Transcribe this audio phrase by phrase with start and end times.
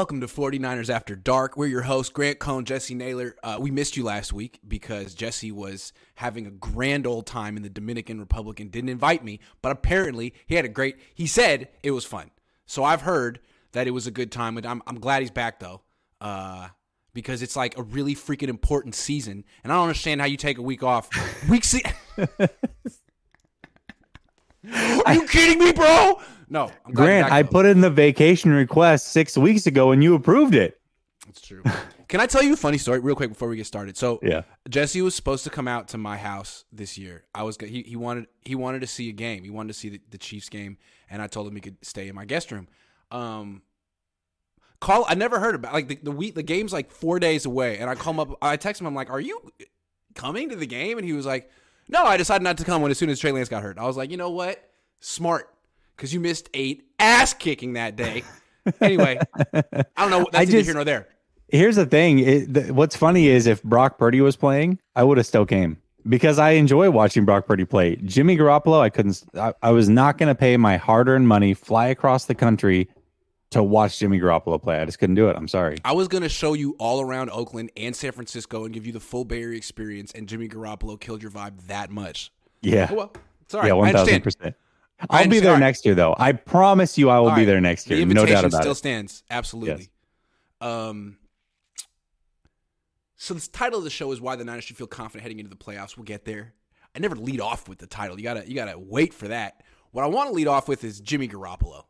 [0.00, 1.58] Welcome to 49ers After Dark.
[1.58, 3.36] We're your hosts, Grant Cohn, Jesse Naylor.
[3.42, 7.62] Uh, we missed you last week because Jesse was having a grand old time in
[7.62, 11.68] the Dominican Republic and didn't invite me, but apparently he had a great, he said
[11.82, 12.30] it was fun.
[12.64, 13.40] So I've heard
[13.72, 14.56] that it was a good time.
[14.64, 15.82] I'm, I'm glad he's back though,
[16.22, 16.68] uh,
[17.12, 19.44] because it's like a really freaking important season.
[19.62, 21.10] And I don't understand how you take a week off.
[21.46, 21.82] Week se-
[25.04, 26.22] Are you kidding me, bro?
[26.50, 30.54] No, I'm Grant, I put in the vacation request six weeks ago and you approved
[30.54, 30.80] it.
[31.24, 31.62] That's true.
[32.08, 33.96] Can I tell you a funny story real quick before we get started?
[33.96, 34.42] So Yeah.
[34.68, 37.24] Jesse was supposed to come out to my house this year.
[37.32, 39.44] I was he, he wanted he wanted to see a game.
[39.44, 40.76] He wanted to see the, the Chiefs game,
[41.08, 42.66] and I told him he could stay in my guest room.
[43.12, 43.62] Um,
[44.80, 47.78] call I never heard about like the, the week the game's like four days away,
[47.78, 48.38] and I call him up.
[48.42, 48.88] I text him.
[48.88, 49.52] I'm like, "Are you
[50.16, 51.48] coming to the game?" And he was like,
[51.88, 53.86] "No, I decided not to come when as soon as Trey Lance got hurt." I
[53.86, 54.68] was like, "You know what?
[54.98, 55.48] Smart,
[56.00, 58.24] because you missed eight ass kicking that day."
[58.80, 59.18] anyway,
[59.54, 60.26] I don't know.
[60.32, 61.08] That's I just- here nor there.
[61.48, 62.20] Here's the thing.
[62.20, 65.78] It, th- what's funny is if Brock Purdy was playing, I would have still came
[66.08, 67.96] because I enjoy watching Brock Purdy play.
[67.96, 71.54] Jimmy Garoppolo, I couldn't, I, I was not going to pay my hard earned money,
[71.54, 72.88] fly across the country
[73.50, 74.80] to watch Jimmy Garoppolo play.
[74.80, 75.36] I just couldn't do it.
[75.36, 75.78] I'm sorry.
[75.84, 79.00] I was gonna show you all around Oakland and San Francisco and give you the
[79.00, 82.32] full Bay Area experience, and Jimmy Garoppolo killed your vibe that much.
[82.62, 82.88] Yeah.
[82.90, 83.12] Oh, well,
[83.54, 83.66] right.
[83.66, 84.14] yeah, I 1000%.
[84.14, 84.54] understand.
[85.08, 86.14] I'll be there next year, though.
[86.18, 87.46] I promise you I will All be right.
[87.46, 88.06] there next The year.
[88.06, 88.62] No doubt about still it.
[88.62, 89.22] Still stands.
[89.30, 89.88] Absolutely.
[90.60, 91.16] Um.
[93.16, 95.50] So the title of the show is why the Niners should feel confident heading into
[95.50, 95.96] the playoffs.
[95.96, 96.54] We'll get there.
[96.94, 98.16] I never lead off with the title.
[98.18, 99.62] You gotta you gotta wait for that.
[99.92, 101.84] What I want to lead off with is Jimmy Garoppolo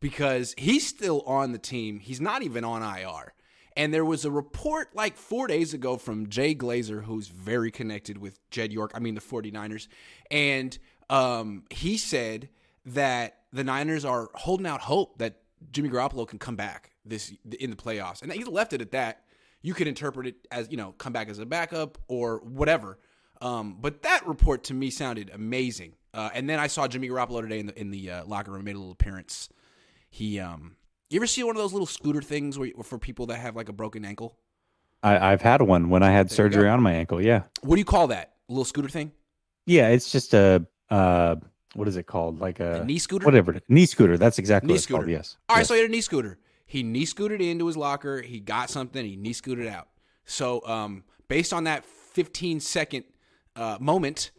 [0.00, 2.00] because he's still on the team.
[2.00, 3.32] He's not even on IR.
[3.76, 8.16] And there was a report like four days ago from Jay Glazer, who's very connected
[8.18, 9.86] with Jed York, I mean the 49ers.
[10.30, 10.78] And
[11.10, 12.48] um, he said
[12.86, 15.40] that the Niners are holding out hope that
[15.72, 18.22] Jimmy Garoppolo can come back this in the playoffs.
[18.22, 19.22] And he left it at that.
[19.62, 22.98] You could interpret it as, you know, come back as a backup or whatever.
[23.40, 25.94] Um, but that report to me sounded amazing.
[26.14, 28.64] Uh, and then I saw Jimmy Garoppolo today in the in the uh, locker room,
[28.64, 29.48] made a little appearance.
[30.08, 30.76] He, um,
[31.10, 33.68] you ever see one of those little scooter things where, for people that have like
[33.68, 34.38] a broken ankle?
[35.02, 37.22] I, I've had one when I had There surgery on my ankle.
[37.22, 37.42] Yeah.
[37.62, 38.34] What do you call that?
[38.48, 39.12] A little scooter thing?
[39.66, 39.88] Yeah.
[39.88, 41.36] It's just a, uh,
[41.74, 42.40] what is it called?
[42.40, 43.24] Like a, A knee scooter?
[43.24, 43.60] whatever.
[43.68, 44.16] Knee scooter.
[44.18, 45.00] That's exactly Knee what it's called.
[45.02, 45.10] scooter.
[45.12, 45.36] Yes.
[45.48, 45.68] All right, Yes.
[45.68, 46.38] so he had a knee scooter.
[46.66, 48.22] He knee scooted into his locker.
[48.22, 49.04] He got something.
[49.04, 49.88] He knee scooted out.
[50.24, 53.04] So, um, based on that 15 second
[53.54, 54.30] uh, moment,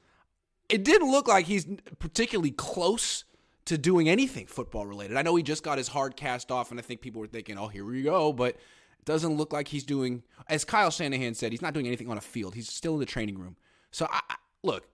[0.70, 1.66] it didn't look like he's
[2.00, 3.24] particularly close
[3.66, 5.16] to doing anything football related.
[5.18, 7.58] I know he just got his hard cast off, and I think people were thinking,
[7.58, 10.24] "Oh, here we go," but it doesn't look like he's doing.
[10.50, 12.56] As Kyle Shanahan said, he's not doing anything on a field.
[12.56, 13.56] He's still in the training room.
[13.92, 14.88] So, I, I, look,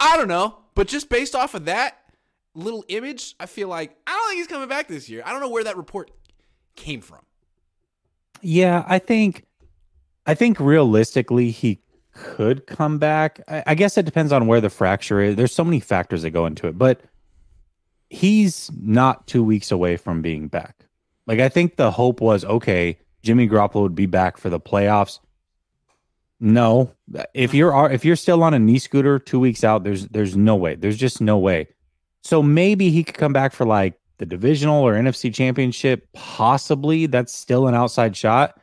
[0.00, 1.98] I don't know, but just based off of that
[2.54, 5.22] little image, I feel like I don't think he's coming back this year.
[5.24, 6.10] I don't know where that report
[6.76, 7.20] came from.
[8.40, 9.44] Yeah, I think
[10.26, 11.80] I think realistically he
[12.12, 13.40] could come back.
[13.48, 15.36] I, I guess it depends on where the fracture is.
[15.36, 17.00] There's so many factors that go into it, but
[18.10, 20.86] he's not two weeks away from being back.
[21.26, 25.18] Like I think the hope was okay, Jimmy Garoppolo would be back for the playoffs.
[26.40, 26.94] No,
[27.34, 30.36] if you're uh, if you're still on a knee scooter two weeks out, there's there's
[30.36, 30.76] no way.
[30.76, 31.68] There's just no way.
[32.22, 37.06] So maybe he could come back for like the divisional or NFC championship, possibly.
[37.06, 38.60] That's still an outside shot.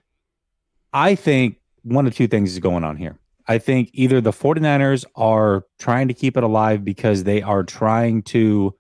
[0.93, 3.19] I think one of two things is going on here.
[3.47, 8.23] I think either the 49ers are trying to keep it alive because they are trying
[8.23, 8.73] to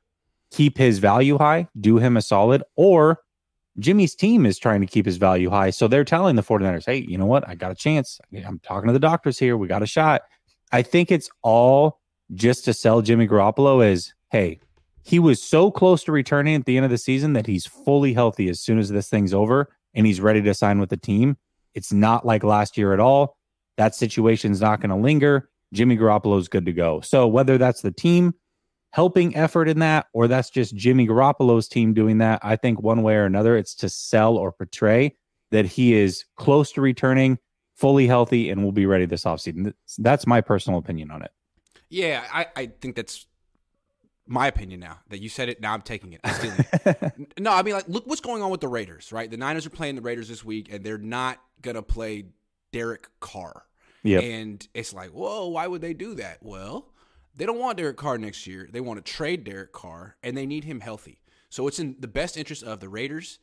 [0.51, 3.19] keep his value high, do him a solid, or
[3.79, 5.69] Jimmy's team is trying to keep his value high.
[5.69, 7.47] So they're telling the 49ers, hey, you know what?
[7.47, 8.19] I got a chance.
[8.45, 9.57] I'm talking to the doctors here.
[9.57, 10.21] We got a shot.
[10.71, 11.99] I think it's all
[12.33, 14.59] just to sell Jimmy Garoppolo as, hey,
[15.03, 18.13] he was so close to returning at the end of the season that he's fully
[18.13, 21.37] healthy as soon as this thing's over and he's ready to sign with the team.
[21.73, 23.37] It's not like last year at all.
[23.77, 25.49] That situation's not going to linger.
[25.73, 27.01] Jimmy Garoppolo's good to go.
[27.01, 28.33] So whether that's the team
[28.95, 33.03] helping effort in that or that's just Jimmy Garoppolo's team doing that, I think one
[33.03, 35.17] way or another it's to sell or portray
[35.51, 37.37] that he is close to returning,
[37.75, 39.73] fully healthy and will be ready this offseason.
[39.97, 41.31] That's my personal opinion on it.
[41.89, 43.25] Yeah, I, I think that's
[44.27, 45.59] my opinion now that you said it.
[45.59, 46.21] Now I'm taking it.
[46.85, 47.39] It.
[47.39, 49.29] no, I mean, like, look what's going on with the Raiders, right?
[49.29, 52.27] The Niners are playing the Raiders this week, and they're not gonna play
[52.71, 53.65] Derek Carr.
[54.03, 54.23] Yep.
[54.23, 56.37] And it's like, whoa, why would they do that?
[56.41, 56.93] Well,
[57.35, 58.69] they don't want Derek Carr next year.
[58.71, 61.19] They want to trade Derek Carr, and they need him healthy.
[61.49, 63.39] So it's in the best interest of the Raiders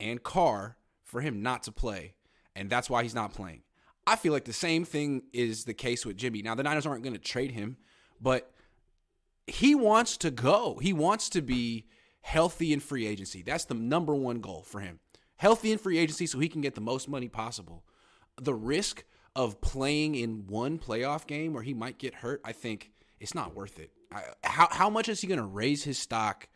[0.00, 2.14] and Carr for him not to play,
[2.54, 3.62] and that's why he's not playing.
[4.06, 6.42] I feel like the same thing is the case with Jimmy.
[6.42, 7.76] Now the Niners aren't going to trade him,
[8.20, 8.52] but
[9.46, 10.78] he wants to go.
[10.80, 11.86] He wants to be
[12.20, 13.42] healthy in free agency.
[13.42, 15.00] That's the number one goal for him.
[15.36, 17.84] healthy in free agency so he can get the most money possible.
[18.40, 19.04] The risk
[19.34, 23.54] of playing in one playoff game where he might get hurt, I think it's not
[23.54, 23.90] worth it.
[24.12, 26.48] I, how how much is he going to raise his stock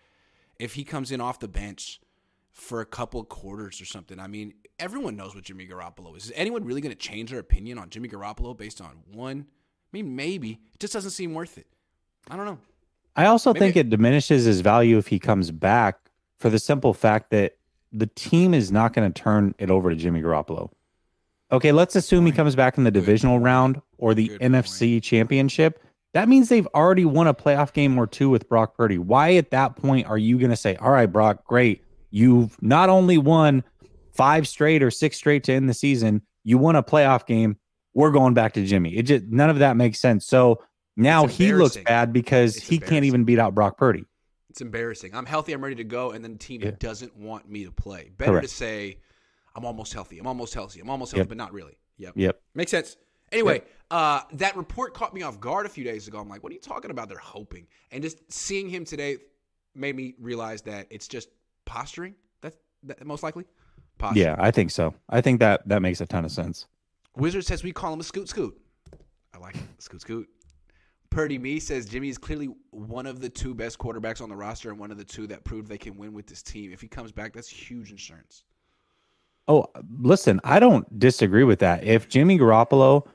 [0.58, 2.00] if he comes in off the bench
[2.52, 4.18] for a couple quarters or something?
[4.18, 6.26] I mean, everyone knows what Jimmy Garoppolo is.
[6.26, 9.46] Is anyone really going to change their opinion on Jimmy Garoppolo based on one?
[9.48, 11.66] I mean, maybe it just doesn't seem worth it.
[12.30, 12.58] I don't know.
[13.16, 15.98] I also maybe think it diminishes his value if he comes back
[16.38, 17.56] for the simple fact that
[17.92, 20.70] the team is not going to turn it over to Jimmy Garoppolo.
[21.52, 25.04] Okay, let's assume he comes back in the divisional round or the Good NFC point.
[25.04, 25.82] championship.
[26.12, 28.98] That means they've already won a playoff game or two with Brock Purdy.
[28.98, 31.84] Why at that point are you going to say, all right, Brock, great.
[32.10, 33.62] You've not only won
[34.12, 37.56] five straight or six straight to end the season, you won a playoff game.
[37.94, 38.96] We're going back to Jimmy.
[38.96, 40.26] It just none of that makes sense.
[40.26, 40.62] So
[40.96, 44.04] now he looks bad because it's he can't even beat out Brock Purdy.
[44.48, 45.14] It's embarrassing.
[45.14, 45.52] I'm healthy.
[45.52, 46.72] I'm ready to go, and then the team yeah.
[46.78, 48.10] doesn't want me to play.
[48.16, 48.48] Better Correct.
[48.48, 48.98] to say
[49.54, 50.18] I'm almost healthy.
[50.18, 50.80] I'm almost healthy.
[50.80, 51.28] I'm almost healthy, yep.
[51.28, 51.78] but not really.
[51.98, 52.14] Yep.
[52.16, 52.40] Yep.
[52.54, 52.96] Makes sense.
[53.32, 53.68] Anyway, yep.
[53.90, 56.18] Uh, that report caught me off guard a few days ago.
[56.18, 57.08] I'm like, what are you talking about?
[57.08, 59.16] They're hoping, and just seeing him today
[59.74, 61.28] made me realize that it's just
[61.64, 62.14] posturing.
[62.40, 63.44] That's that, most likely.
[63.98, 64.26] Posturing.
[64.26, 64.94] Yeah, I think so.
[65.08, 66.66] I think that that makes a ton of sense.
[67.16, 68.58] Wizard says we call him a scoot scoot.
[69.34, 69.62] I like it.
[69.78, 70.28] Scoot scoot.
[71.10, 74.70] Purdy Me says Jimmy is clearly one of the two best quarterbacks on the roster
[74.70, 76.72] and one of the two that proved they can win with this team.
[76.72, 78.44] If he comes back, that's huge insurance.
[79.48, 79.66] Oh,
[79.98, 81.82] listen, I don't disagree with that.
[81.82, 83.08] If Jimmy Garoppolo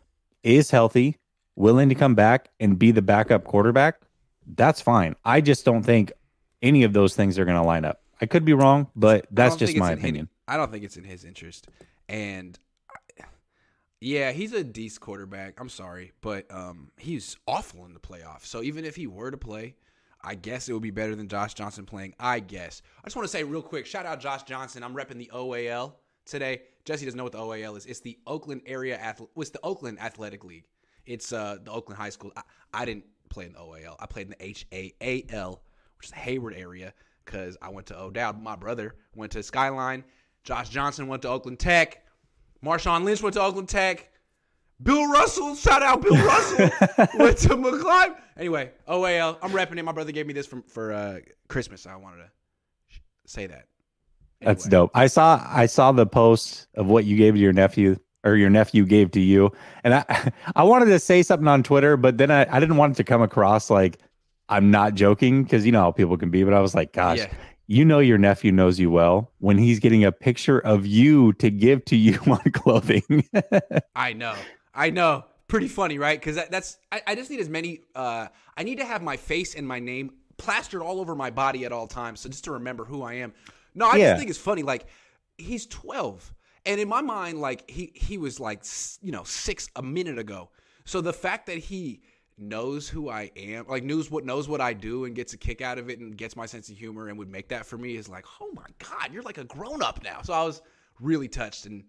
[0.45, 1.18] is healthy,
[1.56, 4.01] willing to come back and be the backup quarterback,
[4.56, 5.15] that's fine.
[5.25, 6.12] I just don't think
[6.62, 8.01] any of those things are going to line up.
[8.21, 10.30] I could be wrong, but that's just my opinion.
[10.47, 11.68] I don't think it's in his interest.
[12.07, 12.57] And
[14.00, 15.59] yeah, he's a decent quarterback.
[15.59, 18.45] I'm sorry, but um, he's awful in the playoffs.
[18.45, 19.75] So even if he were to play,
[20.24, 22.13] I guess it would be better than Josh Johnson playing.
[22.19, 22.81] I guess.
[23.03, 24.83] I just want to say real quick, shout out Josh Johnson.
[24.83, 25.94] I'm repping the OAL
[26.25, 26.62] today.
[26.86, 27.86] Jesse doesn't know what the OAL is.
[27.88, 29.34] It's the Oakland Area Athletic.
[29.36, 30.66] It's the Oakland Athletic League.
[31.06, 32.32] It's uh, the Oakland High School.
[32.38, 32.42] I,
[32.74, 33.96] I didn't play in the OAL.
[34.00, 35.62] I played in the HAAL,
[35.98, 36.94] which is the Hayward area,
[37.26, 38.42] because I went to O'Dowd.
[38.42, 40.04] My brother went to Skyline.
[40.44, 42.04] Josh Johnson went to Oakland Tech.
[42.64, 44.12] Marshawn Lynch went to Oakland Tech.
[44.81, 46.58] Bill Russell, shout out Bill Russell,
[47.18, 48.16] went to McClimb.
[48.38, 49.84] Anyway, OAL, I'm repping it.
[49.84, 51.88] My brother gave me this from for uh, Christmas.
[51.88, 52.30] I wanted to
[53.26, 53.68] say that.
[54.42, 54.54] Anyway.
[54.54, 54.92] That's dope.
[54.94, 58.50] I saw I saw the post of what you gave to your nephew or your
[58.50, 59.52] nephew gave to you,
[59.84, 62.94] and I I wanted to say something on Twitter, but then I, I didn't want
[62.94, 64.00] it to come across like
[64.50, 66.44] I'm not joking because you know how people can be.
[66.44, 67.34] But I was like, gosh, yeah
[67.68, 71.50] you know your nephew knows you well when he's getting a picture of you to
[71.50, 73.28] give to you on clothing.
[73.96, 74.36] I know.
[74.74, 75.26] I know.
[75.48, 76.20] Pretty funny, right?
[76.20, 77.81] Because that, that's I, I, just need as many.
[77.94, 78.28] Uh,
[78.58, 81.72] I need to have my face and my name plastered all over my body at
[81.72, 83.34] all times, so just to remember who I am.
[83.75, 84.12] No, I yeah.
[84.12, 84.63] just think it's funny.
[84.63, 84.88] Like
[85.38, 86.33] he's twelve,
[86.66, 88.63] and in my mind, like he he was like
[89.01, 90.50] you know six a minute ago.
[90.86, 92.01] So the fact that he
[92.38, 95.62] knows who I am, like knows what knows what I do and gets a kick
[95.62, 97.95] out of it and gets my sense of humor and would make that for me
[97.95, 100.21] is like, oh my god, you're like a grown up now.
[100.21, 100.62] So I was
[101.00, 101.83] really touched, and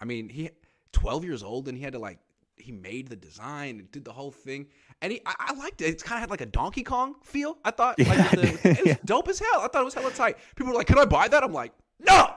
[0.00, 0.50] I mean, he
[0.92, 2.18] 12 years old and he had to like
[2.56, 4.66] he made the design and did the whole thing,
[5.02, 5.86] and he I, I liked it.
[5.86, 7.58] It's kind of had like a Donkey Kong feel.
[7.64, 8.30] I thought like yeah.
[8.30, 9.60] the, it was dope as hell.
[9.60, 10.38] I thought it was hella tight.
[10.56, 12.34] People were like, "Can I buy that?" I'm like, "No."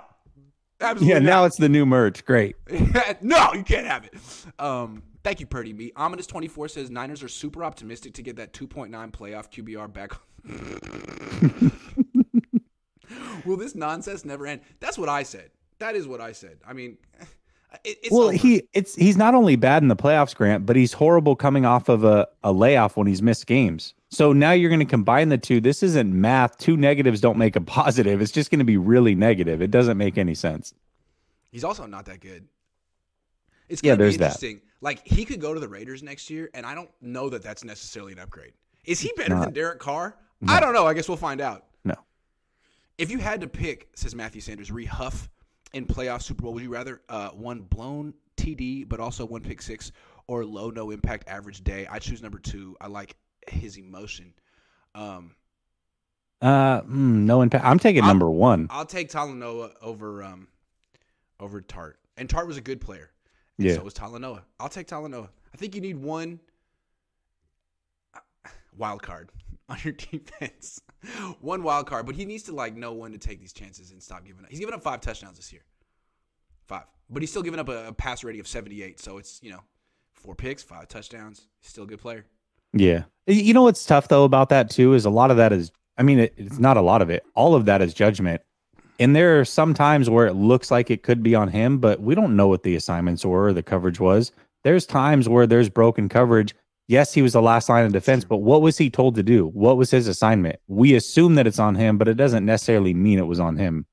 [0.81, 1.25] Absolutely yeah, not.
[1.25, 2.25] now it's the new merch.
[2.25, 2.57] Great.
[3.21, 4.13] no, you can't have it.
[4.59, 5.73] Um, Thank you, Purdy.
[5.73, 5.91] Me.
[5.95, 10.11] Ominous24 says Niners are super optimistic to get that 2.9 playoff QBR back.
[13.45, 14.61] Will this nonsense never end?
[14.79, 15.49] That's what I said.
[15.79, 16.59] That is what I said.
[16.67, 16.99] I mean,
[17.83, 18.33] it, well, over.
[18.33, 21.89] he it's he's not only bad in the playoffs, Grant, but he's horrible coming off
[21.89, 23.93] of a, a layoff when he's missed games.
[24.09, 25.59] So now you're going to combine the two.
[25.59, 26.57] This isn't math.
[26.57, 28.21] Two negatives don't make a positive.
[28.21, 29.61] It's just going to be really negative.
[29.61, 30.73] It doesn't make any sense.
[31.51, 32.47] He's also not that good.
[33.67, 34.57] It's yeah, there's interesting.
[34.57, 34.61] That.
[34.81, 37.63] Like he could go to the Raiders next year, and I don't know that that's
[37.63, 38.53] necessarily an upgrade.
[38.85, 40.15] Is he better than Derek Carr?
[40.41, 40.53] No.
[40.53, 40.85] I don't know.
[40.85, 41.65] I guess we'll find out.
[41.83, 41.95] No.
[42.97, 45.29] If you had to pick, says Matthew Sanders, Ree Huff
[45.75, 49.61] in playoff Super Bowl, would you rather uh, one blown TD but also one pick
[49.61, 49.91] six
[50.27, 51.85] or low no impact average day?
[51.89, 52.75] I choose number two.
[52.79, 53.15] I like
[53.47, 54.33] his emotion.
[54.95, 55.35] Um,
[56.41, 57.65] uh, mm, no impact.
[57.65, 58.67] I'm taking I'll, number one.
[58.69, 60.47] I'll take Talanoa over um
[61.39, 63.11] over Tartt, and Tartt was a good player.
[63.57, 63.75] And yeah.
[63.75, 64.43] So was Talanoa.
[64.59, 65.29] I'll take Talanoa.
[65.53, 66.39] I think you need one
[68.13, 69.29] uh, wild card
[69.69, 70.81] on your defense.
[71.41, 74.01] one wild card, but he needs to like know when to take these chances and
[74.01, 74.49] stop giving up.
[74.49, 75.63] He's given up five touchdowns this year.
[76.67, 76.83] Five.
[77.09, 78.99] But he's still giving up a, a pass rating of 78.
[78.99, 79.61] So it's, you know,
[80.13, 81.47] four picks, five touchdowns.
[81.61, 82.25] Still a good player.
[82.73, 83.03] Yeah.
[83.27, 86.03] You know what's tough though about that too is a lot of that is I
[86.03, 87.23] mean it, it's not a lot of it.
[87.33, 88.41] All of that is judgment.
[88.99, 92.01] And there are some times where it looks like it could be on him, but
[92.01, 94.31] we don't know what the assignments were or the coverage was.
[94.63, 96.55] There's times where there's broken coverage.
[96.87, 99.47] Yes, he was the last line of defense, but what was he told to do?
[99.47, 100.57] What was his assignment?
[100.67, 103.87] We assume that it's on him, but it doesn't necessarily mean it was on him.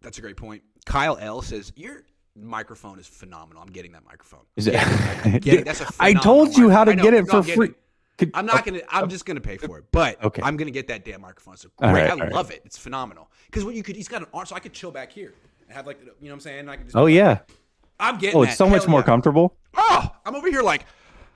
[0.00, 0.62] That's a great point.
[0.86, 2.04] Kyle L says your
[2.36, 3.62] microphone is phenomenal.
[3.62, 4.40] I'm getting that microphone.
[4.56, 4.74] Is it?
[5.42, 7.12] Getting, that's a I told you how to microphone.
[7.12, 7.66] get it for free.
[7.68, 7.74] it.
[8.16, 8.80] Could- I'm not gonna.
[8.88, 10.42] I'm just gonna pay for it, but Okay.
[10.42, 11.54] I'm gonna get that damn microphone.
[11.54, 12.02] It's All great.
[12.02, 12.32] right, I all right.
[12.32, 12.62] love it.
[12.64, 13.30] It's phenomenal.
[13.46, 15.34] Because what you could, he's got an arm, so I could chill back here
[15.66, 16.68] and have like, you know what I'm saying?
[16.68, 16.96] I can just.
[16.96, 17.40] Oh yeah.
[17.98, 18.36] I'm getting.
[18.36, 18.56] Oh, it's that.
[18.58, 19.06] so much more yeah.
[19.06, 19.56] comfortable.
[19.74, 20.86] Oh, I'm over here like.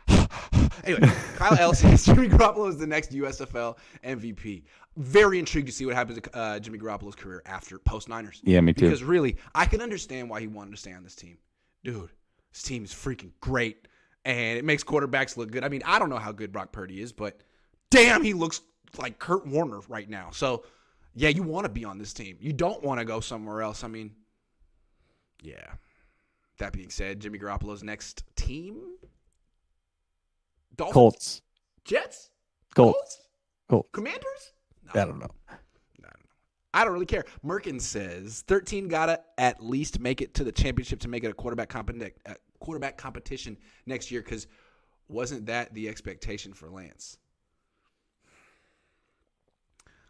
[0.85, 4.65] anyway, Kyle says Jimmy Garoppolo is the next USFL MVP.
[4.97, 8.41] Very intrigued to see what happens to uh, Jimmy Garoppolo's career after post Niners.
[8.45, 8.87] Yeah, me too.
[8.87, 11.39] Because really, I can understand why he wanted to stay on this team.
[11.83, 12.11] Dude,
[12.53, 13.89] this team is freaking great,
[14.25, 15.65] and it makes quarterbacks look good.
[15.65, 17.41] I mean, I don't know how good Brock Purdy is, but
[17.91, 18.61] damn, he looks
[18.99, 20.29] like Kurt Warner right now.
[20.33, 20.65] So,
[21.15, 22.37] yeah, you want to be on this team.
[22.41, 23.85] You don't want to go somewhere else.
[23.85, 24.13] I mean,
[25.43, 25.75] yeah.
[26.59, 28.97] That being said, Jimmy Garoppolo's next team?
[30.77, 30.95] Dolphins?
[30.95, 31.43] Colts.
[31.85, 32.31] Jets?
[32.75, 33.21] Colts.
[33.69, 33.89] Colts.
[33.93, 34.53] Commanders?
[34.95, 35.31] No, I don't know.
[35.49, 35.53] I
[36.03, 36.31] don't know.
[36.73, 37.25] I don't really care.
[37.45, 41.35] Merkin says 13 gotta at least make it to the championship to make it a
[41.35, 44.47] quarterback competi- uh, quarterback competition next year because
[45.09, 47.19] wasn't that the expectation for Lance?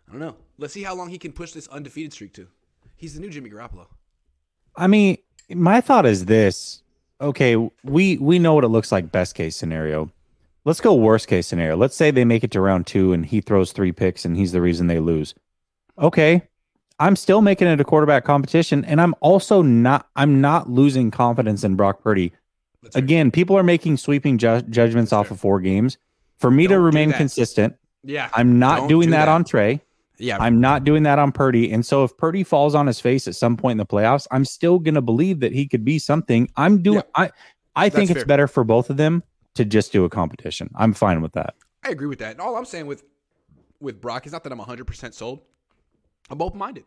[0.09, 0.37] I don't know.
[0.59, 2.47] Let's see how long he can push this undefeated streak to.
[2.97, 3.87] He's the new Jimmy Garoppolo.
[4.77, 5.19] I mean,
[5.51, 6.83] my thought is this.
[7.21, 10.11] Okay, we we know what it looks like best case scenario.
[10.65, 11.77] Let's go worst case scenario.
[11.77, 14.53] Let's say they make it to round 2 and he throws 3 picks and he's
[14.53, 15.35] the reason they lose.
[15.99, 16.43] Okay.
[16.99, 21.65] I'm still making it a quarterback competition and I'm also not I'm not losing confidence
[21.65, 22.33] in Brock Purdy.
[22.83, 23.05] That's right.
[23.05, 25.35] Again, people are making sweeping ju- judgments off fair.
[25.35, 25.99] of four games.
[26.39, 28.29] For me to Don't do remain consistent, Yeah.
[28.33, 29.29] I'm not Don't doing do that, that.
[29.33, 29.81] on Trey.
[30.19, 30.37] yeah.
[30.41, 31.73] I'm not doing that on Purdy.
[31.73, 34.45] And so if Purdy falls on his face at some point in the playoffs, I'm
[34.45, 36.49] still going to believe that he could be something.
[36.57, 37.31] I'm doing I
[37.77, 38.27] I think That's it's fair.
[38.27, 39.23] better for both of them
[39.55, 40.71] to just do a competition.
[40.75, 41.55] I'm fine with that.
[41.85, 42.33] I agree with that.
[42.33, 43.05] And all I'm saying with
[43.81, 45.43] with Brock is not that I'm 100% sold.
[46.31, 46.85] I'm open minded.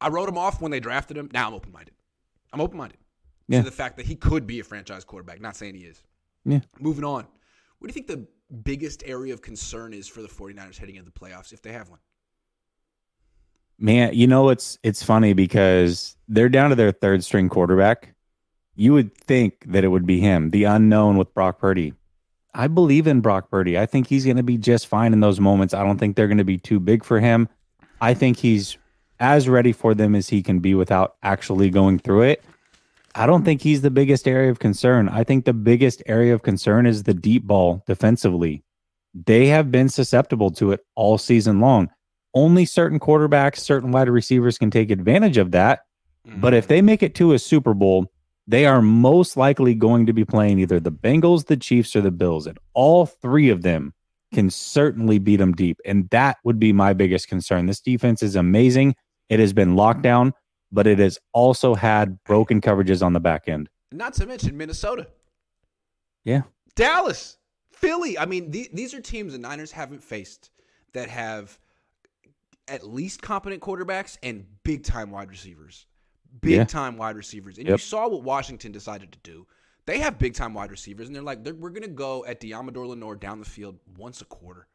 [0.00, 1.28] I wrote him off when they drafted him.
[1.32, 1.94] Now I'm open minded.
[2.52, 2.98] I'm open minded
[3.46, 3.60] Yeah.
[3.60, 5.40] to the fact that he could be a franchise quarterback.
[5.40, 6.02] Not saying he is.
[6.44, 6.60] Yeah.
[6.80, 7.26] Moving on.
[7.78, 8.26] What do you think the
[8.64, 11.88] biggest area of concern is for the 49ers heading into the playoffs if they have
[11.88, 12.00] one?
[13.78, 18.14] Man, you know it's it's funny because they're down to their third string quarterback.
[18.78, 21.94] You would think that it would be him, the unknown with Brock Purdy.
[22.54, 23.76] I believe in Brock Purdy.
[23.76, 25.74] I think he's going to be just fine in those moments.
[25.74, 27.48] I don't think they're going to be too big for him.
[28.00, 28.78] I think he's
[29.18, 32.44] as ready for them as he can be without actually going through it.
[33.16, 35.08] I don't think he's the biggest area of concern.
[35.08, 38.62] I think the biggest area of concern is the deep ball defensively.
[39.12, 41.90] They have been susceptible to it all season long.
[42.32, 45.80] Only certain quarterbacks, certain wide receivers can take advantage of that.
[46.36, 46.68] But if mm-hmm.
[46.68, 48.12] they make it to a Super Bowl,
[48.48, 52.10] they are most likely going to be playing either the Bengals, the Chiefs, or the
[52.10, 52.46] Bills.
[52.46, 53.92] And all three of them
[54.32, 55.78] can certainly beat them deep.
[55.84, 57.66] And that would be my biggest concern.
[57.66, 58.96] This defense is amazing.
[59.28, 60.32] It has been locked down,
[60.72, 63.68] but it has also had broken coverages on the back end.
[63.92, 65.08] Not to mention Minnesota.
[66.24, 66.42] Yeah.
[66.74, 67.36] Dallas,
[67.70, 68.18] Philly.
[68.18, 70.50] I mean, the, these are teams the Niners haven't faced
[70.94, 71.58] that have
[72.66, 75.86] at least competent quarterbacks and big time wide receivers.
[76.40, 76.64] Big Yeah.
[76.64, 77.58] time wide receivers.
[77.58, 79.46] And you saw what Washington decided to do.
[79.86, 82.40] They have big time wide receivers, and they're like, they're, we're going to go at
[82.40, 84.68] Deommodore Lenoir down the field once a quarter.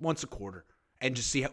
[0.00, 0.64] Once a quarter.
[1.00, 1.50] And just see how.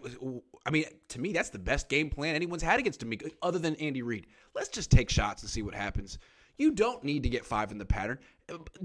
[0.65, 3.75] I mean, to me, that's the best game plan anyone's had against me, other than
[3.75, 4.27] Andy Reid.
[4.55, 6.17] Let's just take shots and see what happens.
[6.57, 8.17] You don't need to get five in the pattern.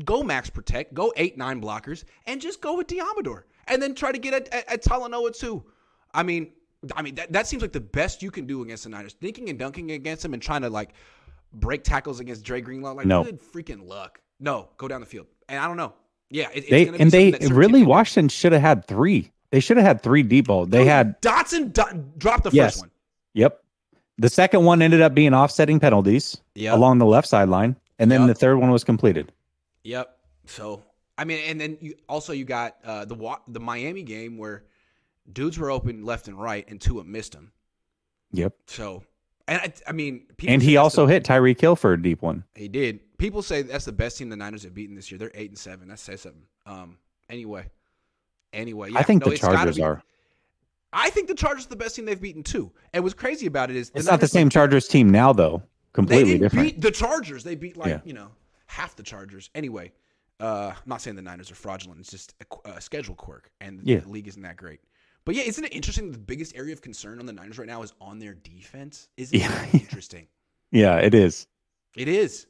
[0.05, 3.45] Go max protect, go eight, nine blockers, and just go with Diamador.
[3.69, 5.63] And then try to get at, at, at Talanoa too.
[6.13, 6.53] I mean,
[6.97, 9.15] I mean that, that seems like the best you can do against the Niners.
[9.21, 10.91] Thinking and dunking against them and trying to like
[11.53, 13.25] break tackles against Dre Greenlaw, like No.
[13.25, 14.21] good freaking luck.
[14.39, 15.27] No, go down the field.
[15.49, 15.93] And I don't know.
[16.31, 17.89] Yeah, it, They and they something that certain really teams can do.
[17.91, 19.31] Washington should have had three.
[19.51, 20.65] They should have had three deep ball.
[20.65, 22.75] They had Dotson do- dropped the Yes.
[22.75, 22.91] first one.
[23.35, 23.63] Yep.
[24.19, 26.75] The second one ended up being offsetting penalties Yep.
[26.75, 28.29] along the left sideline, and then Yep.
[28.29, 29.33] the third one was completed.
[29.85, 30.17] Yep.
[30.47, 30.83] So
[31.19, 34.63] I mean, and then you also you got uh, the the Miami game where
[35.33, 37.53] dudes were open left and right, and Tua missed them.
[38.33, 38.55] Yep.
[38.67, 39.03] So,
[39.49, 42.23] and I, I mean, people And he also the- hit Tyreek Hill for a deep
[42.23, 42.45] one.
[42.55, 43.01] he did.
[43.19, 45.19] People say that's the best team the Niners have beaten this year.
[45.19, 45.89] They're eight and seven.
[45.89, 46.43] That says something.
[46.67, 46.97] Um.
[47.29, 47.67] Anyway.
[48.53, 50.03] Anyway, yeah, I think no, the Chargers be- are.
[50.93, 52.73] I think the Chargers are the best team they've beaten too.
[52.93, 55.63] And what's crazy about it is It's not the same Chargers team now, though.
[55.93, 56.65] Completely different.
[56.67, 57.45] beat the Chargers.
[57.45, 58.01] They beat like Yeah.
[58.05, 58.29] you know
[58.67, 59.51] half the Chargers.
[59.55, 59.93] Anyway,
[60.41, 62.01] uh, I'm not saying the Niners are fraudulent.
[62.01, 62.35] It's just
[62.65, 63.99] a, a schedule quirk, and Yeah.
[64.01, 64.81] the league isn't that great.
[65.25, 66.11] But yeah, isn't it interesting?
[66.13, 69.09] The biggest area of concern on the Niners right now is on their defense.
[69.17, 69.49] Isn't Yeah.
[69.49, 70.27] that interesting?
[70.73, 71.49] Yeah, it is.
[71.97, 72.47] It is.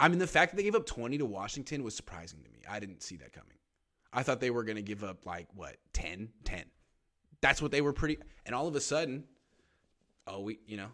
[0.00, 2.58] I mean, the fact that they gave up 20 to Washington was surprising to me.
[2.68, 3.56] I didn't see that coming.
[4.12, 6.64] I thought they were going to give up like what 10, 10.
[7.40, 8.18] That's what they were pretty.
[8.46, 9.22] And all of a sudden,
[10.26, 10.88] oh, we, you know,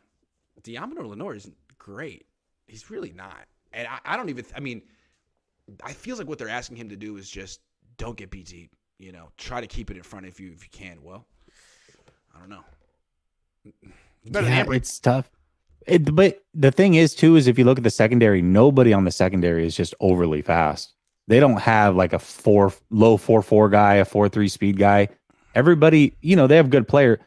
[0.62, 2.26] Deommodore Lenoir isn't great.
[2.66, 3.46] He's really not.
[3.72, 4.44] And I, I don't even.
[4.54, 4.82] I mean,
[5.82, 7.60] I feels like what they're asking him to do is just
[7.96, 8.76] don't get beat deep.
[9.02, 11.02] You know, try to keep it in front if you if you can.
[11.02, 11.26] Well,
[12.32, 12.62] I don't know.
[13.64, 14.76] It's better Yeah, Ambry.
[14.76, 15.28] it's tough.
[15.88, 19.04] It, but the thing is, too, is if you look at the secondary, nobody on
[19.04, 20.94] the secondary is just overly fast.
[21.26, 25.08] They don't have like a four low four four guy, a four three speed guy.
[25.56, 27.18] Everybody, you know, they have good player.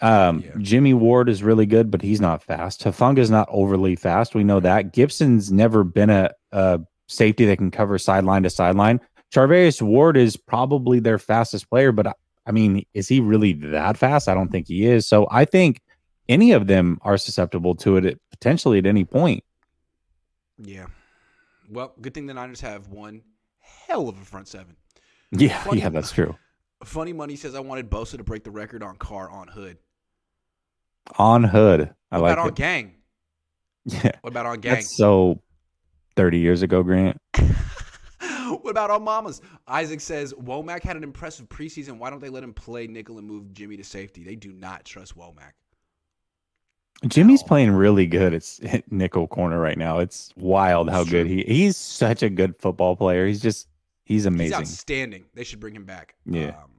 [0.00, 0.52] Um, Yeah.
[0.62, 2.82] Jimmy Ward is really good, but he's not fast.
[2.84, 4.34] Hufanga's not overly fast.
[4.34, 4.94] We know that.
[4.94, 9.00] Gipson's never been a, a safety that can cover sideline to sideline.
[9.34, 12.12] Charvarius Ward is probably their fastest player, but I,
[12.46, 14.28] I mean, is he really that fast?
[14.28, 15.06] I don't think he is.
[15.06, 15.80] So I think
[16.28, 19.44] any of them are susceptible to it at, potentially at any point.
[20.58, 20.86] Yeah.
[21.70, 23.22] Well, good thing the Niners have one
[23.60, 24.76] hell of a front seven.
[25.30, 26.34] Yeah, Funny- yeah, that's true.
[26.84, 29.78] Funny Money says I wanted Bosa to break the record on car on hood.
[31.16, 32.94] On Hood, I What like about on gang?
[33.84, 34.74] Yeah, What about on gang?
[34.74, 35.42] that's so
[36.16, 37.18] thirty years ago, Grant.
[38.68, 39.40] what about on mamas?
[39.66, 41.98] Isaac says Womack had an impressive preseason.
[41.98, 44.22] Why don't they let him play nickel and move Jimmy to safety?
[44.22, 45.52] They do not trust Womack.
[47.06, 48.34] Jimmy's playing really good.
[48.34, 48.60] It's
[48.90, 50.00] nickel corner right now.
[50.00, 51.44] It's wild how It's good he.
[51.44, 53.26] He's such a good football player.
[53.26, 53.68] He's just
[54.04, 54.54] he's He's amazing.
[54.58, 55.24] outstanding.
[55.34, 56.14] They should bring him back.
[56.26, 56.48] Yeah.
[56.48, 56.70] Um,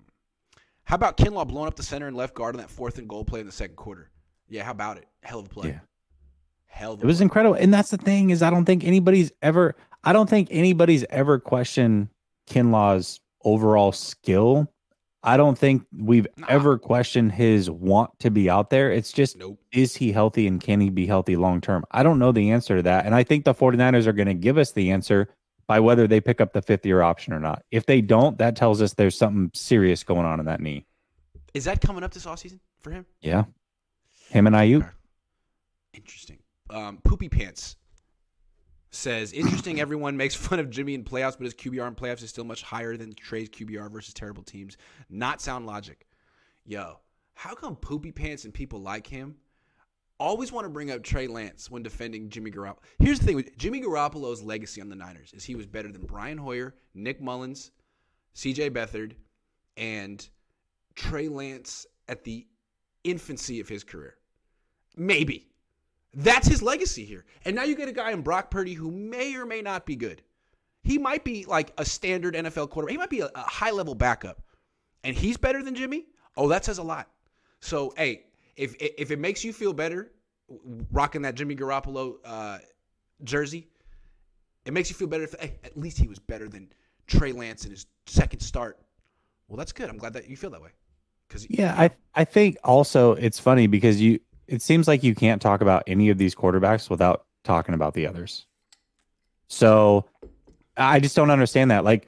[0.84, 3.24] how about Kinlaw blowing up the center and left guard on that fourth and goal
[3.24, 4.10] play in the second quarter?
[4.50, 5.05] Yeah, how about it?
[5.24, 5.69] Hell of a play.
[5.69, 5.79] Yeah.
[6.67, 7.24] Hell of a It was play.
[7.24, 7.55] incredible.
[7.55, 11.39] And that's the thing is I don't think anybody's ever I don't think anybody's ever
[11.39, 12.10] questioned
[12.47, 14.71] Kinlaw's overall skill.
[15.21, 16.47] I don't think we've Nah.
[16.47, 18.89] ever questioned his want to be out there.
[18.91, 19.60] It's just Nope.
[19.74, 21.84] is he healthy and can he be healthy long term?
[21.91, 23.06] I don't know the answer to that.
[23.06, 25.28] And I think the 49ers are going to give us the answer
[25.67, 27.63] by whether they pick up the fifth year option or not.
[27.69, 30.86] If they don't, that tells us there's something serious going on in that knee.
[31.54, 33.06] Is that coming up this offseason for him?
[33.21, 33.43] Yeah.
[34.30, 34.89] Him and Aiyuk.
[35.93, 36.38] Interesting.
[36.69, 37.76] Um, Poopy Pants
[38.91, 39.80] says, interesting.
[39.80, 42.63] everyone makes fun of Jimmy in playoffs, but his QBR in playoffs is still much
[42.63, 44.78] higher than Trey's QBR versus terrible teams.
[45.10, 46.08] Not sound logic.
[46.65, 46.99] Yo,
[47.34, 49.36] how come Poopy Pants and people like him
[50.19, 52.80] always want to bring up Trey Lance when defending Jimmy Garoppolo?
[52.99, 56.06] Here's the thing with Jimmy Garoppolo's legacy on the Niners is he was better than
[56.06, 57.71] Brian Hoyer, Nick Mullens,
[58.36, 59.13] CJ Beathard,
[59.78, 60.28] and
[60.95, 62.45] Trey Lance at the
[63.04, 64.15] infancy of his career.
[64.97, 65.47] Maybe.
[66.13, 67.26] That's his legacy here.
[67.45, 69.95] And now you get a guy in Brock Purdy who may or may not be
[69.95, 70.22] good.
[70.84, 72.91] He might be like a standard NFL quarterback.
[72.91, 74.41] He might be a, a high level backup.
[75.04, 76.06] And he's better than Jimmy?
[76.36, 77.10] Oh, that says a lot.
[77.60, 78.24] So, hey,
[78.56, 80.12] if if it makes you feel better
[80.91, 82.58] rocking that Jimmy Garoppolo uh,
[83.24, 83.67] jersey,
[84.65, 86.69] it makes you feel better if hey, at least he was better than
[87.08, 88.80] Trey Lance in his second start.
[89.48, 89.89] Well, that's good.
[89.89, 90.72] I'm glad that you feel that way.
[91.30, 94.19] Cuz Yeah, I I think also it's funny because you
[94.50, 98.08] it seems like you can't talk about any of these quarterbacks without talking about the
[98.08, 98.46] others.
[99.48, 100.06] So
[100.78, 101.84] I just don't understand that.
[101.84, 102.08] Like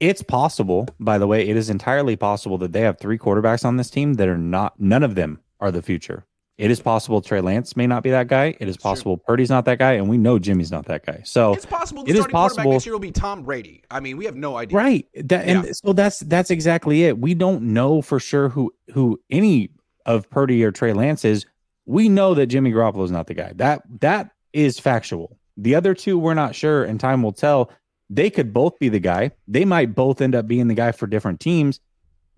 [0.00, 3.76] it's possible, by the way, it is entirely possible that they have three quarterbacks on
[3.76, 6.24] this team that are not none of them are the future.
[6.58, 8.54] It is possible Trey Lance may not be that guy.
[8.60, 8.90] It is It's true.
[8.90, 11.22] possible Purdy's not that guy, and we know Jimmy's not that guy.
[11.24, 13.82] So It's possible the It is possible- next year will be Tom Brady.
[13.90, 14.76] I mean, we have no idea.
[14.76, 15.06] Right.
[15.24, 15.72] That, and Yeah.
[15.72, 17.18] so that's that's exactly it.
[17.18, 19.70] We don't know for sure who who any
[20.04, 21.46] of Purdy or Trey Lance is.
[21.86, 23.52] We know that Jimmy Garoppolo is not the guy.
[23.56, 25.36] That that is factual.
[25.56, 27.70] The other two we're not sure, and time will tell.
[28.10, 29.30] They could both be the guy.
[29.48, 31.80] They might both end up being the guy for different teams.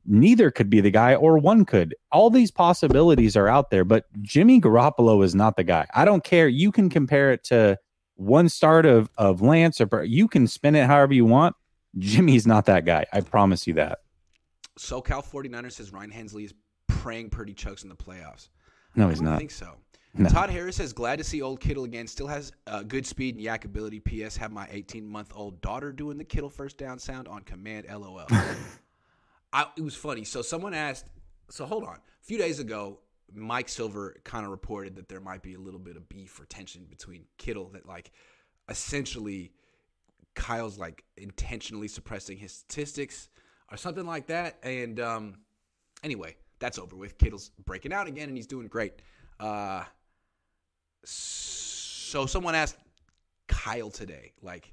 [0.06, 1.94] Neither could be the guy, or one could.
[2.12, 5.86] All these possibilities are out there, but Jimmy Garoppolo is not the guy.
[5.94, 6.46] I don't care.
[6.46, 7.78] You can compare it to
[8.16, 11.56] one start of of Lance, or you can spin it however you want.
[11.98, 13.06] Jimmy's not that guy.
[13.12, 14.00] I promise you that.
[14.78, 16.54] SoCal 49ers says Ryan Hensley is
[16.88, 18.48] praying Purdy chokes in the playoffs.
[18.96, 19.38] No, he's not.
[19.38, 19.76] think so.
[20.16, 20.28] No.
[20.28, 22.06] Todd Harris says glad to see old Kittle again.
[22.06, 23.98] Still has uh, good speed and YAC ability.
[23.98, 24.36] P.S.
[24.36, 27.86] Have my 18 month old daughter doing the Kittle first down sound on command.
[27.90, 28.26] LOL.
[29.52, 30.24] I, it was funny.
[30.24, 31.06] So someone asked.
[31.50, 31.96] So hold on.
[31.96, 33.00] A few days ago,
[33.34, 36.44] Mike Silver kind of reported that there might be a little bit of beef or
[36.44, 37.70] tension between Kittle.
[37.72, 38.12] That like,
[38.68, 39.52] essentially,
[40.36, 43.30] Kyle's like intentionally suppressing his statistics
[43.70, 44.58] or something like that.
[44.62, 45.34] And um,
[46.04, 47.18] anyway, that's over with.
[47.18, 48.94] Kittle's breaking out again, and he's doing great.
[49.38, 49.84] Uh,
[51.04, 52.78] so someone asked
[53.48, 54.72] Kyle today, like,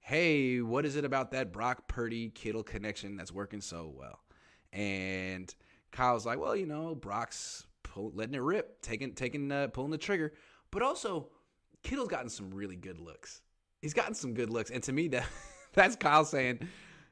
[0.00, 4.20] "Hey, what is it about that Brock Purdy Kittle connection that's working so well?"
[4.72, 5.54] And
[5.92, 9.98] Kyle's like, well, you know, Brock's pull, letting it rip, taking taking uh, pulling the
[9.98, 10.32] trigger,
[10.70, 11.28] but also
[11.82, 13.42] Kittle's gotten some really good looks.
[13.82, 15.26] He's gotten some good looks, and to me, that
[15.74, 16.66] that's Kyle saying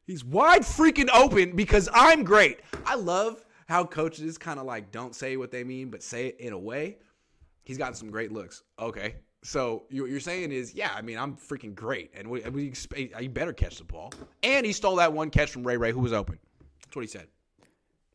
[0.07, 2.61] he's wide freaking open because I'm great.
[2.87, 6.41] I love how coaches kind of like don't say what they mean, but say it
[6.41, 6.99] in a way.
[7.65, 8.63] He's gotten some great looks.
[8.79, 12.41] Okay, so you- what you're saying is, yeah, I mean, I'm freaking great, and we,
[12.51, 14.13] we expect, you better catch the ball.
[14.43, 16.39] And he stole that one catch from Ray Ray, who was open.
[16.85, 17.27] That's what he said.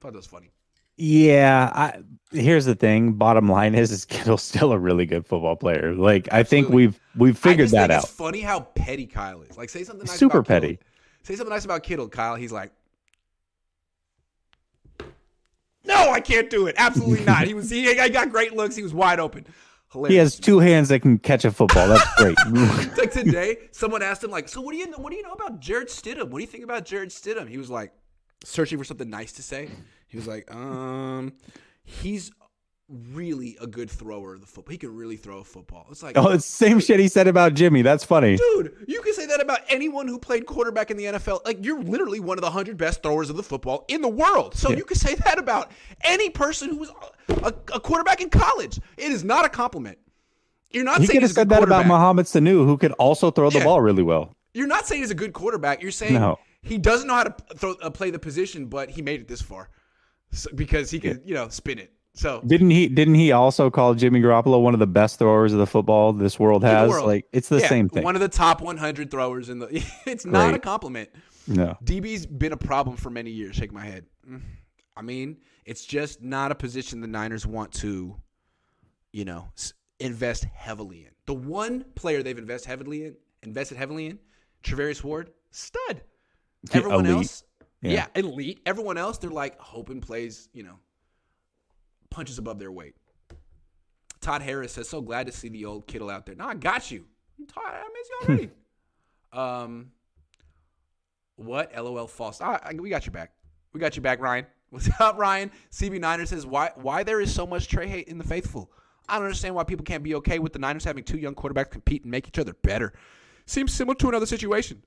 [0.01, 0.51] Thought that was funny.
[1.01, 1.99] Yeah, I,
[2.37, 3.13] here's the thing.
[3.13, 5.93] Bottom line is, is Kittle's still a really good football player.
[5.95, 8.03] Like I think we've we've figured that out.
[8.03, 9.57] It's funny how petty Kyle is.
[9.57, 10.61] Like, say something nice Super about Kittle.
[10.75, 10.79] petty.
[11.23, 12.35] Say something nice about Kittle, Kyle.
[12.35, 12.71] He's like,
[15.89, 16.75] no, I can't do it.
[16.77, 17.47] Absolutely not.
[17.47, 17.69] He was.
[17.69, 18.75] He, I got great looks.
[18.75, 19.45] He was wide open.
[19.91, 20.11] Hilarious.
[20.13, 21.87] He has two hands that can catch a football.
[21.87, 22.37] That's great.
[22.97, 25.59] Like today, someone asked him, like, so what do you what do you know about
[25.59, 26.29] Jarrett Stidham?
[26.29, 27.49] What do you think about Jarrett Stidham?
[27.49, 27.91] He was like,
[28.43, 29.69] searching for something nice to say.
[30.07, 31.33] He was like, um,
[31.83, 32.31] he's
[32.89, 34.71] really a good thrower of the football.
[34.71, 35.87] He can really throw a football.
[35.91, 37.81] It's like, oh, it's the same shit he said about Jimmy.
[37.81, 38.37] That's funny.
[38.37, 41.45] dude, you can say that about anyone who played quarterback in the NFL.
[41.45, 44.55] Like, you're literally one of the hundred best throwers of the football in the world.
[44.55, 45.71] So you can say that about
[46.03, 46.91] any person who was
[47.29, 48.79] a, a quarterback in college.
[48.97, 49.97] It is not a compliment.
[50.71, 51.87] You're not saying could have he's a said good that about quarterback.
[51.87, 54.35] Mohamed Sanu, who could also throw the ball really well.
[54.53, 55.81] You're not saying he's a good quarterback.
[55.81, 56.37] You're saying No.
[56.61, 59.41] he doesn't know how to throw, uh, play the position, but he made it this
[59.41, 59.69] far
[60.31, 61.91] so, because he could, you know, spin it.
[62.15, 62.87] So Didn't he?
[62.87, 66.37] Didn't he also call Jimmy Garoppolo one of the best throwers of the football this
[66.39, 66.89] world has?
[66.89, 67.05] world.
[67.07, 68.03] Like it's the Yeah, same thing.
[68.03, 69.85] One of the top 100 throwers in the.
[70.05, 71.09] It's not a compliment.
[71.47, 73.55] no, DB's been a problem for many years.
[73.55, 74.05] Shake my head.
[74.97, 78.15] I mean, it's just not a position the Niners want to,
[79.13, 79.47] you know,
[79.99, 81.11] invest heavily in.
[81.25, 84.19] The one player they've invested heavily in, invested heavily in,
[84.63, 86.01] Charvarius Ward, stud.
[86.73, 87.17] Everyone elite.
[87.17, 87.43] else,
[87.81, 87.91] Yeah.
[87.91, 88.07] yeah.
[88.15, 88.59] elite.
[88.65, 90.75] Everyone else, they're like hoping plays, you know,
[92.09, 92.95] punches above their weight.
[94.21, 96.91] Todd Harris says, "So glad to see the old Kittle out there." No, I got
[96.91, 97.05] you,
[97.47, 97.63] Todd.
[97.65, 98.49] I miss you already.
[99.63, 99.91] um,
[101.35, 101.71] what?
[101.75, 102.39] LOL false.
[102.41, 103.31] Ah, I- we got your back.
[103.73, 104.45] We got you back, Ryan.
[104.71, 105.51] What's up, Ryan?
[105.71, 106.71] CB Niner says, "Why?
[106.75, 108.71] Why there is so much Trey hate in the faithful?
[109.07, 111.71] I don't understand why people can't be okay with the Niners having two young quarterbacks
[111.71, 112.93] compete and make each other better.
[113.45, 114.83] Seems similar to another situation."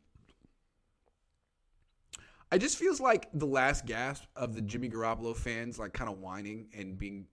[2.52, 6.18] I just feels like the last gasp of the Jimmy Garoppolo fans, like kind of
[6.18, 7.24] whining and being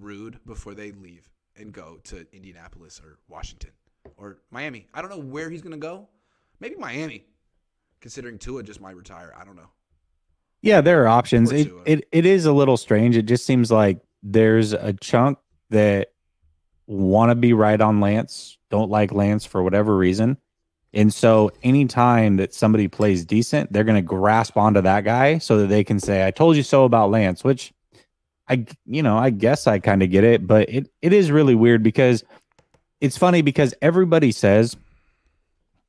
[0.00, 3.72] rude before they leave and go to Indianapolis or Washington
[4.16, 4.86] or Miami.
[4.94, 6.08] I don't know where he's going to go.
[6.58, 7.26] Maybe Miami,
[8.00, 9.34] considering Tua just might retire.
[9.38, 9.68] I don't know.
[10.62, 11.52] Yeah, there are options.
[11.52, 13.14] It, it it is a little strange.
[13.14, 15.36] It just seems like there's a chunk
[15.68, 16.12] that
[16.86, 20.38] want to be right on Lance, don't like Lance for whatever reason.
[20.94, 25.58] And so anytime that somebody plays decent, they're going to grasp onto that guy so
[25.58, 27.72] that they can say, I told you so about Lance, which
[28.48, 31.54] I, you know, I guess I kind of get it, but it, it is really
[31.54, 32.24] weird because
[33.00, 34.76] it's funny because everybody says,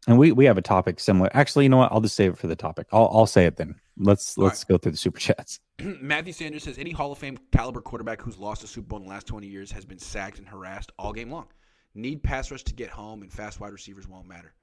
[0.07, 1.29] and we, we have a topic similar.
[1.33, 1.91] Actually, you know what?
[1.91, 2.87] I'll just save it for the topic.
[2.91, 3.75] I'll, I'll say it then.
[3.97, 5.59] Let's, All let's go through the super chats.
[5.79, 9.05] Matthew Sanders says any Hall of Fame caliber quarterback who's lost a Super Bowl in
[9.05, 11.47] the last 20 years has been sacked and harassed all game long.
[11.93, 14.53] Need pass rush to get home, and fast wide receivers won't matter.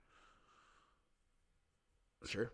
[2.27, 2.53] Sure,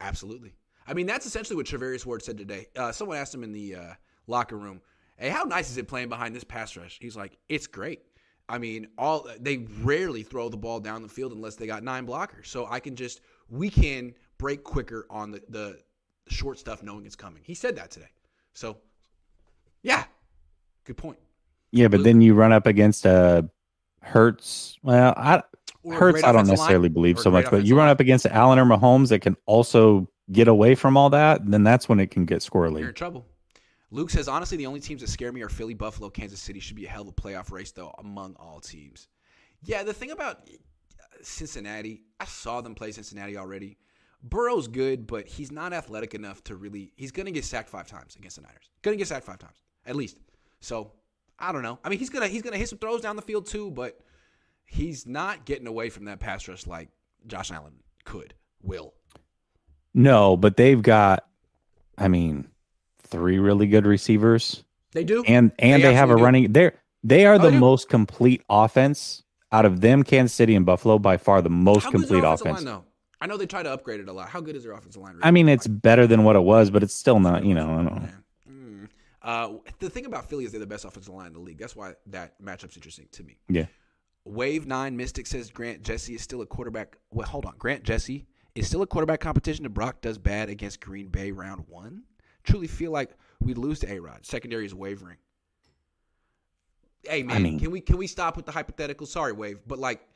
[0.00, 0.54] absolutely.
[0.86, 2.66] I mean, that's essentially what Charvarius Ward said today.
[2.76, 3.94] Uh, someone asked him in the uh,
[4.26, 4.80] locker room,
[5.16, 8.00] "Hey, how nice is it playing behind this pass rush?" He's like, "It's great."
[8.48, 12.06] I mean, all they rarely throw the ball down the field unless they got nine
[12.06, 12.46] blockers.
[12.46, 15.78] So I can just we can break quicker on the the
[16.28, 17.42] short stuff, knowing it's coming.
[17.44, 18.10] He said that today.
[18.54, 18.78] So,
[19.82, 20.04] yeah,
[20.84, 21.18] good point.
[21.72, 23.48] Yeah, but then you run up against a
[24.02, 24.78] Hurts.
[24.82, 25.42] Well, I
[25.82, 26.92] Or a Hurts, great I don't necessarily line.
[26.94, 27.92] believe so much, but you run line.
[27.92, 31.88] up against Allen or Mahomes that can also get away from all that, then that's
[31.88, 32.80] when it can get squirrely.
[32.80, 33.26] You're in trouble.
[33.90, 36.60] Luke says, honestly, the only teams that scare me are Philly, Buffalo, Kansas City.
[36.60, 39.08] Should be a hell of a playoff race, though, among all teams.
[39.62, 40.52] Yeah, the thing about uh,
[41.22, 43.78] Cincinnati, I saw them play Cincinnati already.
[44.22, 46.92] Burrow's good, but he's not athletic enough to really.
[46.94, 48.70] He's going to get sacked five times against the Niners.
[48.82, 50.18] Going to get sacked five times at least.
[50.60, 50.92] So
[51.40, 51.78] I don't know.
[51.84, 53.98] I mean, he's gonna he's gonna hit some throws down the field too, but
[54.66, 56.88] he's not getting away from that pass rush like
[57.26, 57.72] Josh Allen
[58.04, 58.94] could, will.
[59.94, 61.26] No, but they've got,
[61.98, 62.46] I mean,
[63.02, 65.24] three really good receivers, They do.
[65.26, 66.22] and and They they, have a do.
[66.22, 66.52] running.
[66.52, 70.02] They're they are Oh, the they most complete offense out of them.
[70.04, 72.56] Kansas City and Buffalo by far the most How good is their complete offense.
[72.58, 72.84] line though?
[73.22, 74.28] I know they try to upgrade it a lot.
[74.30, 75.18] How good is their offensive line?
[75.22, 77.44] I mean, it's better than what it was, but it's still not.
[77.44, 78.08] You know, I don't know.
[79.22, 81.58] Uh, the thing about Philly is they're the best offensive line in the league.
[81.58, 83.38] That's why that matchup's interesting to me.
[83.48, 83.66] Yeah.
[84.24, 86.96] Wave nine Mystic says Grant Jesse is still a quarterback.
[87.10, 87.54] Well, hold on.
[87.58, 89.64] Grant Jesse is still a quarterback competition.
[89.66, 92.02] If Brock does bad against Green Bay round one,
[92.44, 94.24] truly feel like We lose to A Rod.
[94.26, 95.16] Secondary is wavering.
[97.02, 99.06] Hey man, I mean- can we can we stop with the hypothetical?
[99.06, 100.06] Sorry, Wave, but like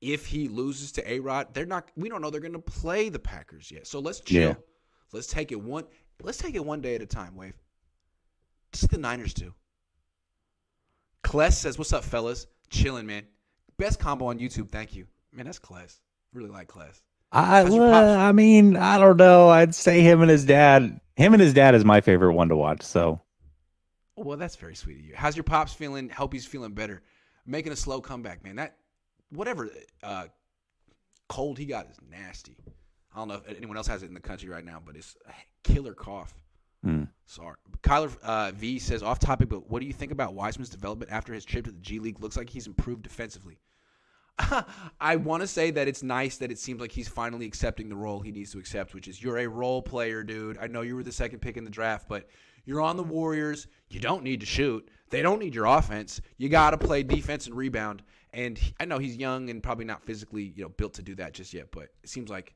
[0.00, 1.90] if he loses to A Rod, they're not.
[1.96, 3.86] We don't know they're going to play the Packers yet.
[3.86, 4.48] So let's chill.
[4.50, 4.54] Yeah.
[5.12, 5.84] Let's take it one.
[6.22, 7.36] Let's take it one day at a time.
[7.36, 7.54] Wave.
[8.72, 9.54] Just the Niners do.
[11.24, 12.46] Kless says, "What's up, fellas?
[12.70, 13.26] Chilling, man.
[13.76, 14.70] Best combo on YouTube.
[14.70, 15.46] Thank you, man.
[15.46, 16.00] That's Kless.
[16.32, 17.00] Really like Kless.
[17.32, 18.18] I, well.
[18.18, 19.48] I mean, I don't know.
[19.48, 21.00] I'd say him and his dad.
[21.16, 22.82] Him and his dad is my favorite one to watch.
[22.82, 23.20] So
[24.16, 25.14] Well, that's very sweet of you.
[25.14, 26.08] How's your pops feeling?
[26.08, 27.02] Hope he's feeling better.
[27.46, 28.56] Making a slow comeback, man.
[28.56, 28.76] That
[29.30, 29.70] whatever
[30.02, 30.26] uh,
[31.28, 32.56] cold he got is nasty.
[33.14, 35.16] I don't know if anyone else has it in the country right now, but it's
[35.28, 36.34] a killer cough.
[36.84, 37.04] Hmm.
[37.30, 37.54] Sorry.
[37.84, 41.32] Kyler uh, V says off topic, but what do you think about Wiseman's development after
[41.32, 42.20] his trip to the G League?
[42.20, 43.60] Looks like he's improved defensively.
[45.00, 47.94] I want to say that it's nice that it seems like he's finally accepting the
[47.94, 50.58] role he needs to accept, which is you're a role player, dude.
[50.58, 52.28] I know you were the second pick in the draft, but
[52.64, 53.68] you're on the Warriors.
[53.90, 54.88] You don't need to shoot.
[55.10, 56.20] They don't need your offense.
[56.36, 58.02] You got to play defense and rebound.
[58.32, 61.14] And he- I know he's young and probably not physically, you know, built to do
[61.14, 62.54] that just yet, but it seems like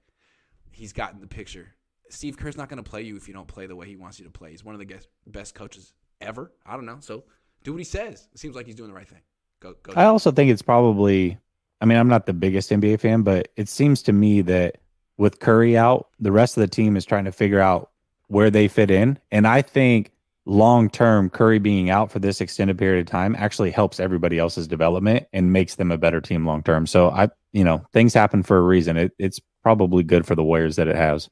[0.72, 1.76] he's gotten the picture.
[2.14, 4.18] Steve Kerr's not going to play you if you don't play the way he wants
[4.18, 4.50] you to play.
[4.50, 4.96] He's one of the
[5.27, 6.53] best coaches ever.
[6.64, 6.98] I don't know.
[7.00, 7.24] So
[7.62, 8.29] do what he says.
[8.33, 9.20] It seems like he's doing the right thing.
[9.61, 9.92] Go, go.
[9.96, 11.38] I also think it's probably.
[11.81, 14.79] I mean, I'm not the biggest NBA fan, but it seems to me that
[15.18, 17.90] with Curry out, the rest of the team is trying to figure out
[18.29, 20.12] where they fit in, and I think
[20.46, 24.68] long term, Curry being out for this extended period of time actually helps everybody else's
[24.68, 26.87] development and makes them a better team long term.
[26.87, 28.96] So I, you know, things happen for a reason.
[28.96, 31.29] It, it's probably good for the Warriors that it has.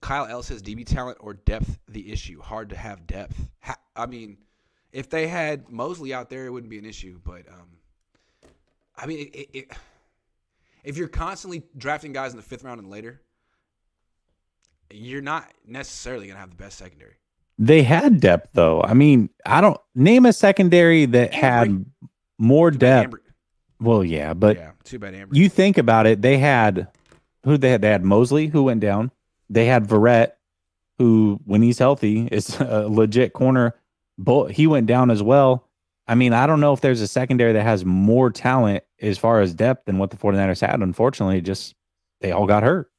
[0.00, 2.40] Kyle L says DB talent or depth the issue.
[2.40, 3.48] Hard to have depth.
[3.60, 4.38] Ha- I mean,
[4.92, 7.18] if they had Moseley out there, it wouldn't be an issue.
[7.22, 7.68] But um,
[8.96, 9.72] I mean, it, it, it,
[10.84, 13.20] if you're constantly drafting guys in the fifth round and later,
[14.90, 17.14] you're not necessarily going to have the best secondary.
[17.58, 18.82] They had depth though.
[18.82, 21.84] I mean, I don't name a secondary that had
[22.38, 23.14] more Too depth.
[23.80, 25.34] Well, yeah, but yeah, too bad Amber.
[25.36, 26.88] you think about it, they had
[27.44, 27.82] who they had.
[27.82, 29.10] They had Moseley who went down.
[29.50, 30.32] They had Verrett,
[30.98, 33.74] who when he's healthy is a legit corner.
[34.18, 35.68] But he went down as well.
[36.08, 39.40] I mean, I don't know if there's a secondary that has more talent as far
[39.40, 40.80] as depth than what the 49ers had.
[40.80, 41.74] Unfortunately, just
[42.20, 42.90] they all got hurt.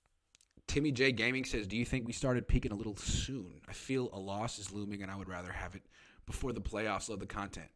[0.68, 3.62] Timmy J Gaming says, "Do you think we started peaking a little soon?
[3.68, 5.82] I feel a loss is looming, and I would rather have it
[6.28, 7.10] before the playoffs.
[7.10, 7.68] Love the content.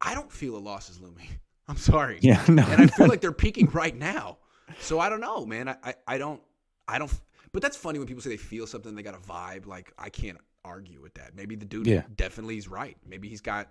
[0.00, 1.28] I don't feel a loss is looming.
[1.68, 2.18] I'm sorry.
[2.20, 4.38] Yeah, no, and I feel like they're peaking right now.
[4.80, 5.68] So I don't know, man.
[5.68, 6.40] I, I, I don't
[6.88, 7.12] I don't.
[7.52, 9.66] But that's funny when people say they feel something, they got a vibe.
[9.66, 11.34] Like I can't argue with that.
[11.34, 12.02] Maybe the dude Yeah.
[12.16, 12.96] definitely is right.
[13.06, 13.68] Maybe he's got,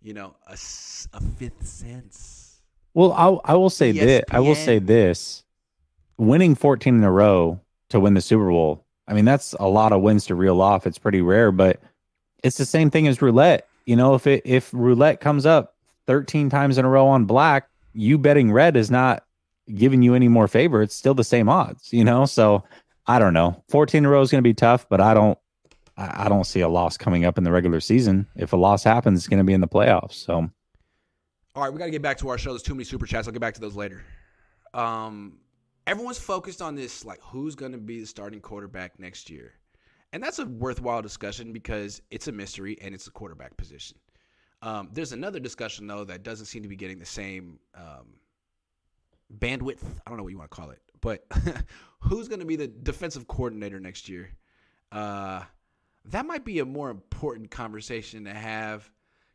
[0.00, 2.60] you know, a, a fifth sense.
[2.94, 4.22] Well, I I will say this.
[4.30, 5.44] I will say this:
[6.18, 8.84] winning 14 in a row to win the Super Bowl.
[9.08, 10.86] I mean, that's a lot of wins to reel off.
[10.86, 11.80] It's pretty rare, but
[12.44, 13.66] it's the same thing as roulette.
[13.86, 15.74] You know, if it if roulette comes up
[16.06, 19.24] 13 times in a row on black, you betting red is not
[19.74, 20.82] giving you any more favor.
[20.82, 21.92] It's still the same odds.
[21.92, 22.62] You know, so
[23.06, 23.62] I don't know.
[23.68, 25.38] 14 in a row is going to be tough, but I don't.
[25.94, 28.26] I don't see a loss coming up in the regular season.
[28.34, 30.14] If a loss happens, it's going to be in the playoffs.
[30.14, 30.48] So
[31.54, 32.50] All right, we got to get back to our show.
[32.50, 33.28] There's too many super chats.
[33.28, 34.02] I'll get back to those later.
[34.72, 35.38] Um,
[35.86, 39.52] everyone's focused on this, like who's going to be the starting quarterback next year,
[40.14, 43.98] and that's a worthwhile discussion because it's a mystery and it's a quarterback position.
[44.62, 48.14] Um, there's another discussion though that doesn't seem to be getting the same um,
[49.38, 49.82] bandwidth.
[49.84, 51.26] I don't know what you want to call it, but
[52.00, 54.30] who's going to be the defensive coordinator next year?
[54.90, 55.42] Uh,
[56.06, 58.90] that might be a more important conversation to have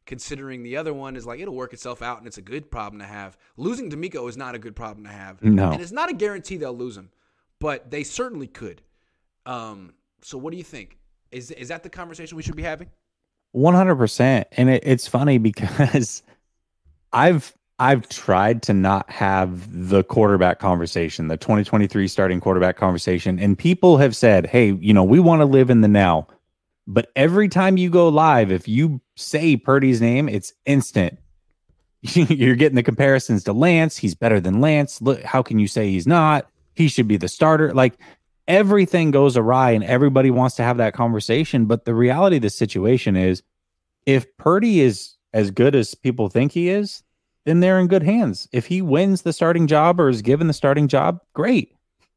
[0.08, 3.00] considering the other one is like it'll work itself out and it's a good problem
[3.00, 3.38] to have.
[3.58, 5.44] Losing DeMeco is not a good problem to have.
[5.44, 5.72] No.
[5.72, 7.12] And it's not a guarantee they'll lose him,
[7.60, 8.82] but they certainly could.
[9.46, 10.98] Um, so what do you think?
[11.30, 12.90] Is is that the conversation we should be having?
[13.52, 16.24] One hundred percent, and it, it's funny because
[17.14, 23.58] I've I've tried to not have the quarterback conversation, the 2023 starting quarterback conversation, and
[23.58, 26.28] people have said, "Hey, you know, we want to live in the now."
[26.88, 31.20] But every time you go live, if you say Purdy's name, it's instant.
[32.02, 33.98] You're getting the comparisons to Lance.
[33.98, 35.02] He's better than Lance.
[35.02, 36.48] Look, how can you say he's not?
[36.76, 37.74] He should be the starter.
[37.74, 38.00] Like
[38.48, 41.66] everything goes awry and everybody wants to have that conversation.
[41.66, 43.44] But the reality of the situation is
[44.06, 47.04] if Purdy is as good as people think he is,
[47.48, 48.50] then they're in good hands.
[48.52, 51.74] If he wins the starting job or is given the starting job, great.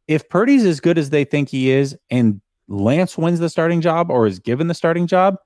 [0.08, 4.10] If Purdy's as good as they think he is and Lance wins the starting job
[4.10, 5.36] or is given the starting job,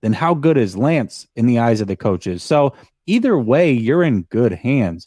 [0.00, 2.42] then how good is Lance in the eyes of the coaches?
[2.42, 2.72] So
[3.04, 5.06] either way, you're in good hands.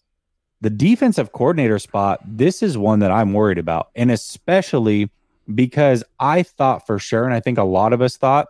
[0.61, 3.89] The defensive coordinator spot, this is one that I'm worried about.
[3.95, 5.09] And especially
[5.55, 8.49] because I thought for sure, and I think a lot of us thought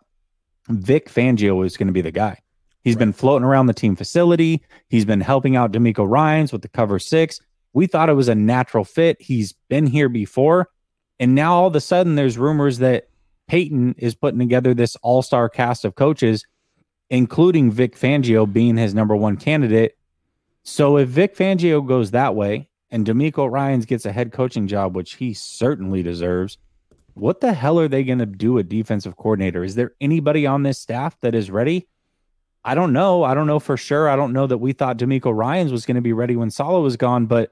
[0.68, 2.40] Vic Fangio was going to be the guy.
[2.84, 3.00] He's right.
[3.00, 4.62] been floating around the team facility.
[4.90, 7.40] He's been helping out DeMeco Ryans with the cover six.
[7.74, 9.22] We thought it was a natural fit.
[9.22, 10.70] He's been here before.
[11.20, 13.10] And now all of a sudden, there's rumors that
[13.48, 16.46] Payton is putting together this all star cast of coaches,
[17.10, 19.98] including Vic Fangio being his number one candidate.
[20.64, 24.96] So if Vic Fangio goes that way and DeMeco Ryans gets a head coaching job,
[24.96, 26.58] which he certainly deserves,
[27.16, 29.64] what the hell are they going to do a defensive coordinator?
[29.64, 31.88] Is there anybody on this staff that is ready?
[32.64, 33.24] I don't know.
[33.24, 34.10] I don't know for sure.
[34.10, 36.84] I don't know that we thought DeMeco Ryans was going to be ready when Saleh
[36.84, 37.52] was gone, but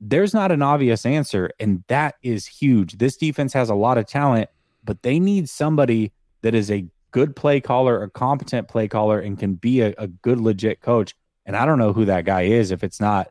[0.00, 1.50] there's not an obvious answer.
[1.58, 2.98] And that is huge.
[2.98, 4.50] This defense has a lot of talent,
[4.84, 6.12] but they need somebody
[6.42, 10.08] that is a good play caller, a competent play caller, and can be a, a
[10.08, 11.14] good, legit coach.
[11.46, 13.28] And I don't know who that guy is if it's not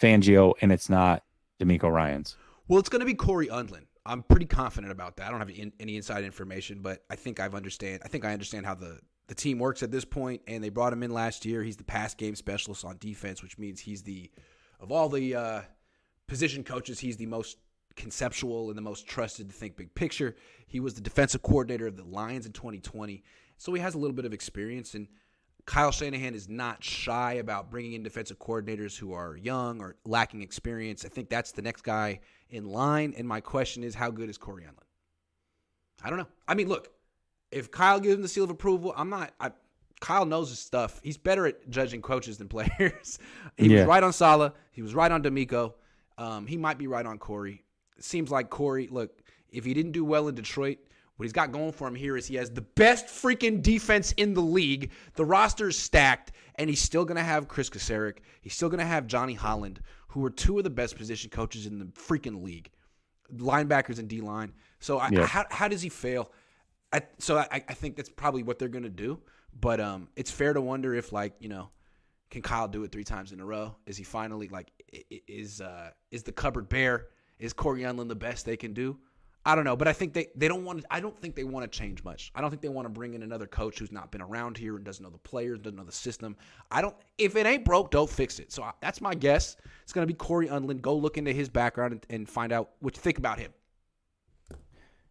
[0.00, 1.22] Fangio and it's not
[1.60, 2.36] DeMeco Ryans.
[2.68, 3.84] Well, it's going to be Cory Undlin.
[4.06, 5.28] I'm pretty confident about that.
[5.28, 8.02] I don't have any inside information, but I think I've understand.
[8.04, 10.92] I think I understand how the the team works at this point, and they brought
[10.92, 11.62] him in last year.
[11.62, 14.30] He's the pass game specialist on defense, which means he's the
[14.80, 15.60] of all the uh,
[16.26, 17.58] position coaches, he's the most
[17.96, 20.34] conceptual and the most trusted to think big picture.
[20.66, 23.22] He was the defensive coordinator of the Lions in 2020,
[23.56, 24.94] so he has a little bit of experience.
[24.94, 25.08] And
[25.66, 30.42] Kyle Shanahan is not shy about bringing in defensive coordinators who are young or lacking
[30.42, 31.04] experience.
[31.04, 33.14] I think that's the next guy in line.
[33.16, 34.84] And my question is, how good is Cory Undlin?
[36.02, 36.28] I don't know.
[36.46, 36.90] I mean, look,
[37.54, 39.32] if Kyle gives him the seal of approval, I'm not.
[39.40, 39.52] I,
[40.00, 41.00] Kyle knows his stuff.
[41.02, 43.18] He's better at judging coaches than players.
[43.56, 43.78] he yeah.
[43.78, 44.52] was right on Saleh.
[44.72, 45.72] He was right on DeMeco.
[46.18, 47.64] Um, he might be right on Cory.
[47.96, 48.88] It seems like Cory.
[48.90, 50.78] Look, if he didn't do well in Detroit,
[51.16, 54.34] what he's got going for him here is he has the best freaking defense in
[54.34, 54.90] the league.
[55.14, 58.18] The roster is stacked, and he's still going to have Chris Kocurek.
[58.40, 61.66] He's still going to have Johnny Holland, who are two of the best position coaches
[61.66, 62.70] in the freaking league,
[63.36, 64.52] linebackers and D line.
[64.80, 65.24] So I, yeah.
[65.24, 66.32] how, how does he fail?
[66.92, 69.20] I, so I, I think that's probably what they're going to do.
[69.60, 71.70] But um, it's fair to wonder if like you know,
[72.30, 73.76] can Kyle do it three times in a row?
[73.86, 74.70] Is he finally like
[75.28, 77.06] is uh, is the cupboard bare?
[77.38, 78.98] Is Cory Undlin the best they can do?
[79.46, 80.80] I don't know, but I think they, they don't want.
[80.80, 82.32] To, I don't think they want to change much.
[82.34, 84.76] I don't think they want to bring in another coach who's not been around here
[84.76, 86.34] and doesn't know the players, doesn't know the system.
[86.70, 86.96] I don't.
[87.18, 88.50] If it ain't broke, don't fix it.
[88.52, 89.56] So I, that's my guess.
[89.82, 90.80] It's going to be Cory Undlin.
[90.80, 93.52] Go look into his background and, and find out what you think about him.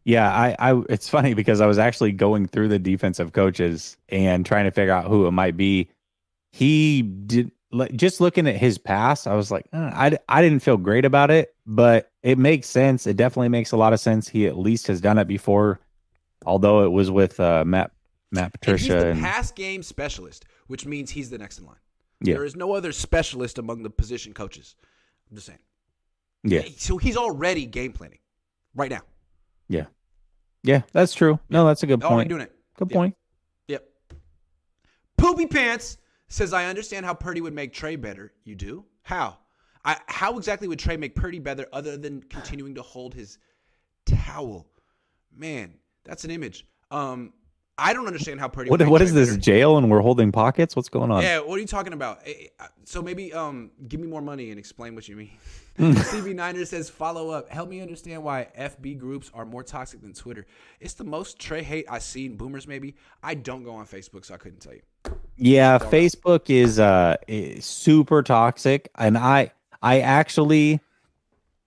[0.06, 0.82] Yeah, I, I.
[0.89, 4.94] It's funny because I was actually going through the defensive coaches and trying to figure
[4.94, 5.89] out who it might be.
[6.52, 7.52] He did
[7.94, 11.32] just looking at his pass, I was like, uh, I, I didn't feel great about
[11.32, 13.08] it, but it makes sense.
[13.08, 14.28] It definitely makes a lot of sense.
[14.28, 15.80] He at least has done it before,
[16.46, 17.92] although it was with uh, Matt
[18.32, 18.94] Matt Patricia.
[18.94, 21.78] And he's the and, pass game specialist, which means he's the next in line.
[22.22, 22.36] Yeah.
[22.36, 24.76] There is no other specialist among the position coaches.
[25.30, 25.60] I'm just saying.
[26.44, 26.63] Yeah.
[26.78, 28.20] So he's already game planning
[28.76, 29.02] right now.
[29.67, 29.86] Yeah.
[30.63, 31.39] Yeah, that's true.
[31.49, 32.30] No, that's a good point.
[32.30, 32.52] Doing it.
[32.78, 32.95] Good yep.
[32.95, 33.15] point.
[33.67, 33.86] Yep.
[35.17, 35.97] Poopy pants
[36.28, 38.34] says, I understand how Purdy would make Trey better.
[38.43, 38.86] You do?
[39.04, 39.38] How?
[39.86, 43.38] I, how exactly would Trey make Purdy better other than continuing to hold his
[44.06, 44.67] towel?
[45.36, 45.73] Man,
[46.06, 46.65] that's an image.
[46.89, 47.34] Um,
[47.78, 48.70] I don't understand how Purdy.
[48.70, 50.76] What, what is this jail and we're holding pockets?
[50.76, 51.24] What's going on?
[51.24, 52.20] Yeah, what are you talking about?
[52.24, 55.32] Eh, eh, uh, so maybe um, give me more money and explain what you mean.
[55.80, 57.50] CB Niner says follow up.
[57.50, 60.46] Help me understand why FB groups are more toxic than Twitter.
[60.80, 62.38] It's the most Trey hate I've seen.
[62.38, 62.96] Boomers maybe.
[63.24, 64.82] I don't go on Facebook, so I couldn't tell you.
[65.36, 70.80] Yeah, Facebook is uh is super toxic, and I I actually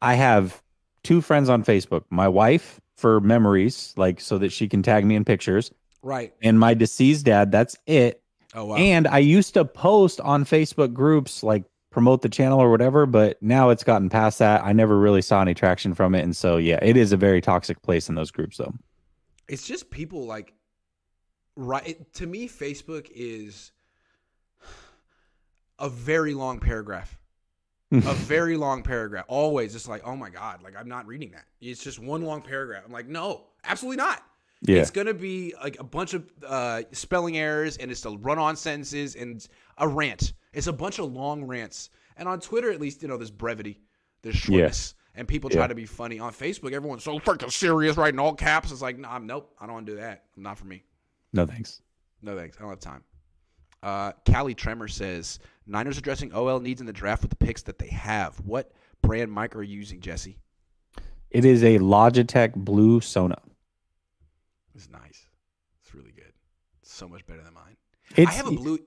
[0.01, 0.63] I have
[1.03, 2.05] two friends on Facebook.
[2.11, 5.73] My wife for memories, like so that she can tag me in pictures.
[6.07, 6.33] Right.
[6.41, 7.51] And my deceased dad.
[7.51, 8.23] That's it.
[8.55, 8.77] Oh wow.
[8.77, 13.43] And I used to post on Facebook groups like promote the channel or whatever, but
[13.43, 14.65] now it's gotten past that.
[14.65, 17.41] I never really saw any traction from it, and so yeah, it is a very
[17.41, 18.73] toxic place in those groups though.
[19.49, 20.55] It's just people like
[21.57, 23.73] right it, to me facebook is
[25.79, 27.19] a very long paragraph
[27.93, 31.45] a very long paragraph always it's like oh my god like i'm not reading that
[31.61, 34.23] it's just one long paragraph i'm like no absolutely not
[34.63, 34.79] yeah.
[34.79, 39.15] it's gonna be like a bunch of uh, spelling errors and it's a run-on sentences
[39.15, 39.47] and
[39.79, 43.17] a rant it's a bunch of long rants and on twitter at least you know
[43.17, 43.81] there's brevity
[44.23, 45.21] there's shortness yeah.
[45.21, 45.67] and people try yeah.
[45.69, 48.99] to be funny on facebook everyone's so freaking serious right in all caps it's like
[48.99, 50.83] nah, nope i don't want to do that not for me
[51.37, 51.83] no thanks.
[52.23, 52.57] No thanks.
[52.59, 53.05] I don't have time.
[53.83, 57.79] Uh, Callie Tremor says Niners addressing OL needs in the draft with the picks that
[57.79, 58.37] they have.
[58.41, 60.39] What brand mic are you using, Jesse?
[61.31, 63.41] It is a Logitech Blue Sona.
[64.77, 65.27] It's nice.
[65.83, 66.33] It's really good.
[66.83, 67.77] It's so much better than mine.
[68.15, 68.79] It's, I have a blue.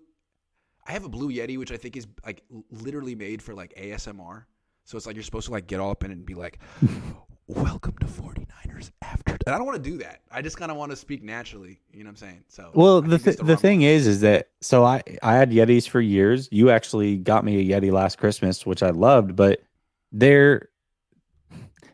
[0.88, 4.46] I have a blue Yeti, which I think is like literally made for like ASMR.
[4.86, 6.60] So it's like you're supposed to like get all up in it and be like,
[7.48, 9.38] "Welcome to 49ers Niners after.
[9.46, 10.22] And I don't want to do that.
[10.32, 11.80] I just kind of want to speak naturally.
[11.92, 12.44] You know what I'm saying?
[12.48, 13.88] So Well, I the th- the wrong thing one.
[13.90, 16.48] is, is that so I I had Yetis for years.
[16.52, 19.64] You actually got me a Yeti last Christmas, which I loved, but
[20.12, 20.70] they're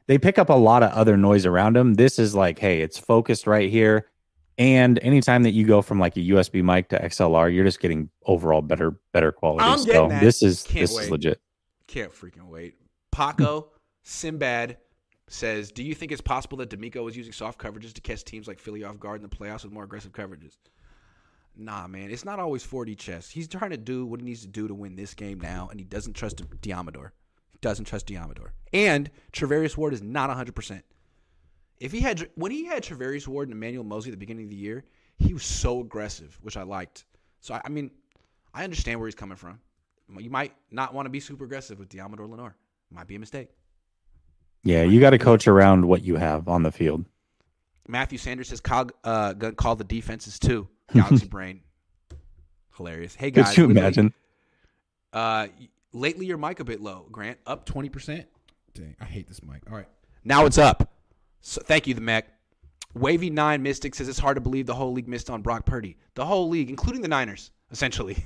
[0.08, 1.96] they pick up a lot of other noise around them.
[1.96, 4.08] This is like, hey, it's focused right here.
[4.58, 8.10] And anytime that you go from like a USB mic to XLR, you're just getting
[8.26, 9.66] overall better better quality.
[9.66, 10.22] I'm so getting that.
[10.22, 11.04] this is Can't this wait.
[11.04, 11.42] is legit.
[11.88, 12.76] Can't freaking wait.
[13.12, 13.72] Paco
[14.06, 14.78] Simbad
[15.28, 18.48] says, "Do you think it's possible that DeMeco was using soft coverages to catch teams
[18.48, 20.58] like Philly off guard in the playoffs with more aggressive coverages?"
[21.58, 23.30] Nah, man, it's not always 4D chess.
[23.30, 25.80] He's trying to do what he needs to do to win this game now, and
[25.80, 27.12] he doesn't trust Deommodore.
[27.66, 28.50] Doesn't trust Deommodore.
[28.74, 30.84] And Charvarius Ward is not 100%.
[31.80, 34.50] If he had when he had Charvarius Ward and Emmanuel Moseley at the beginning of
[34.52, 34.84] the year,
[35.18, 37.06] he was so aggressive, which I liked.
[37.40, 37.90] So I, I mean,
[38.54, 39.60] I understand where he's coming from.
[40.16, 42.56] You might not want to be super aggressive with Deommodore Lenoir.
[42.92, 43.50] Might be a mistake.
[44.64, 47.04] Yeah, you got to coach around what you have on the field.
[47.88, 50.68] Matthew Sanders says, call, uh, gonna call the defenses too.
[50.94, 51.62] Galaxy Brain.
[52.78, 53.16] Hilarious.
[53.16, 54.14] Hey guys, Could you imagine?
[55.12, 55.48] Uh,
[55.96, 57.08] lately your mic a bit low.
[57.12, 58.28] Grant up twenty percent.
[58.74, 59.62] Dang, I hate this mic.
[59.70, 59.88] All right,
[60.24, 60.92] now it's up.
[61.42, 62.28] So thank you, the Mac.
[62.94, 65.98] Wavy Nine Mystic says it's hard to believe the whole league missed on Brock Purdy.
[66.14, 68.24] The whole league, including the Niners, essentially.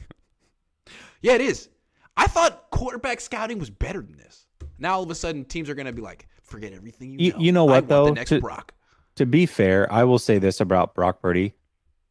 [1.21, 1.69] yeah, it is.
[2.17, 4.45] I thought quarterback scouting was better than this.
[4.77, 7.31] Now all of a sudden, teams are going to be like, forget everything you, You-
[7.33, 7.39] know.
[7.39, 8.05] you know I what, want though?
[8.05, 8.73] The next To- Brock.
[9.15, 11.53] to be fair, I will say this about Brock Purdy.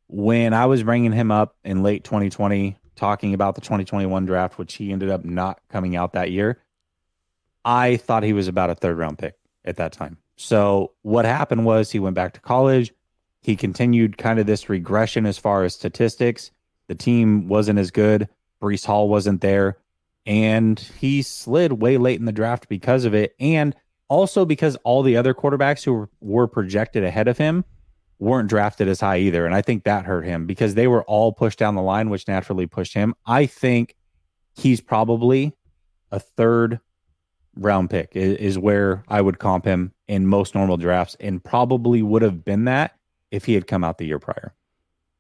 [0.09, 4.75] When I was bringing him up in late 2020, talking about the 2021 draft, which
[4.75, 6.61] he ended up not coming out that year,
[7.65, 10.19] I thought he was about a third round pick at that time.
[10.37, 12.93] So what happened was he went back to college.
[13.43, 16.51] He continued kind of this regression as far as statistics.
[16.89, 18.29] The team wasn't as good.
[18.61, 19.79] Breece Hall wasn't there.
[20.27, 23.35] And he slid way late in the draft because of it.
[23.41, 23.75] And
[24.09, 27.65] also because all the other quarterbacks who were, projected ahead of him
[28.19, 29.47] weren't drafted as high either.
[29.47, 32.27] And I think that hurt him because they were all pushed down the line, which
[32.27, 33.15] naturally pushed him.
[33.27, 33.97] I think
[34.57, 35.55] he's probably
[36.11, 36.81] a third
[37.57, 42.23] round pick is, where I would comp him in most normal drafts and probably would
[42.23, 42.97] have been that
[43.31, 44.55] if he had come out the year prior.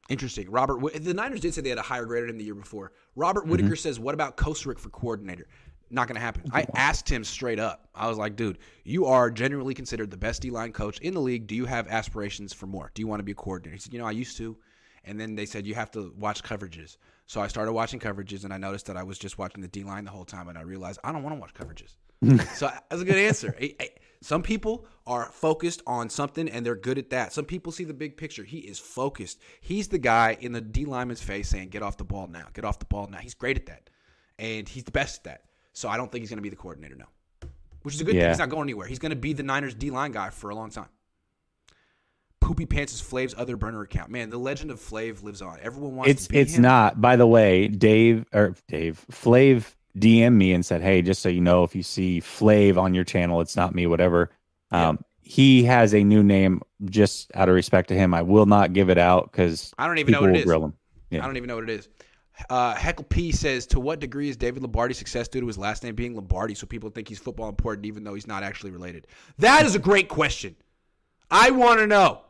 [0.09, 0.51] Interesting.
[0.51, 2.93] Robert, the Niners did say they had a higher grade on him the year before.
[3.15, 3.51] Robert mm-hmm.
[3.51, 5.47] Whitaker says, "What about Kocurek for coordinator?"
[5.91, 6.43] Not going to happen.
[6.53, 7.89] I asked him straight up.
[7.95, 11.21] I was like, "Dude, you are generally considered the best D line coach in the
[11.21, 11.47] league.
[11.47, 12.91] Do you have aspirations for more?
[12.95, 14.57] Do you want to be a coordinator?" He said, "You know, I used to."
[15.05, 16.99] And then they said you have to watch coverages.
[17.27, 19.83] So I started watching coverages, and I noticed that I was just watching the D
[19.83, 21.97] line the whole time, and I realized I don't want to watch coverages.
[22.57, 23.55] so that's a good answer.
[23.61, 27.33] I- I- Some people are focused on something and they're good at that.
[27.33, 28.43] Some people see the big picture.
[28.43, 29.39] He is focused.
[29.61, 32.49] He's the guy in the D lineman's face saying, "Get off the ball now.
[32.53, 33.89] Get off the ball now." He's great at that,
[34.39, 35.45] and he's the best at that.
[35.73, 37.09] So I don't think he's going to be the coordinator now,
[37.83, 38.29] which is a good thing.
[38.29, 38.87] He's not going anywhere.
[38.87, 40.89] He's going to be the Niners D line guy for a long time.
[42.41, 44.11] Poopy Pants is Flav's other burner account.
[44.11, 45.59] Man, the legend of Flav lives on.
[45.61, 46.63] Everyone wants It's it's him.
[46.63, 47.01] not.
[47.01, 51.41] By the way, Dave or Dave Flav DM me and said, "Hey, just so you
[51.41, 53.87] know, if you see Flav on your channel, it's not me.
[53.87, 54.31] Whatever."
[54.71, 56.63] Um, He has a new name.
[56.85, 59.99] Just out of respect to him, I will not give it out because I don't
[59.99, 60.47] even know what it is.
[61.11, 61.23] Yeah.
[61.23, 61.89] I don't even know what it is.
[62.49, 65.83] Uh, Heckle P says, "To what degree is David Lombardi's success due to his last
[65.83, 69.07] name being Lombardi, so people think he's football important, even though he's not actually related?"
[69.39, 70.57] That is a great question.
[71.31, 72.21] I want to know.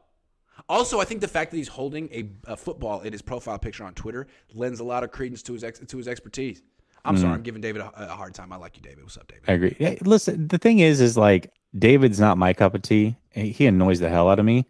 [0.68, 3.84] Also, I think the fact that he's holding a, a football in his profile picture
[3.84, 6.62] on Twitter lends a lot of credence to his ex, to his expertise.
[7.04, 8.52] I'm sorry, I'm giving David a, a hard time.
[8.52, 9.04] I like you, David.
[9.04, 9.44] What's up, David?
[9.48, 9.76] I agree.
[9.78, 13.16] Yeah, listen, the thing is, is like David's not my cup of tea.
[13.30, 14.66] He annoys the hell out of me,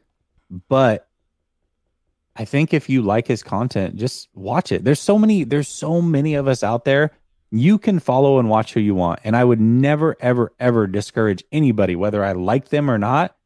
[0.69, 1.08] but
[2.39, 4.85] I think if you like his content, just watch it.
[4.85, 5.45] There's so many.
[5.45, 7.11] There's so many of us out there.
[7.51, 11.43] You can follow and watch who you want, and I would never, ever, ever discourage
[11.51, 13.37] anybody, whether I like them or not,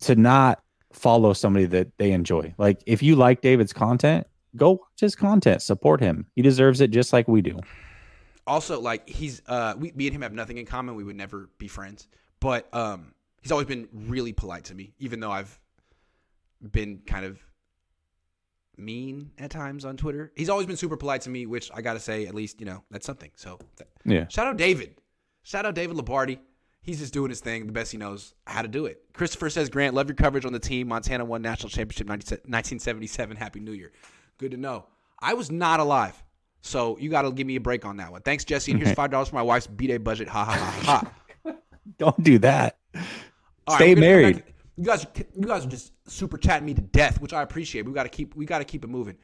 [0.00, 2.54] to not follow somebody that they enjoy.
[2.56, 4.26] Like if you like David's content,
[4.56, 6.26] go watch his content, support him.
[6.34, 7.60] He deserves it just like we do.
[8.46, 11.48] also like he's uh we me and him have nothing in common we would never
[11.58, 12.08] be friends
[12.40, 15.58] but um he's always been really polite to me even though i've
[16.60, 17.38] been kind of
[18.78, 22.00] mean at times on twitter he's always been super polite to me which i gotta
[22.00, 23.58] say at least you know that's something so
[24.04, 24.26] Yeah.
[24.28, 24.96] shout out david
[25.42, 26.40] shout out david Lombardi.
[26.82, 29.68] he's just doing his thing the best he knows how to do it christopher says
[29.68, 33.72] grant love your coverage on the team montana won national championship 90 1977 happy new
[33.72, 33.92] year
[34.38, 34.86] good to know
[35.20, 36.20] i was not alive
[36.66, 38.22] so you got to give me a break on that one.
[38.22, 38.72] Thanks, Jesse.
[38.72, 40.28] And here's five dollars for my wife's b-day budget.
[40.30, 41.10] Ha ha ha
[41.44, 41.52] ha.
[41.98, 42.78] Don't do that.
[43.66, 44.42] All Stay gonna married.
[44.76, 45.06] You guys,
[45.36, 47.86] you guys are just super chatting me to death, which I appreciate.
[47.86, 49.16] We got to keep, we got to keep it moving.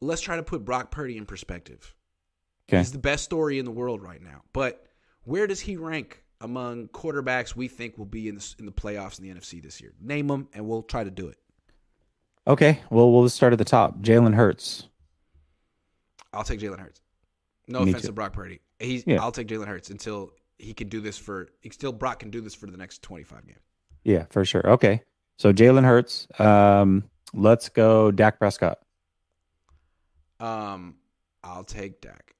[0.00, 1.94] Let's try to put Brock Purdy in perspective.
[2.68, 2.78] Okay.
[2.78, 4.86] He's the best story in the world right now, but
[5.22, 9.18] where does he rank among quarterbacks we think will be in the, in the playoffs
[9.18, 9.92] in the NFC this year?
[10.00, 11.36] Name them, and we'll try to do it.
[12.46, 14.00] Okay, well, we'll start at the top.
[14.00, 14.88] Jalen Hurts.
[16.32, 17.00] I'll take Jalen Hurts.
[17.68, 18.08] No Me offense too.
[18.08, 18.60] to Brock Purdy.
[18.78, 19.22] He's, Yeah.
[19.22, 21.48] I'll take Jalen Hurts until he can do this for.
[21.70, 23.58] Still, Brock can do this for the next 25 games.
[24.04, 24.68] Yeah, for sure.
[24.70, 25.02] Okay,
[25.38, 26.28] so Jalen Hurts.
[26.38, 28.10] Um, let's go.
[28.10, 28.78] Dak Prescott.
[30.40, 30.96] Um,
[31.42, 32.34] I'll take Dak.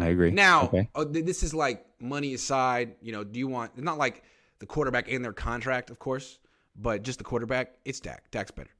[0.00, 0.30] I agree.
[0.30, 0.88] Now, okay.
[0.94, 2.94] oh, th- this is like money aside.
[3.02, 4.22] You know, do you want not like
[4.58, 6.38] the quarterback in their contract, of course,
[6.76, 7.74] but just the quarterback?
[7.84, 8.30] It's Dak.
[8.30, 8.70] Dak's better.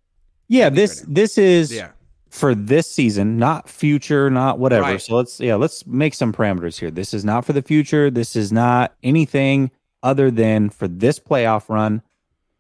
[0.49, 1.91] yeah, this right this is Yeah,
[2.33, 4.83] for this season, not future, not whatever.
[4.83, 5.01] Right.
[5.01, 6.91] So let's yeah, let's make some parameters here.
[6.91, 8.11] This is not for the future.
[8.11, 9.71] This is not anything
[10.03, 12.01] other than for this playoff run.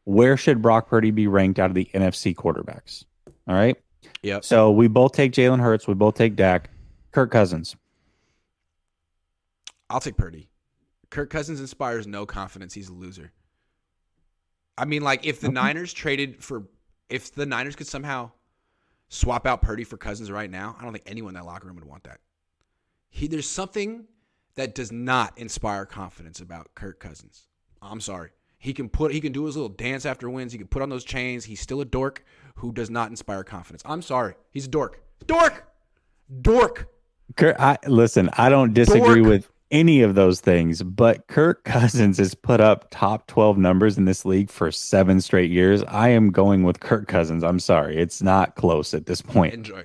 [0.04, 3.04] Where should Brock Purdy be ranked out of the NFC quarterbacks?
[3.48, 3.76] All right.
[4.22, 4.44] Yep.
[4.44, 5.88] So we both take Jalen Hurts.
[5.88, 6.68] We both take Dak.
[7.10, 7.74] Kirk Cousins.
[9.88, 10.50] I'll take Purdy.
[11.08, 12.74] Kirk Cousins inspires no confidence.
[12.74, 13.32] He's a loser.
[14.76, 15.48] I mean, like if the.
[15.48, 16.64] Niners traded for,
[17.08, 18.32] if the Niners could somehow
[19.12, 21.76] swap out Purdy for Cousins right now, I don't think anyone in that locker room
[21.76, 22.18] would want that.
[23.10, 24.06] He there's something
[24.54, 27.46] that does not inspire confidence about Kirk Cousins.
[27.82, 28.30] I'm sorry.
[28.58, 30.52] He can put he can do his little dance after wins.
[30.52, 31.44] He can put on those chains.
[31.44, 32.24] He's still a dork
[32.56, 33.82] who does not inspire confidence.
[33.84, 34.34] I'm sorry.
[34.50, 35.02] He's a dork.
[35.26, 35.68] Dork.
[36.40, 36.88] Dork.
[37.36, 39.26] Kirk, I, listen, I don't disagree Dork.
[39.26, 44.04] with any of those things, but Kirk Cousins has put up top 12 numbers in
[44.04, 45.82] this league for seven straight years.
[45.88, 47.42] I am going with Kirk Cousins.
[47.42, 47.96] I'm sorry.
[47.96, 49.54] It's not close at this point.
[49.54, 49.84] Enjoy.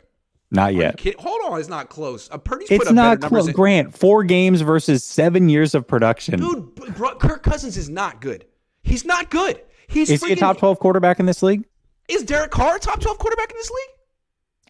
[0.52, 1.02] Not yet.
[1.20, 2.30] Hold on, it's not close.
[2.32, 3.52] Uh, Purdy's It's put up not close.
[3.52, 6.40] Grant, four games versus seven years of production.
[6.40, 8.46] Dude, bro, Kirk Cousins is not good.
[8.84, 9.62] He's not good.
[9.88, 11.66] He's Is he a top 12 quarterback in this league?
[12.08, 13.90] Is Derek Carr a top twelve quarterback in this league?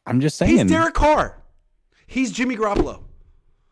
[0.06, 0.68] I'm just He's saying.
[0.68, 1.44] Derek Carr.
[2.08, 3.04] He's Jimmy Garoppolo.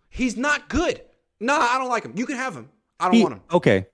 [0.10, 1.02] He's not good.
[1.40, 2.14] Nah, I don't like him.
[2.16, 2.70] You can have him.
[3.00, 3.42] I don't He- want him.
[3.52, 3.88] Okay.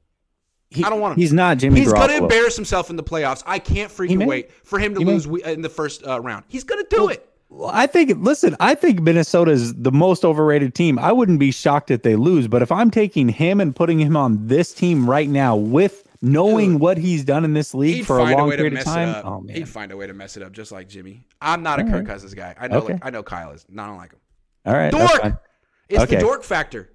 [0.70, 1.20] He- I don't want him.
[1.20, 3.44] He's not Jimmy He's gonna embarrass himself in the playoffs.
[3.46, 6.46] I can't freaking wait for him to He lose we- in the first uh, round.
[6.48, 7.28] He's gonna do it.
[7.50, 10.98] Well, I think, listen, I think Minnesota is the most overrated team.
[10.98, 14.16] I wouldn't be shocked if they lose, but if I'm taking him and putting him
[14.16, 16.82] on this team right now with knowing Dude.
[16.82, 18.94] what he's done in this league for a find a way to period mess of
[18.94, 19.26] time, it up.
[19.26, 21.26] oh He'd find a way to mess it up, just like Jimmy.
[21.42, 22.08] I'm not a All Kirk right.
[22.08, 22.56] Cousins guy.
[22.58, 22.78] I know.
[22.78, 22.94] Okay.
[22.94, 23.66] Like, I know Kyle is.
[23.70, 24.20] No, I don't like him.
[24.68, 25.42] all right, Dork.
[25.90, 26.16] It's Okay.
[26.16, 26.90] the dork factor.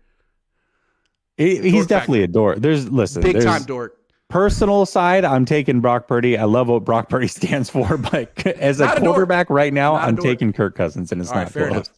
[1.37, 2.59] He- he's Dork definitely a dork.
[2.59, 3.97] There's listen, Big there's time dork.
[4.29, 5.25] personal side.
[5.25, 6.39] I'm taking Brock Purdy.
[6.39, 8.99] I love what Brock Purdy stands for, but as a a dork.
[9.01, 11.91] quarterback right now, Not I'm taking Kirk Cousins, and it's All right, not fair close.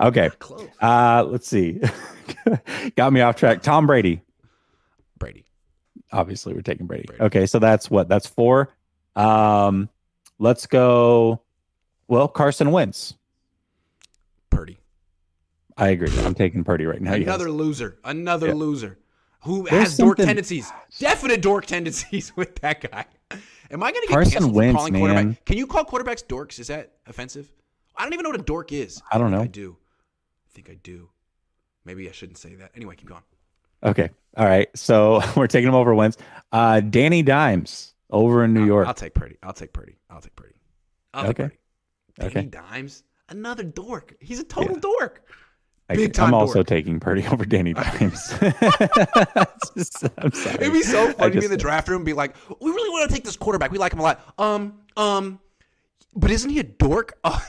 [0.00, 0.68] Okay, Close.
[0.82, 1.80] uh, let's see.
[2.96, 3.62] Got me off track.
[3.62, 4.20] Tom Brady.
[5.18, 5.44] Brady.
[6.12, 7.04] obviously we're taking Brady.
[7.06, 7.22] Brady.
[7.22, 8.74] Okay, so that's what that's four.
[9.14, 9.88] Um,
[10.38, 11.40] let's go.
[12.08, 13.14] Well, Carson Wentz.
[14.50, 14.78] Purdy.
[15.76, 16.10] I agree.
[16.20, 17.14] I'm taking Purdy right now.
[17.14, 17.26] yes.
[17.26, 17.98] Another loser.
[18.04, 18.54] Another Yeah.
[18.54, 18.98] loser.
[19.42, 20.70] Who There's has dork tendencies.
[20.98, 23.04] Definite dork tendencies with that guy.
[23.70, 25.44] Am I going to get Carson canceled for Wentz, calling quarterback?
[25.44, 26.58] Can you call quarterbacks dorks?
[26.58, 27.52] Is that offensive?
[27.96, 29.02] I don't even know what a dork is.
[29.12, 29.42] I don't know.
[29.42, 29.76] I do.
[30.48, 31.10] I think I do.
[31.84, 32.72] Maybe I shouldn't say that.
[32.74, 33.22] Anyway, keep going.
[33.84, 34.10] Okay.
[34.36, 34.68] All right.
[34.76, 36.16] So we're taking him over Wentz.
[36.52, 38.88] Uh, Danny Dimes over in New I'll- York.
[38.88, 39.36] I'll take Purdy.
[39.42, 39.96] I'll take Purdy.
[40.10, 40.54] I'll take Purdy.
[41.14, 41.42] I'll take Okay.
[41.44, 41.58] Purdy.
[42.18, 42.46] Danny Okay.
[42.46, 43.04] Dimes.
[43.28, 44.14] Another dork.
[44.20, 44.80] He's a total Yeah.
[44.80, 45.24] dork.
[45.88, 48.28] I- I'm also taking Purdy over Danny Dimes.
[49.76, 50.56] Just- I'm sorry.
[50.56, 52.90] It'd be so funny to be in the draft room and be like, we really
[52.90, 53.70] want to take this quarterback.
[53.70, 54.20] We like him a lot.
[54.38, 55.38] Um, um,
[56.14, 57.18] but isn't he a dork?
[57.24, 57.42] Oh,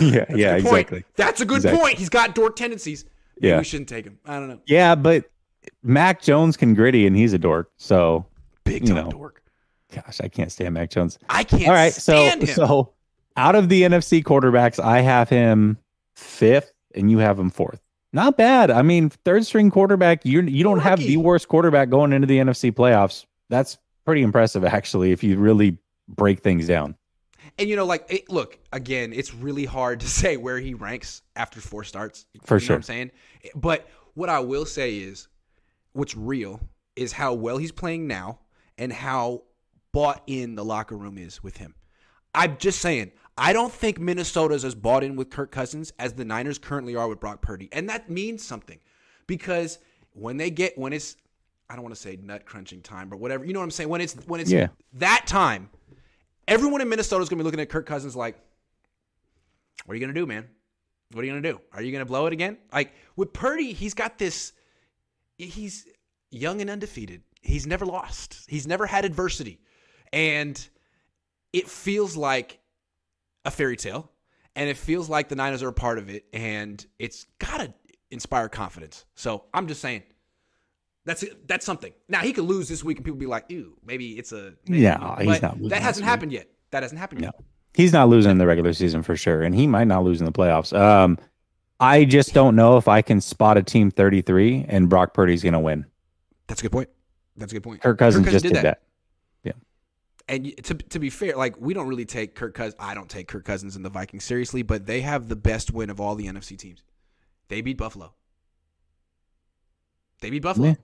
[0.00, 0.80] Yeah, that's a yeah, good point.
[0.80, 1.04] exactly.
[1.16, 1.80] That's a good Exactly.
[1.80, 1.98] point.
[1.98, 3.04] He's got dork tendencies.
[3.38, 3.58] Maybe Yeah.
[3.58, 4.18] we shouldn't take him.
[4.24, 4.60] I don't know.
[4.66, 5.26] Yeah, but
[5.82, 7.70] Mac Jones can gritty and he's a dork.
[7.76, 8.24] So,
[8.64, 9.10] Big You time know.
[9.10, 9.42] dork.
[9.94, 11.18] gosh, I can't stand Mac Jones.
[11.28, 12.46] I can't All right, so him.
[12.46, 12.94] so
[13.36, 15.76] out of the NFC quarterbacks, I have him
[16.14, 17.80] fifth, and you have him fourth.
[18.12, 18.70] Not bad.
[18.70, 20.24] I mean, third string quarterback.
[20.24, 23.26] You you don't have the worst quarterback going into the NFC playoffs.
[23.50, 25.78] That's pretty impressive, actually, if you really
[26.08, 26.96] break things down.
[27.58, 29.12] And you know, like, it, look again.
[29.12, 32.26] It's really hard to say where he ranks after four starts.
[32.44, 32.74] For you Know sure.
[32.74, 33.10] what I'm saying,
[33.56, 35.26] but what I will say is,
[35.92, 36.60] what's real
[36.96, 38.38] is how well he's playing now
[38.78, 39.42] and how
[39.92, 41.74] bought in the locker room is with him.
[42.34, 43.12] I'm just saying.
[43.36, 47.08] I don't think Minnesota's as bought in with Kirk Cousins as the Niners currently are
[47.08, 48.78] with Brock Purdy, and that means something
[49.26, 49.78] because
[50.12, 51.16] when they get when it's
[51.68, 53.88] I don't want to say nut crunching time, but whatever you know what I'm saying.
[53.88, 54.68] When it's when it's Yeah.
[54.94, 55.70] that time,
[56.46, 58.36] everyone in Minnesota is going to be looking at Kirk Cousins like,
[59.84, 60.48] "What are you going to do, man?
[61.12, 61.60] What are you going to do?
[61.72, 64.52] Are you going to blow it again?" Like with Purdy, he's got this.
[65.38, 65.86] He's
[66.30, 67.22] young and undefeated.
[67.42, 68.44] He's never lost.
[68.48, 69.58] He's never had adversity,
[70.12, 70.64] and
[71.52, 72.60] it feels like
[73.44, 74.10] a fairy tale,
[74.56, 77.72] and it feels like the Niners are a part of it, and it's got to
[78.10, 79.04] inspire confidence.
[79.14, 80.02] So I'm just saying,
[81.04, 81.92] That's that's something.
[82.08, 84.82] Now he could lose this week, and people be like, "Ew, maybe it's a." Maybe.
[84.82, 86.10] Yeah, he's But not losing That hasn't week.
[86.10, 86.48] happened yet.
[86.70, 87.34] That hasn't happened yet.
[87.74, 90.24] He's not losing in the regular season for sure, and he might not lose in
[90.26, 90.72] the playoffs.
[90.78, 91.18] Um,
[91.80, 95.54] I just don't know if I can spot a team 33 and Brock Purdy's going
[95.54, 95.84] to win.
[96.46, 96.88] That's a good point.
[97.36, 97.82] That's a good point.
[97.82, 98.82] Kirk Cousins just did that.
[100.26, 102.76] And to to be fair, like we don't really take Kirk Cousins.
[102.78, 105.90] I don't take Kirk Cousins and the Vikings seriously, but they have the best win
[105.90, 106.82] of all the NFC teams.
[107.48, 108.14] They beat Buffalo.
[110.20, 110.68] They beat Buffalo.
[110.68, 110.74] Yeah.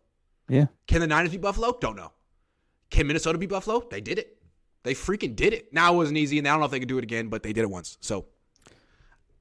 [0.49, 0.66] Yeah.
[0.86, 1.76] Can the Niners beat Buffalo?
[1.80, 2.12] Don't know.
[2.91, 3.86] Can Minnesota beat Buffalo?
[3.88, 4.36] They did it.
[4.82, 5.72] They freaking did it.
[5.72, 7.43] Now it wasn't easy, and I don't know if they can do it again, but
[7.43, 7.97] they did it once.
[8.01, 8.26] So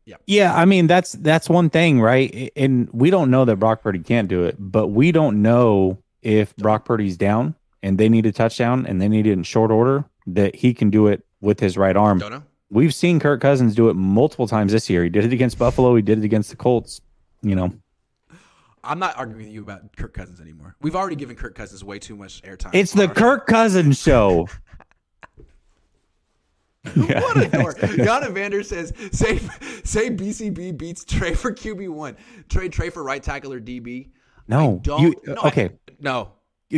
[0.06, 0.16] yeah.
[0.26, 2.52] Yeah, I mean that's that's one thing, right?
[2.56, 6.56] And we don't know that Brock Purdy can't do it, but we don't know if
[6.56, 10.06] Brock Purdy's down and they need a touchdown and they need it in short order
[10.28, 12.20] that he can do it with his right arm.
[12.20, 12.44] don't know.
[12.72, 15.04] We've seen Kirk Cousins do it multiple times this year.
[15.04, 15.96] He did it against Buffalo.
[15.96, 17.02] He did it against the Colts.
[17.42, 17.74] You know,
[18.84, 20.76] I'm not arguing with you about Kirk Cousins anymore.
[20.82, 22.72] We've already given Kirk Cousins way too much airtime.
[22.74, 24.48] it's the Kirk Cousins show.
[26.96, 27.78] What a dork.
[27.78, 29.38] Yana Vander says, say,
[29.84, 32.16] say BCB beats Trey for QB1.
[32.48, 34.10] Trade Trey for right tackle or DB.
[34.48, 35.02] No, Don't.
[35.02, 35.70] you no, I- okay?
[36.00, 36.32] no.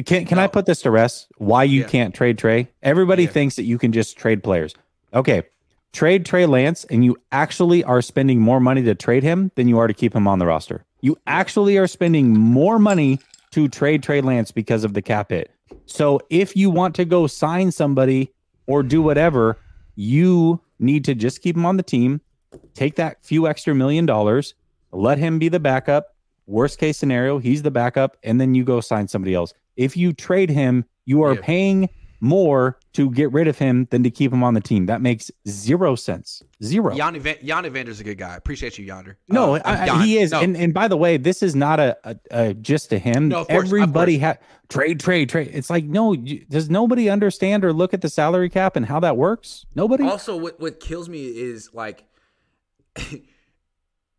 [0.05, 1.27] Can can I put this to rest?
[1.37, 1.87] Why you Yeah.
[1.87, 2.69] can't trade Trey?
[2.81, 3.29] Everybody Yeah.
[3.29, 4.73] thinks that you can just trade players.
[5.13, 5.43] Okay,
[5.91, 9.77] trade Trey Lance, and you actually are spending more money to trade him than you
[9.79, 10.85] are to keep him on the roster.
[11.01, 13.19] You actually are spending more money
[13.51, 15.51] to trade Trey Lance because of the cap hit.
[15.85, 18.31] So if you want to go sign somebody
[18.67, 19.57] or do whatever,
[19.95, 22.21] you need to just keep him on the team,
[22.73, 24.53] take that few extra million dollars,
[24.93, 26.15] let him be the backup.
[26.47, 29.53] Worst case scenario, he's the backup, and then you go sign somebody else.
[29.75, 31.41] If you trade him, you are Yeah.
[31.41, 31.89] paying
[32.23, 34.85] more to get rid of him than to keep him on the team.
[34.85, 36.43] That makes zero sense.
[36.63, 36.93] Zero.
[36.93, 38.35] Yanni, Van, Yanni Vander's a good guy.
[38.35, 39.17] Appreciate you, Yonder.
[39.27, 40.29] No, Uh, I, he is.
[40.31, 40.39] no.
[40.39, 43.29] And and by the way, this is not a, a, a just to him.
[43.29, 44.37] No, of course, Everybody had
[44.69, 45.49] trade, trade, trade.
[45.51, 46.13] It's like no.
[46.13, 49.65] you- Does nobody understand or look at the salary cap and how that works?
[49.73, 50.03] Nobody.
[50.03, 52.03] Also, what what kills me is like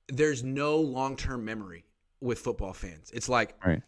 [0.08, 1.84] there's no long term memory
[2.20, 3.10] with football fans.
[3.14, 3.82] It's like Right.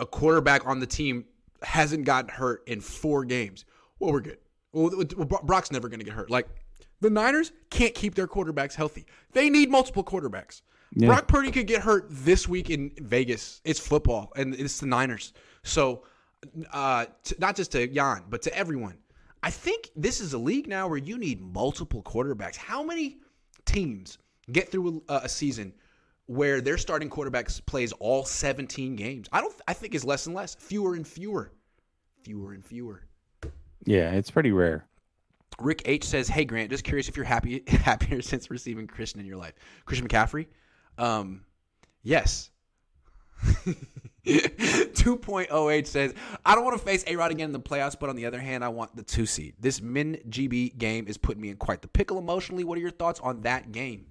[0.00, 1.24] A quarterback on the team
[1.62, 3.64] hasn't gotten hurt in four games.
[3.98, 4.38] Well, we're good.
[4.72, 5.04] Well,
[5.44, 6.30] Brock's never going to get hurt.
[6.30, 6.48] Like
[7.00, 9.06] the Niners can't keep their quarterbacks healthy.
[9.32, 10.62] They need multiple quarterbacks.
[10.92, 11.08] Yeah.
[11.08, 13.60] Brock Purdy could get hurt this week in Vegas.
[13.64, 15.32] It's football, and it's the Niners.
[15.62, 16.02] So,
[16.72, 18.98] uh, t- not just to Jan, but to everyone.
[19.42, 22.56] I think this is a league now where you need multiple quarterbacks.
[22.56, 23.18] How many
[23.64, 24.18] teams
[24.50, 25.72] get through a, a season
[26.30, 29.28] where their starting quarterbacks plays all 17 games?
[29.32, 29.52] I don't.
[29.66, 31.50] I think it's less and less, fewer and fewer,
[32.22, 33.02] fewer and fewer.
[33.84, 34.86] Yeah, it's pretty rare.
[35.58, 39.26] Rick H says, "Hey Grant, just curious if you're happy happier since receiving Christian in
[39.26, 39.54] your life.
[39.86, 40.46] Christian McCaffrey,
[40.98, 41.42] um,
[42.04, 42.50] yes."
[44.26, 46.12] 2.08 says,
[46.44, 48.38] I don't want to face A Rod again in the playoffs, but on the other
[48.38, 49.54] hand, I want the two seed.
[49.58, 52.62] This Min GB game is putting me in quite the pickle emotionally.
[52.62, 54.09] What are your thoughts on that game?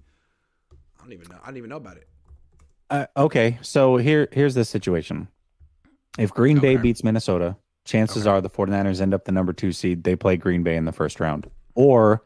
[1.00, 1.38] I don't even know.
[1.42, 2.08] I don't even know about it.
[2.90, 5.28] Uh, okay, so here here's the situation.
[6.18, 8.30] If Green Bay beats Minnesota, chances Okay.
[8.34, 10.04] are the 49ers end up the number 2 seed.
[10.04, 11.48] They play Green Bay in the first round.
[11.74, 12.24] Or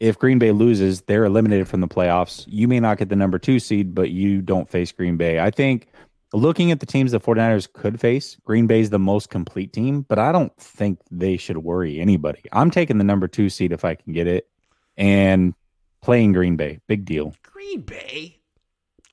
[0.00, 2.44] if Green Bay loses, they're eliminated from the playoffs.
[2.48, 5.38] You may not get the number 2 seed, but you don't face Green Bay.
[5.38, 5.86] I think
[6.32, 10.18] looking at the teams the 49ers could face, Green Bay's the most complete team, but
[10.18, 12.42] I don't think they should worry anybody.
[12.52, 14.48] I'm taking the number 2 seed if I can get it
[14.96, 15.54] and
[16.02, 16.80] playing Green Bay.
[16.86, 17.34] Big deal.
[17.42, 18.38] Green Bay?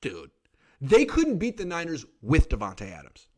[0.00, 0.30] Dude,
[0.80, 3.28] they couldn't beat the Niners with Davante Adams.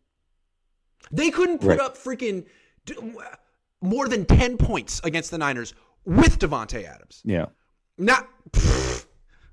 [1.10, 1.80] They couldn't put Right.
[1.80, 2.44] up freaking
[3.82, 5.74] more than 10 points against the Niners
[6.04, 7.22] with Davante Adams.
[7.24, 7.46] Yeah.
[7.98, 9.06] Not pfft,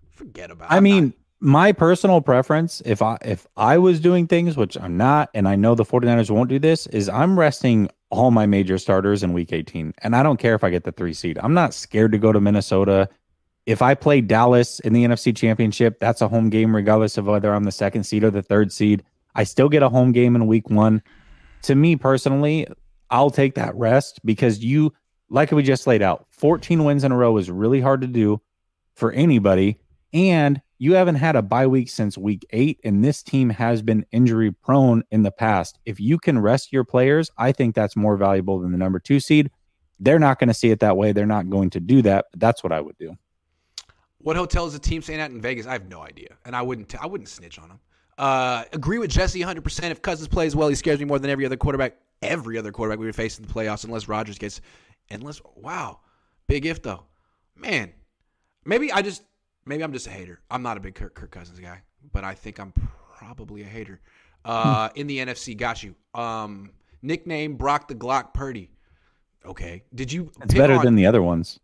[0.10, 0.72] forget about.
[0.72, 4.98] I mean, not- my personal preference, if I if I was doing things, which I'm
[4.98, 8.78] not, and I know the 49ers won't do this, is I'm resting all my major
[8.78, 9.94] starters in week 18.
[10.02, 11.38] And I don't care if I get the three seed.
[11.42, 13.08] I'm not scared to go to Minnesota.
[13.68, 17.54] If I play Dallas in the NFC championship, that's a home game, regardless of whether
[17.54, 19.04] I'm the second seed or the third seed.
[19.36, 21.04] I still get a home game in week one.
[21.64, 22.66] To me personally,
[23.10, 24.94] I'll take that rest because you,
[25.30, 28.42] like we just laid out, 14 wins in a row is really hard to do
[28.96, 29.78] for anybody.
[30.14, 34.06] And you haven't had a bye week since week eight, and this team has been
[34.14, 35.78] injury prone in the past.
[35.86, 39.20] If you can rest your players, I think that's more valuable than the number two
[39.20, 39.52] seed.
[40.00, 41.12] They're not going to see it that way.
[41.12, 42.28] They're not going to do that.
[42.32, 43.18] But that's what I would do.
[44.20, 45.66] What hotel is the team staying at in Vegas?
[45.66, 46.96] I have no idea, and I wouldn't.
[47.02, 47.80] I wouldn't snitch on them.
[48.18, 49.64] Uh, agree with Jesse 100.
[49.64, 51.98] percent If Cousins plays well, he scares me more than every other quarterback.
[52.22, 54.62] Every other quarterback we would face in the playoffs, unless Rodgers gets.
[55.12, 56.00] Unless wow,
[56.48, 57.04] big if though,
[57.56, 57.94] man.
[58.66, 59.24] Maybe I just
[59.66, 60.42] maybe I'm just a hater.
[60.50, 62.74] I'm not a big Kirk, Kirk Cousins guy, but I think I'm
[63.18, 64.02] probably a hater.
[64.44, 65.94] Uh, in the NFC, got you.
[66.14, 68.70] Um, nickname Brock the Glock Purdy.
[69.46, 69.84] Okay.
[69.94, 70.32] Did you?
[70.42, 71.60] It's better on, than the other ones.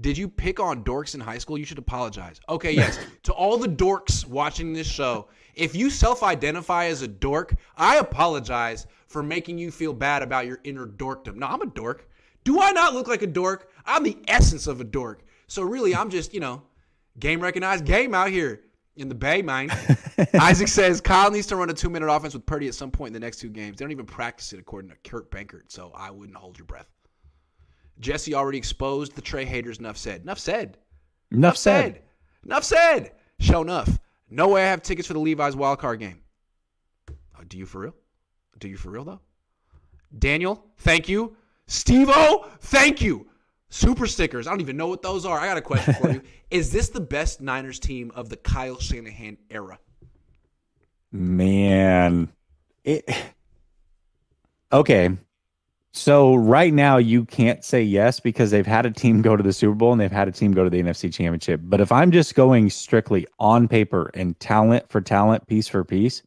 [0.00, 1.58] Did you pick on dorks in high school?
[1.58, 2.40] You should apologize.
[2.48, 2.98] Okay, yes.
[3.24, 7.96] to all the dorks watching this show, if you self identify as a dork, I
[7.96, 11.36] apologize for making you feel bad about your inner dorkdom.
[11.36, 12.08] No, I'm a dork.
[12.44, 13.70] Do I not look like a dork?
[13.84, 15.22] I'm the essence of a dork.
[15.46, 16.62] So really, I'm just, you know,
[17.18, 18.62] game recognized game out here
[18.96, 19.70] in the Bay, mine.
[20.40, 23.08] Isaac says Kyle needs to run a two minute offense with Purdy at some point
[23.08, 23.76] in the next two games.
[23.78, 26.88] They don't even practice it, according to Kurt Bankert, So I wouldn't hold your breath.
[28.00, 29.78] Jesse already exposed the Trey haters.
[29.78, 30.22] Enough said.
[30.22, 30.78] Enough said.
[31.30, 32.02] Enough said.
[32.44, 33.12] Enough said.
[33.38, 33.98] Show enough.
[34.30, 36.20] No way I have tickets for the Levi's wildcard game.
[37.10, 37.94] Oh, do you for real?
[38.58, 39.20] Do you for real though?
[40.18, 41.36] Daniel, thank you.
[41.66, 43.26] Steve O, thank you.
[43.70, 44.46] Super stickers.
[44.46, 45.38] I don't even know what those are.
[45.38, 46.22] I got a question for you.
[46.50, 49.78] Is this the best Niners team of the Kyle Shanahan era?
[51.10, 52.30] Man.
[52.84, 53.08] It
[54.72, 55.10] Okay.
[55.94, 59.52] So right now you can't say yes because they've had a team go to the
[59.52, 61.60] Super Bowl and they've had a team go to the NFC Championship.
[61.64, 66.22] But if I'm just going strictly on paper and talent for talent, piece for piece,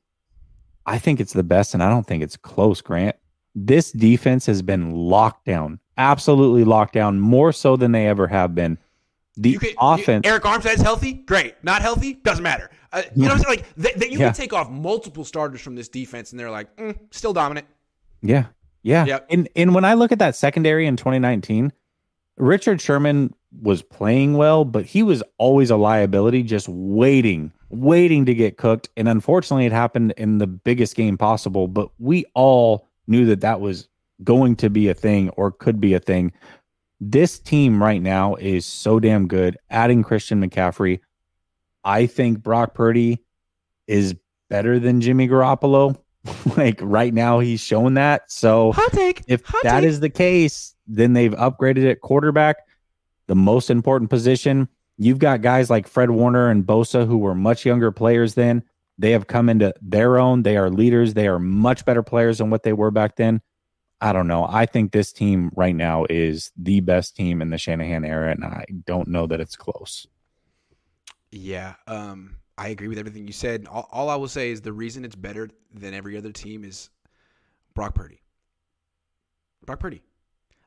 [0.86, 3.16] I think it's the best and I don't think it's close, Grant.
[3.56, 8.54] This defense has been locked down, absolutely locked down, more so than they ever have
[8.54, 8.78] been.
[9.38, 10.28] The could, offense.
[10.28, 11.56] You, Arik Armstead's healthy, great.
[11.64, 12.70] Not healthy, doesn't matter.
[12.94, 13.58] Uh, you know what I'm saying?
[13.58, 14.28] Like that, th- you yeah.
[14.28, 17.68] can take off multiple starters from this defense, and they're like, mm, still dominant.
[18.22, 18.46] Yeah,
[18.86, 19.06] yeah.
[19.06, 19.26] Yep.
[19.32, 21.74] And and when I look at that secondary in 2019,
[22.38, 28.36] Richard Sherman was playing well, but he was always a liability, just waiting, waiting to
[28.36, 28.90] get cooked.
[28.96, 31.68] And unfortunately, it happened in the biggest game possible.
[31.68, 33.90] But we all knew that that was
[34.24, 36.32] going to be a thing or could be a thing.
[37.02, 39.58] This team right now is so damn good.
[39.72, 41.00] Adding Christian McCaffrey,
[41.84, 43.24] I think Brock Purdy
[43.88, 44.14] is
[44.48, 45.98] better than Jimmy Garoppolo.
[46.58, 48.32] like right now he's showing that.
[48.32, 49.24] So hot take.
[49.28, 49.90] If hot that take.
[49.90, 52.58] is the case, then they've upgraded at quarterback,
[53.28, 54.68] the most important position.
[54.98, 58.64] You've got guys like Fred Warner and Bosa who were much younger players then.
[58.98, 60.44] They have come into their own.
[60.44, 61.14] They are leaders.
[61.14, 63.42] They are much better players than what they were back then.
[64.00, 64.46] I don't know.
[64.50, 68.44] I think this team right now is the best team in the Shanahan era, and
[68.44, 70.08] I don't know that it's close.
[71.32, 71.76] Yeah.
[71.88, 73.68] Um, I agree with everything you said.
[73.70, 76.90] All, all, I will say is the reason it's better than every other team is
[77.74, 78.22] Brock Purdy.
[79.66, 80.02] Brock Purdy.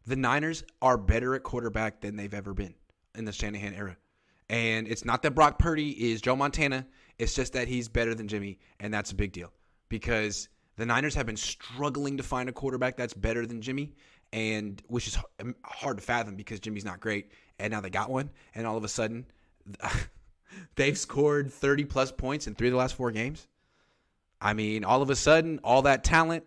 [0.06, 2.74] The Niners are better at quarterback than they've ever been
[3.14, 3.96] in the Shanahan era.
[4.50, 6.86] And it's not that Brock Purdy is Joe Montana.
[7.18, 9.52] It's just that he's better than Jimmy, and that's a big deal
[9.88, 13.94] because the Niners have been struggling to find a quarterback that's better than Jimmy,
[14.32, 15.18] and which is
[15.64, 18.84] hard to fathom because Jimmy's not great, and now they got one, and all of
[18.84, 19.26] a sudden.
[20.76, 23.46] They've scored 30 plus points in three of the last four games.
[24.40, 26.44] I mean, all of a sudden, all that talent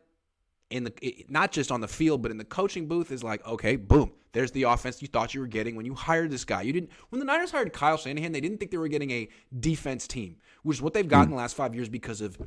[0.70, 3.76] in the not just on the field, but in the coaching booth is like, okay,
[3.76, 6.62] boom, there's the offense you thought you were getting when you hired this guy.
[6.62, 9.28] You didn't when the Niners hired Kyle Shanahan, they didn't think they were getting a
[9.60, 11.32] defense team, which is what they've gotten mm.
[11.32, 12.42] the last five years because of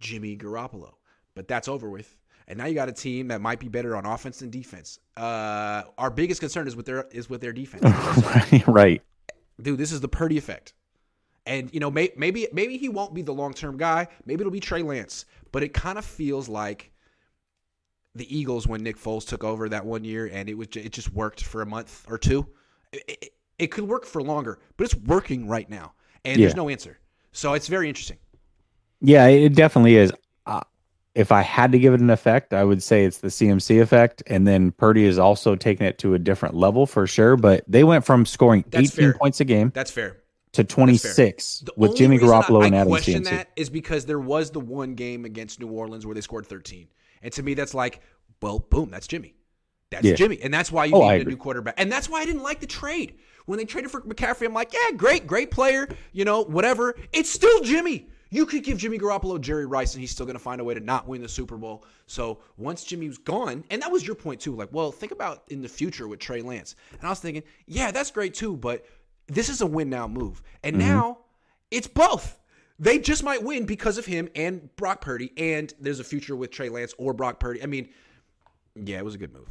[0.00, 0.92] Jimmy Garoppolo.
[1.34, 2.14] But that's over with.
[2.46, 4.98] And now you got a team that might be better on offense than defense.
[5.16, 7.84] Uh, our biggest concern is with their is with their defense.
[8.66, 9.02] right
[9.60, 10.74] dude, this is the Purdy effect.
[11.48, 14.06] And you know, may, maybe maybe he won't be the long term guy.
[14.26, 15.24] Maybe it'll be Trey Lance.
[15.50, 16.92] But it kind of feels like
[18.14, 21.12] the Eagles when Nick Foles took over that one year, and it was it just
[21.14, 22.46] worked for a month or two.
[22.92, 25.94] It, it, it could work for longer, but it's working right now,
[26.24, 26.46] and yeah.
[26.46, 26.98] there's no answer.
[27.32, 28.18] So it's very interesting.
[29.00, 30.12] Yeah, it definitely is.
[30.44, 30.60] Uh,
[31.14, 34.22] if I had to give it an effect, I would say it's the CMC effect,
[34.26, 37.36] and then Purdy is also taking it to a different level for sure.
[37.36, 39.18] But they went from scoring That's 18 fair.
[39.18, 39.72] points a game.
[39.74, 40.17] That's fair.
[40.52, 43.30] To 26 with Jimmy Garoppolo I, and Adam question CMC.
[43.30, 46.88] that is because there was the one game against New Orleans where they scored 13,
[47.22, 48.00] and to me that's like,
[48.40, 49.34] well, boom, that's Jimmy.
[49.90, 50.14] That's yeah.
[50.14, 52.42] Jimmy, and that's why you oh, need a new quarterback, and that's why I didn't
[52.42, 54.46] like the trade when they traded for McCaffrey.
[54.46, 56.94] I'm like, yeah, great, great player, you know, whatever.
[57.12, 58.08] It's still Jimmy.
[58.30, 60.74] You could give Jimmy Garoppolo Jerry Rice, and he's still going to find a way
[60.74, 61.84] to not win the Super Bowl.
[62.06, 64.54] So once Jimmy was gone, and that was your point too.
[64.54, 66.76] Like, well, think about in the future with Trey Lance.
[66.92, 68.84] And I was thinking, yeah, that's great too, but
[69.28, 70.42] this is a win now move.
[70.62, 70.88] And mm-hmm.
[70.88, 71.18] now
[71.70, 72.38] it's both.
[72.78, 76.50] They just might win because of him and Brock Purdy, and there's a future with
[76.50, 77.62] Trey Lance or Brock Purdy.
[77.62, 77.88] I mean,
[78.76, 79.48] yeah, it was a good move.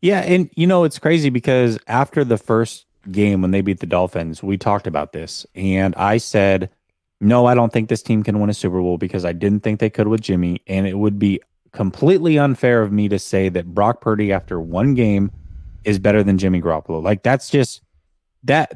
[0.00, 3.86] Yeah, and you know it's crazy because after the first game when they beat the
[3.86, 6.70] Dolphins, we talked about this, and I said
[7.20, 9.80] no, I don't think this team can win a Super Bowl because I didn't think
[9.80, 10.60] they could with Jimmy.
[10.66, 11.40] And it would be
[11.72, 15.30] completely unfair of me to say that Brock Purdy, after one game,
[15.84, 17.02] is better than Jimmy Garoppolo.
[17.02, 17.82] Like, that's just
[18.44, 18.72] that.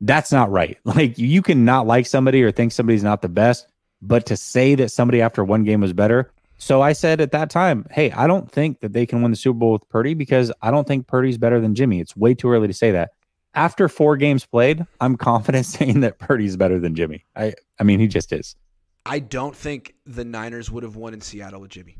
[0.00, 0.78] that's not right.
[0.84, 3.66] Like, you can not like somebody or think somebody's not the best.
[4.02, 7.50] But to say that somebody after one game was better, so I said at that
[7.50, 10.50] time, hey, I don't think that they can win the Super Bowl with Purdy because
[10.62, 12.00] I don't think Purdy's better than Jimmy.
[12.00, 13.10] It's way too early to say that.
[13.54, 17.24] After four games played, I'm confident saying that Purdy's better than Jimmy.
[17.34, 18.56] I I mean, he just is.
[19.04, 21.98] I don't think the Niners would have won in Seattle with Jimmy.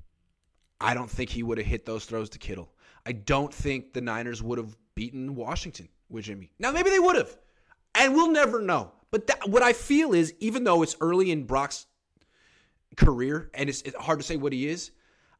[0.80, 2.72] I don't think he would have hit those throws to Kittle.
[3.06, 6.50] I don't think the Niners would have beaten Washington with Jimmy.
[6.58, 7.36] Now maybe they would have,
[7.94, 8.92] and we'll never know.
[9.10, 11.86] But that, what I feel is, even though it's early in Brock's
[12.96, 14.90] career and it's, it's hard to say what he is,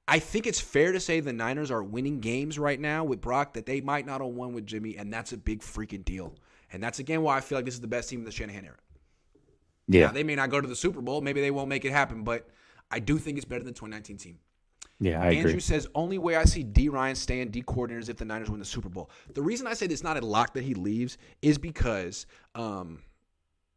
[0.08, 3.54] I think it's fair to say the Niners are winning games right now with Brock
[3.54, 6.34] that they might not have won with Jimmy, and that's a big freaking deal.
[6.72, 8.64] And that's again why I feel like this is the best team in the Shanahan
[8.64, 8.76] era.
[9.88, 11.92] Yeah, now, they may not go to the Super Bowl, maybe they won't make it
[11.92, 12.48] happen, but
[12.90, 14.38] I do think it's better than the 2019 team.
[14.98, 15.60] Yeah, I Andrew agree.
[15.60, 18.58] says only way I see D Ryan staying D coordinator is if the Niners win
[18.58, 19.10] the Super Bowl.
[19.34, 23.02] The reason I say it's not a lock that he leaves is because um,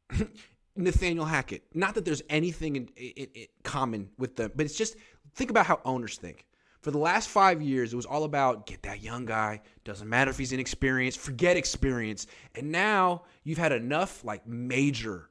[0.76, 1.64] Nathaniel Hackett.
[1.74, 4.96] Not that there's anything in, in, in common with them, but it's just
[5.36, 6.46] think about how owners think.
[6.82, 9.62] For the last five years, it was all about get that young guy.
[9.84, 11.20] Doesn't matter if he's inexperienced.
[11.20, 12.28] Forget experience.
[12.56, 15.30] And now you've had enough like major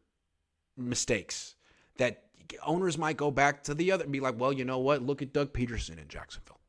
[0.77, 1.55] mistakes
[1.97, 2.25] that
[2.65, 5.03] owners might go back to the other and be like, well, you know what?
[5.03, 6.61] Look at Doug Pederson in Jacksonville.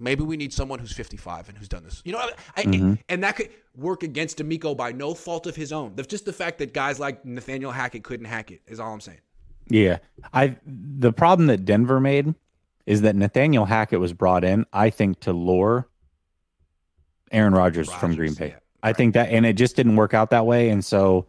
[0.00, 2.02] Maybe we need someone who's 55 and who's done this.
[2.04, 2.94] You know, I, mm-hmm.
[3.08, 5.94] and that could work against DeMeco by no fault of his own.
[6.06, 9.18] Just the fact that guys like Nathaniel Hackett couldn't hack it is all I'm saying.
[9.68, 9.98] Yeah,
[10.32, 12.34] I the problem that Denver made
[12.86, 15.88] is that Nathaniel Hackett was brought in, I think, to lure
[17.30, 18.46] Aaron Rodgers, Rodgers from Green Bay.
[18.46, 18.62] Yeah, right.
[18.82, 21.26] I think that, and it just didn't work out that way, and so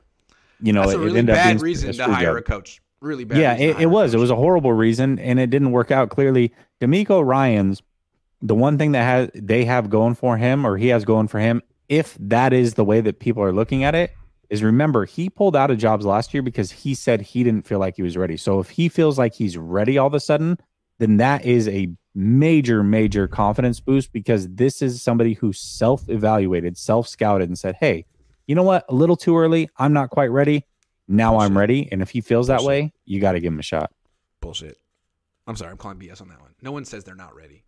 [0.61, 2.41] you know, That's it, a really it ended bad up being reason to hire a
[2.41, 2.81] coach.
[3.01, 3.37] Really bad.
[3.37, 4.13] Yeah, it, it was.
[4.13, 6.09] It was a horrible reason, and it didn't work out.
[6.09, 7.81] Clearly, DeMeco Ryans
[8.41, 11.39] the one thing that has they have going for him or he has going for
[11.39, 14.11] him if that is the way that people are looking at it
[14.49, 17.79] is remember he pulled out of jobs last year because he said he didn't feel
[17.79, 20.57] like he was ready so if he feels like he's ready all of a sudden
[20.99, 27.47] then that is a major major confidence boost because this is somebody who self-evaluated self-scouted
[27.47, 28.05] and said hey
[28.47, 30.65] you know what a little too early i'm not quite ready
[31.09, 31.51] now Bullshit.
[31.51, 33.91] i'm ready and if he feels that way you got to give him a shot
[34.41, 34.77] Bullshit.
[35.47, 36.53] I'm sorry, I'm calling BS on that one.
[36.61, 37.63] No one says they're not ready.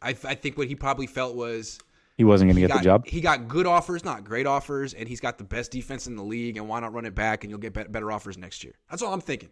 [0.00, 1.78] I, I think what he probably felt was
[2.16, 3.06] he wasn't going to get got, the job.
[3.06, 6.22] He got good offers, not great offers, and he's got the best defense in the
[6.22, 6.56] league.
[6.56, 8.74] And why not run it back and you'll get better offers next year?
[8.90, 9.50] That's all I'm thinking.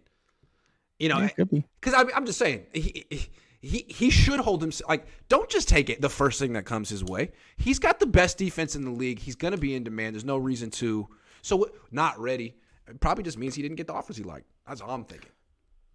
[0.98, 3.06] You know, because yeah, I'm, I'm just saying he,
[3.62, 6.90] he he should hold himself like don't just take it the first thing that comes
[6.90, 7.32] his way.
[7.56, 9.18] He's got the best defense in the league.
[9.18, 10.14] He's going to be in demand.
[10.14, 11.08] There's no reason to.
[11.40, 12.54] So not ready.
[12.90, 14.46] It probably just means he didn't get the offers he liked.
[14.66, 15.30] That's all I'm thinking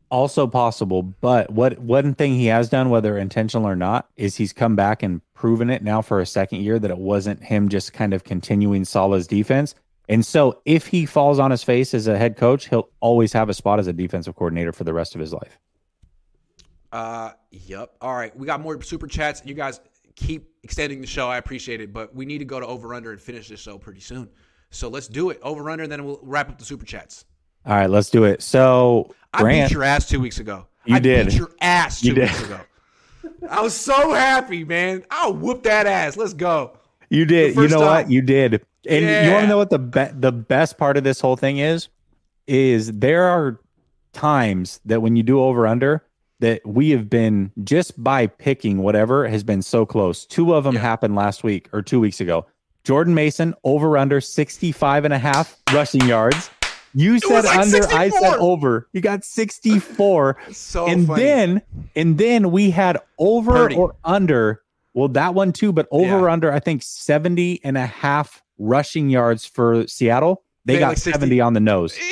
[0.09, 1.03] also possible.
[1.03, 5.03] But what one thing he has done, whether intentional or not, is he's come back
[5.03, 8.23] and proven it now for a second year that it wasn't him just kind of
[8.23, 9.75] continuing Saleh's defense.
[10.07, 13.49] And so if he falls on his face as a head coach, he'll always have
[13.49, 15.57] a spot as a defensive coordinator for the rest of his life.
[16.91, 17.95] Uh yep.
[17.99, 18.35] All right.
[18.37, 19.41] We got more super chats.
[19.43, 19.81] You guys
[20.15, 21.27] keep extending the show.
[21.27, 23.77] I appreciate it, but we need to go to over under and finish this show
[23.77, 24.29] pretty soon.
[24.69, 25.39] So let's do it.
[25.41, 27.25] Over under, and then we'll wrap up the super chats.
[27.65, 28.41] All right, let's do it.
[28.41, 30.67] So Grant, I beat your ass two weeks ago.
[30.85, 31.27] You I did.
[31.27, 32.59] beat your ass two you weeks ago.
[33.49, 35.03] I was so happy, man.
[35.09, 36.17] I'll whoop that ass.
[36.17, 36.77] Let's go.
[37.09, 37.55] You did.
[37.55, 37.87] You know time.
[37.87, 38.11] what?
[38.11, 38.65] You did.
[38.87, 39.25] And yeah.
[39.25, 41.87] you want to know what the be- the best part of this whole thing is?
[42.47, 43.59] Is there are
[44.13, 46.03] times that when you do over under
[46.39, 50.25] that we have been just by picking whatever has been so close.
[50.25, 50.81] Two of them yeah.
[50.81, 52.45] happened last week or two weeks ago.
[52.85, 56.51] Jordan Mason over under 65 and a half rushing yards.
[56.93, 57.99] You said like under, 64.
[57.99, 58.87] I said over.
[58.93, 60.37] You got 64.
[60.51, 61.23] so and funny.
[61.23, 61.61] then
[61.95, 63.75] and then we had over Purdy.
[63.75, 64.61] or under.
[64.93, 66.19] Well, that one too, but over yeah.
[66.19, 70.43] or under, I think 70 and a half rushing yards for Seattle.
[70.63, 71.97] They, they got like 70 on the nose.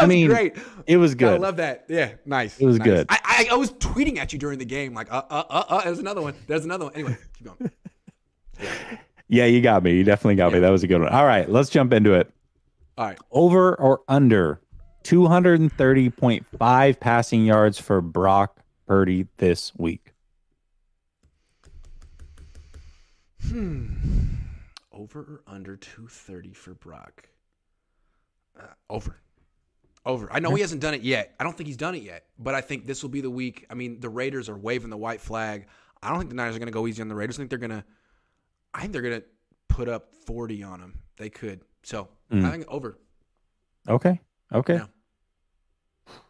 [0.00, 0.54] I mean, great.
[0.86, 1.34] It was good.
[1.34, 1.86] I love that.
[1.88, 2.58] Yeah, nice.
[2.58, 2.86] It was nice.
[2.86, 3.06] good.
[3.08, 5.84] I, I, I, was tweeting at you during the game, like, uh, uh, uh, uh,
[5.84, 6.34] there's another one.
[6.46, 6.94] There's another one.
[6.94, 7.70] Anyway, keep going.
[9.28, 9.94] Yeah, you got me.
[9.94, 10.54] You definitely got yeah.
[10.54, 10.60] me.
[10.60, 11.10] That was a good one.
[11.10, 12.32] All right, let's jump into it.
[12.96, 13.18] All right.
[13.30, 14.60] Over or under
[15.04, 20.14] 230.5 passing yards for Brock Purdy this week.
[23.46, 23.86] Hmm.
[24.92, 27.28] Over or under 230 for Brock?
[28.58, 29.20] Uh, over.
[30.04, 30.32] Over.
[30.32, 31.34] I know he hasn't done it yet.
[31.38, 33.66] I don't think he's done it yet, but I think this will be the week.
[33.70, 35.66] I mean, the Raiders are waving the white flag.
[36.02, 37.36] I don't think the Niners are going to go easy on the Raiders.
[37.36, 37.84] I think they're going to
[38.74, 39.26] I think they're going to
[39.68, 40.98] put up 40 on them.
[41.16, 41.60] They could.
[41.82, 42.44] So mm.
[42.44, 42.98] I think over.
[43.88, 44.20] Okay.
[44.52, 44.74] Okay.
[44.74, 44.86] Yeah.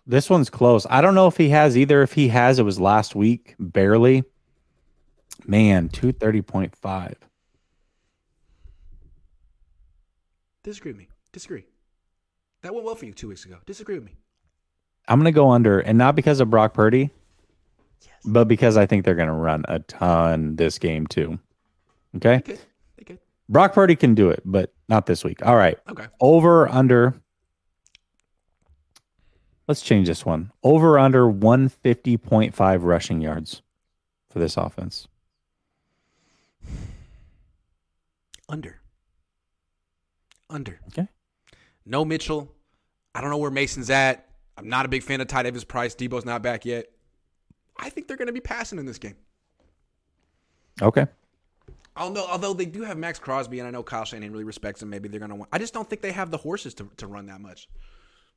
[0.07, 0.87] This one's close.
[0.89, 2.03] I don't know if he has either.
[2.03, 4.25] If he has, it was last week, barely.
[5.47, 7.15] Man, 230.5.
[10.63, 11.09] Disagree with me.
[11.33, 11.65] Disagree.
[12.63, 13.59] That went well for you two weeks ago.
[13.67, 14.17] Disagree with me.
[15.07, 17.11] I'm gonna go under, and not because of Brock Purdy,
[18.25, 21.39] but because I think they're gonna run a ton this game too.
[22.17, 22.43] Okay.
[22.97, 23.19] They good.
[23.49, 25.45] Brock Purdy can do it, but not this week.
[25.45, 26.07] All right, Okay.
[26.21, 27.15] over under.
[29.67, 30.51] Let's change this one.
[30.63, 33.61] Over under 150.5 rushing yards
[34.31, 35.07] for this offense.
[38.49, 38.81] Under.
[40.49, 40.81] Under.
[40.89, 41.09] Okay.
[41.85, 42.51] No Mitchell.
[43.15, 44.27] I don't know where Mason's at.
[44.57, 45.95] I'm not a big fan of Ty Davis Price.
[45.95, 46.87] Debo's not back yet.
[47.77, 49.17] I think they're going to be passing in this game.
[50.81, 51.07] Okay.
[51.99, 54.91] Although, although they do have Maxx Crosby, and I know Kyle Shanahan really respects him,
[54.91, 55.47] maybe they're going to win.
[55.53, 57.69] I just don't think they have the horses to, to run that much.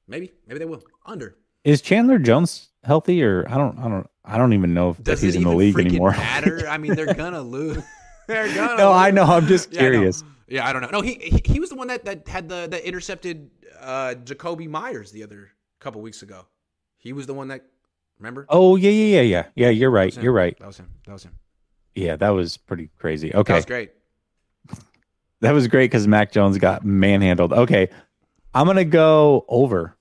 [0.08, 0.84] Maybe, maybe they will.
[1.06, 1.36] Under.
[1.64, 5.22] Is Chandler Jones healthy or I don't I don't I don't even know if Does
[5.22, 6.12] he's in the league anymore.
[6.12, 6.68] matter?
[6.68, 7.84] I mean, they're gonna lose.
[8.28, 8.78] they're gonna.
[8.78, 9.24] no, I know.
[9.24, 10.24] I'm just Yeah, curious.
[10.48, 10.90] Yeah, I don't know.
[10.92, 14.68] No, he he, he was the one that, that had the that intercepted uh, Jakobi
[14.68, 16.46] Meyers the other couple weeks ago.
[16.98, 17.64] He was the one that
[18.18, 18.48] remember.
[18.50, 19.46] Oh yeah, yeah, yeah, yeah.
[19.56, 20.16] Yeah, you're right.
[20.18, 20.58] You're right.
[20.60, 20.90] That was him.
[21.06, 21.36] That was him.
[21.96, 23.34] Yeah, that was pretty crazy.
[23.34, 23.54] Okay.
[23.54, 23.92] That was great.
[25.42, 27.52] That was great because Mac Jones got manhandled.
[27.52, 27.90] Okay.
[28.54, 29.96] I'm gonna go over.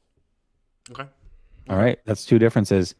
[0.90, 1.06] Okay.
[1.68, 1.98] All right.
[2.04, 2.94] That's two differences.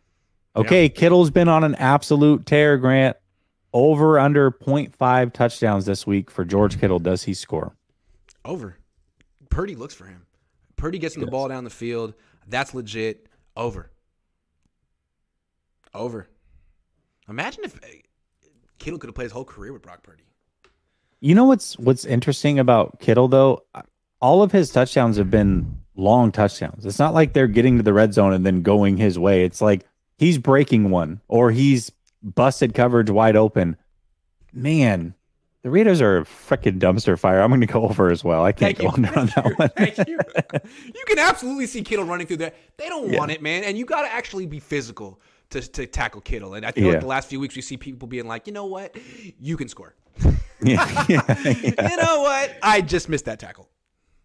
[0.57, 3.17] Okay, Kittle's been on an absolute tear, Grant.
[3.73, 6.99] Over under 0.5 touchdowns this week for George Kittle.
[6.99, 7.77] Does he score?
[8.45, 8.77] Over.
[9.49, 10.27] Purdy looks for him.
[10.75, 12.15] Purdy gets him the ball down the field.
[12.49, 13.29] That's legit.
[13.57, 13.91] Over.
[15.95, 16.29] Over.
[17.29, 17.79] Imagine if
[18.81, 20.25] Kittle could have played his whole career with Brock Purdy.
[21.21, 23.63] You know what's what's interesting about Kittle though?
[24.21, 26.85] All of his touchdowns have been long touchdowns.
[26.85, 29.45] It's not like they're getting to the red zone and then going his way.
[29.45, 29.87] It's like
[30.19, 33.77] he's breaking one or he's busted coverage wide open.
[34.53, 35.15] Man,
[35.63, 37.41] the Raiders are a freaking dumpster fire.
[37.43, 38.45] I'm going to go over as well.
[38.45, 39.69] I can't Thank go under on that one.
[39.77, 40.19] Thank you.
[40.87, 42.53] you can absolutely see Kittle running through there.
[42.79, 43.19] They don't Yeah.
[43.19, 43.65] want it, man.
[43.65, 45.21] And you got to actually be physical
[45.51, 46.55] to, to tackle Kittle.
[46.55, 48.67] And I feel like the last few weeks we see people being like, you know
[48.67, 48.97] what?
[49.39, 49.95] You can score.
[50.63, 51.91] yeah, yeah, yeah.
[51.91, 52.57] You know what?
[52.63, 53.69] I just missed that tackle.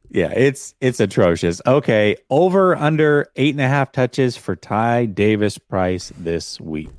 [0.09, 1.61] Yeah, it's it's atrocious.
[1.65, 6.93] Okay, over under eight and a half touches for Ty Davis Price this week.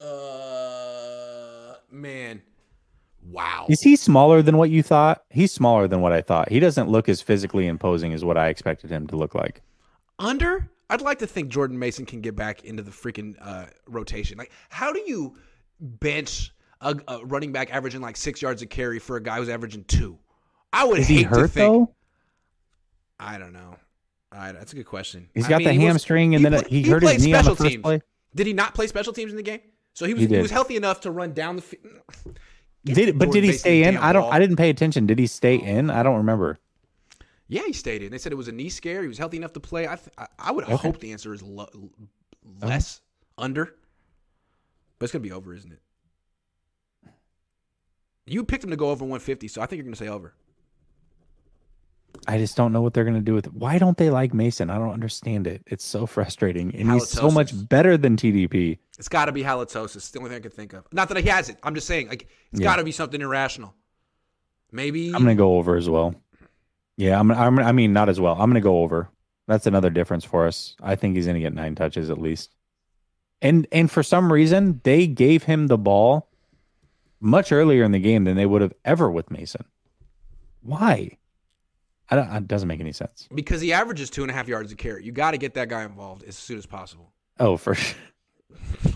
[0.00, 2.42] Uh, man.
[3.30, 3.66] Wow.
[3.68, 5.22] Is he smaller than what you thought?
[5.30, 6.50] He's smaller than what I thought.
[6.50, 9.62] He doesn't look as physically imposing as what I expected him to look like.
[10.18, 10.68] Under?
[10.90, 14.36] I'd like to think Jordan Mason can get back into the freaking uh, rotation.
[14.36, 15.36] Like, how do you
[15.80, 19.48] bench a, a running back averaging like six yards a carry for a guy who's
[19.48, 20.18] averaging two?
[20.72, 21.72] I would Is hate he to hurt think.
[21.88, 21.94] though?
[23.18, 23.76] I don't know.
[24.32, 25.28] I, that's a good question.
[25.34, 27.32] He's I got mean, the he was- hamstring, and then pla- he hurt his knee
[27.34, 27.82] on the special first teams.
[27.82, 28.02] play.
[28.34, 29.60] Did he not play special teams in the game?
[29.94, 31.84] So he was He he, was healthy enough to run down the field.
[32.84, 33.96] Did but did he stay in?
[33.96, 34.32] I don't.
[34.32, 35.06] I didn't pay attention.
[35.06, 35.90] Did he stay in?
[35.90, 36.58] I don't remember.
[37.50, 38.12] Yeah, he stayed in.
[38.12, 39.02] They said it was a knee scare.
[39.02, 39.88] He was healthy enough to play.
[39.88, 42.66] I th- I, I would hope the answer is lo- uh-huh.
[42.66, 43.00] less
[43.36, 43.74] under,
[44.98, 45.80] but it's gonna be over, isn't it?
[48.24, 50.32] You picked him to go over 150, so I think you're gonna say over.
[52.28, 53.54] I just don't know what they're going to do with it.
[53.54, 54.68] Why don't they like Mason?
[54.68, 55.62] I don't understand it.
[55.66, 58.78] It's so frustrating, and he's so much better than TDP.
[58.98, 59.96] It's got to be halitosis.
[59.96, 60.84] It's the only thing I can think of.
[60.92, 61.56] Not that he has it.
[61.62, 62.64] I'm just saying, like, it's Yeah.
[62.64, 63.74] got to be something irrational.
[64.72, 66.14] Maybe I'm going to go over as well.
[67.00, 67.30] Yeah, I'm.
[67.30, 67.58] I'm.
[67.58, 68.34] I mean, not as well.
[68.34, 69.08] I'm going to go over.
[69.48, 70.76] That's another difference for us.
[70.82, 72.54] I think he's going to get nine touches at least.
[73.40, 76.28] And and for some reason, they gave him the ball
[77.18, 79.64] much earlier in the game than they would have ever with Mason.
[80.60, 81.16] Why?
[82.10, 83.28] I don't, it doesn't make any sense.
[83.34, 85.02] because he averages two and a half yards a carry.
[85.02, 87.12] You got to get that guy involved as soon as possible.
[87.38, 87.96] Oh, for sure.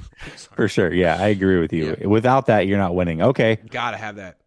[0.56, 0.92] For sure.
[0.92, 1.96] Yeah, I agree with you.
[2.08, 3.20] Without that, you're not winning.
[3.20, 3.56] Okay.
[3.56, 4.38] Got to have that.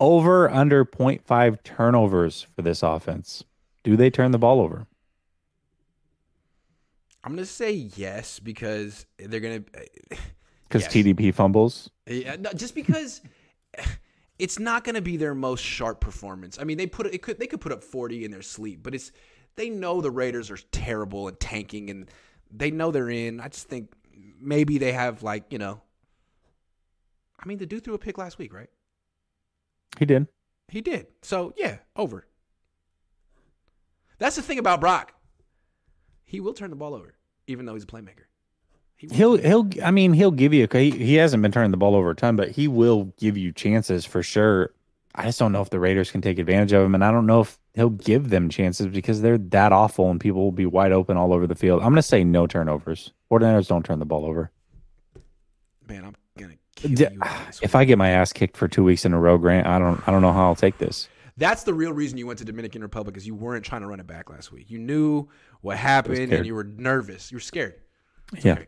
[0.00, 3.44] Over under 0.5 turnovers for this offense.
[3.82, 4.86] Do they turn the ball over?
[7.22, 9.62] I'm gonna say yes because they're gonna.
[9.76, 10.16] Uh,
[10.68, 10.92] because Yes.
[10.92, 11.90] TDP fumbles.
[12.06, 13.22] Yeah, no, just because
[14.38, 16.58] it's not going to be their most sharp performance.
[16.58, 18.94] I mean, they put it could they could put up 40 in their sleep, but
[18.94, 19.12] it's
[19.56, 22.10] they know the Raiders are terrible and tanking and
[22.50, 23.40] they know they're in.
[23.40, 23.92] I just think
[24.40, 25.80] maybe they have like, you know
[27.44, 28.70] I mean, the dude threw a pick last week, right?
[29.98, 30.26] He did.
[30.68, 31.06] He did.
[31.22, 32.26] So, yeah, over.
[34.18, 35.12] That's the thing about Brock.
[36.24, 37.14] He will turn the ball over
[37.46, 38.24] even though he's a playmaker.
[38.96, 39.14] He will.
[39.14, 42.10] He'll he'll I mean he'll give you he, he hasn't been turning the ball over
[42.10, 44.72] a ton, but he will give you chances for sure.
[45.14, 47.26] I just don't know if the Raiders can take advantage of him, and I don't
[47.26, 50.90] know if he'll give them chances because they're that awful and people will be wide
[50.92, 51.82] open all over the field.
[51.82, 53.12] I'm gonna say no turnovers.
[53.30, 54.50] 49ers don't turn the ball over.
[55.86, 56.23] Man, I'm going to kill
[56.76, 57.06] D-.
[57.62, 60.06] If I get my ass kicked for two weeks in a row, Grant, I don't
[60.06, 61.08] I don't know how I'll take this.
[61.36, 63.98] That's the real reason you went to Dominican Republic is you weren't trying to run
[63.98, 64.70] it back last week.
[64.70, 65.28] You knew
[65.62, 67.32] what happened, and you were nervous.
[67.32, 67.74] You were scared.
[68.42, 68.52] Yeah.
[68.52, 68.66] okay.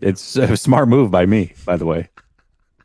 [0.00, 2.08] It's a smart move by me, by the way.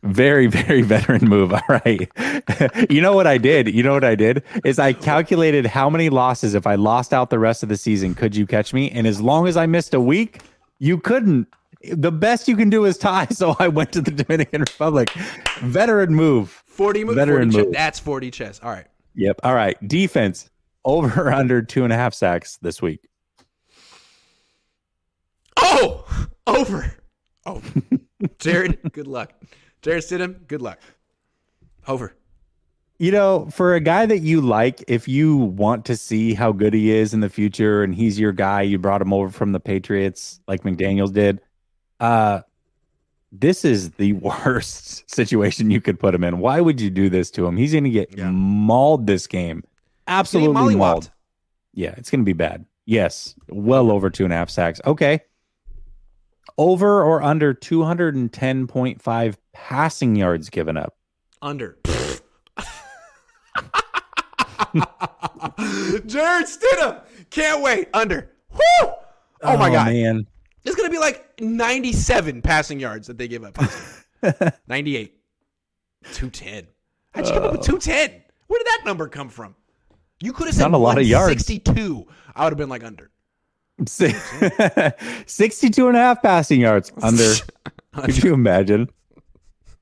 [0.04, 1.54] Very, very veteran move.
[1.54, 2.10] All right.
[2.90, 3.74] you know what I did?
[3.74, 4.44] You know what I did?
[4.64, 8.16] Is I calculated how many losses if I lost out the rest of the season,
[8.16, 8.90] could you catch me?
[8.90, 10.42] And as long as I missed a week,
[10.80, 11.48] you couldn't.
[11.94, 13.28] The best you can do is tie.
[13.32, 15.10] So I went to the Dominican Republic.
[15.62, 16.64] Veteran move.
[16.68, 17.16] 40 move.
[17.16, 17.66] Veteran 40 chess.
[17.66, 17.74] move.
[17.74, 18.60] That's 40 chess.
[18.64, 18.88] All right.
[19.16, 19.40] Yep.
[19.44, 19.88] All right.
[19.88, 20.50] Defense
[20.86, 23.08] over or under two and a half sacks this week.
[25.58, 26.06] Oh,
[26.48, 26.94] over.
[27.46, 27.62] Oh,
[28.40, 29.34] Jarrett, good luck.
[29.82, 30.80] Jarrett Stidham, good luck.
[31.88, 32.16] Over.
[33.00, 36.76] You know, for a guy that you like, if you want to see how good
[36.76, 39.60] he is in the future and he's your guy, you brought him over from the
[39.60, 41.42] Patriots like McDaniels did.
[42.02, 42.42] Uh
[43.32, 44.12] this is the
[44.46, 46.40] worst situation you could put him in.
[46.40, 47.56] Why would you do this to him?
[47.56, 48.30] He's going to get Yeah.
[48.30, 49.64] mauled this game.
[50.08, 51.10] Absolutely mauled.
[51.74, 52.66] Yeah, it's going to be bad.
[52.86, 54.82] Yes, well over two and a half sacks.
[54.86, 55.22] Okay.
[56.58, 60.98] Over or under 210.5 passing yards given up.
[61.42, 61.78] Under.
[66.06, 67.02] Jarrett Stidham.
[67.30, 67.88] Can't wait.
[67.94, 68.32] Under.
[68.52, 68.92] Woo!
[69.44, 69.88] Oh, my God.
[69.88, 70.28] man.
[70.64, 73.58] It's going to be like 97 passing yards that they give up.
[74.68, 75.16] 98.
[76.14, 76.68] 210.
[77.14, 78.22] How'd you come up with 210?
[78.48, 79.56] Where did that number come from?
[80.22, 81.30] You could have said Not a lot of yards.
[81.30, 82.06] 62.
[82.36, 83.10] I would have been like under.
[83.88, 87.34] 62 and a half passing yards under.
[87.96, 88.88] Could you imagine?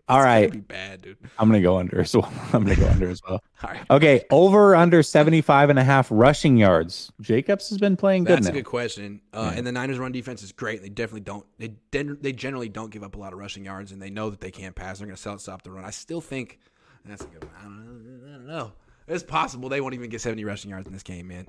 [0.09, 0.51] All right.
[0.51, 1.17] Be bad, dude.
[1.37, 2.31] I'm going to go under as well.
[2.53, 3.43] I'm going to go under as well.
[3.63, 3.81] All right.
[3.91, 4.25] Okay.
[4.31, 7.11] Over under 75 and a half rushing yards.
[7.21, 8.55] Jacobs has been playing good That's a now.
[8.55, 9.21] good question.
[9.33, 10.81] Uh, And the Niners' run defense is great.
[10.81, 11.45] They definitely don't.
[11.59, 14.41] They they generally don't give up a lot of rushing yards, and they know that
[14.41, 14.97] they can't pass.
[14.97, 15.85] They're going to sell it, stop the run.
[15.85, 16.59] I still think
[17.05, 17.53] that's a good one.
[17.59, 18.27] I don't know.
[18.27, 18.71] I don't know.
[19.07, 21.47] It's possible they won't even get 70 rushing yards in this game, man.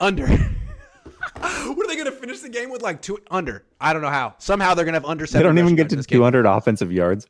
[0.00, 0.26] Under.
[1.40, 2.82] what are they going to finish the game with?
[2.82, 3.64] Like two under.
[3.80, 4.34] I don't know how.
[4.38, 5.42] Somehow they're going to have under 70.
[5.42, 6.18] They don't even get to in this game.
[6.18, 7.26] 200 offensive yards.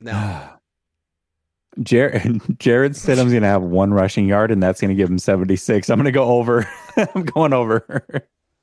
[0.00, 0.48] No.
[1.82, 2.22] Jarrett,
[2.58, 5.90] Jarrett Stidham's going to have one rushing yard, and that's going to give him 76.
[5.90, 6.68] I'm going to go over.
[6.96, 7.84] I'm going over.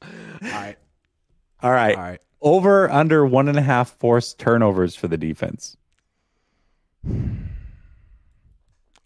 [0.01, 0.07] All
[0.41, 0.78] right.
[1.61, 1.95] All right.
[1.95, 2.21] All right.
[2.41, 5.78] Over under one and a half forced turnovers for the defense.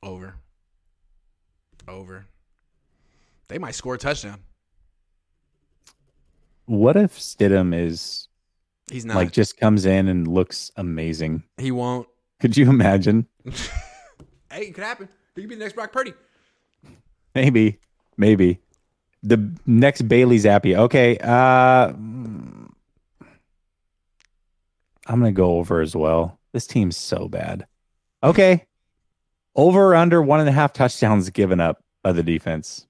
[0.01, 0.36] Over.
[1.88, 2.26] Over.
[3.47, 4.39] They might score a touchdown.
[6.68, 8.28] What if Stidham is
[8.91, 9.15] He's not.
[9.15, 11.43] like just comes in and looks amazing?
[11.57, 12.07] he won't.
[12.39, 13.28] Could you imagine?
[14.49, 15.09] Hey, it could happen.
[15.36, 16.13] He could be the next Brock Purdy.
[17.36, 17.80] Maybe,
[18.15, 18.61] maybe
[19.22, 20.74] the next Bailey Zappe.
[20.78, 22.70] Okay, uh, I'm
[25.05, 26.39] gonna go over as well.
[26.53, 27.68] This team's so bad.
[28.24, 28.65] Okay,
[29.53, 32.88] over or under one and a half touchdowns given up by the defense.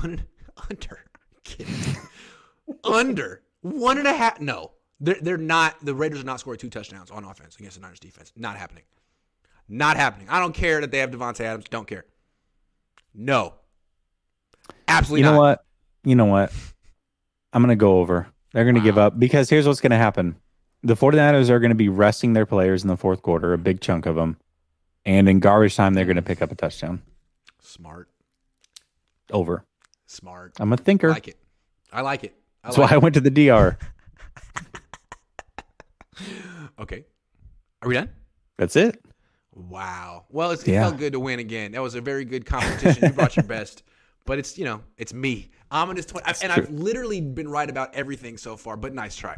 [0.00, 0.22] One
[0.70, 1.04] under.
[1.46, 1.96] Kidding.
[2.84, 4.40] under one and a half.
[4.40, 5.76] No, they're they're not.
[5.84, 8.32] The Raiders are not scoring two touchdowns on offense against the Niners defense.
[8.36, 8.84] Not happening.
[9.68, 10.28] Not happening.
[10.28, 11.66] I don't care that they have Davante Adams.
[11.70, 12.04] Don't care.
[13.14, 13.54] No.
[14.88, 15.28] Absolutely not.
[15.28, 15.48] You know not.
[15.48, 15.64] what?
[16.04, 16.52] You know what?
[17.52, 18.28] I'm gonna go over.
[18.52, 20.36] They're gonna give up because here's what's gonna happen.
[20.82, 24.06] The 49ers are gonna be resting their players in the fourth quarter, a big chunk
[24.06, 24.36] of them,
[25.04, 27.02] and in garbage time they're gonna pick up a touchdown.
[27.60, 28.08] Smart.
[29.32, 29.64] Over.
[30.06, 30.52] Smart.
[30.60, 31.10] I'm a thinker.
[31.10, 31.36] like it.
[31.92, 32.34] I like it.
[32.64, 33.76] I That's like why I went to the DR.
[36.78, 37.04] Okay.
[37.82, 38.10] Are we done?
[38.58, 39.02] That's it.
[39.54, 40.24] Wow.
[40.28, 40.82] Well, it's, it Yeah.
[40.82, 41.72] felt good to win again.
[41.72, 43.04] That was a very good competition.
[43.04, 43.82] you brought your best,
[44.26, 45.50] but it's you know it's me.
[45.70, 48.76] Ominous twenty, and I've literally been right about everything so far.
[48.76, 49.36] But nice try.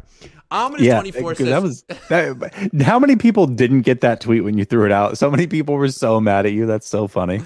[0.51, 2.81] Ominous Yeah, twenty four says that was that.
[2.83, 5.17] How many people didn't get that tweet when you threw it out?
[5.17, 6.65] So many people were so mad at you.
[6.65, 7.41] That's so funny.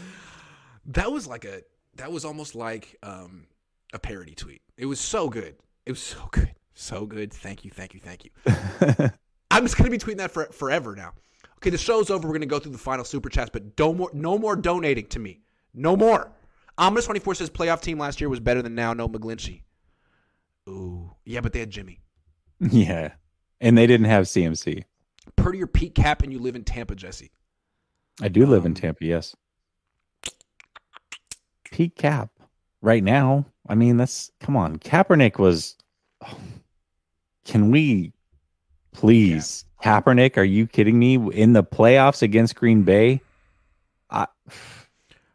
[0.88, 1.62] that was like a
[1.98, 3.46] that was almost like um,
[3.94, 4.63] a parody tweet.
[4.78, 5.56] It was so good.
[5.86, 7.34] It was so good, so good.
[7.34, 8.32] Thank you, thank you, thank you.
[9.52, 11.14] I'm just gonna be tweeting that for forever now.
[11.58, 12.28] Okay, the show's over.
[12.28, 15.20] We're gonna go through the final super chats, but no more, no more donating to
[15.20, 15.42] me.
[15.74, 16.32] No more.
[16.78, 18.94] Ominous twenty four says playoff team last year was better than now.
[18.94, 19.62] No McGlinchey.
[20.68, 22.00] Ooh, yeah, but they had Jimmy.
[22.60, 23.14] yeah,
[23.62, 24.84] and they didn't have CMC.
[25.36, 27.32] Purdy or peak Kap, and you live in Tampa, Jesse.
[28.22, 29.06] I do live in Um, Tampa.
[29.06, 29.36] Yes.
[31.72, 32.30] peak Kap.
[32.84, 34.78] Right now, I mean, that's come on.
[34.78, 35.78] Kaepernick was.
[36.22, 36.38] oh,
[37.46, 38.12] can we,
[38.92, 40.36] please, Kaepernick?
[40.38, 41.16] Are you kidding me?
[41.16, 43.22] In the playoffs against Green Bay,
[44.10, 44.28] I,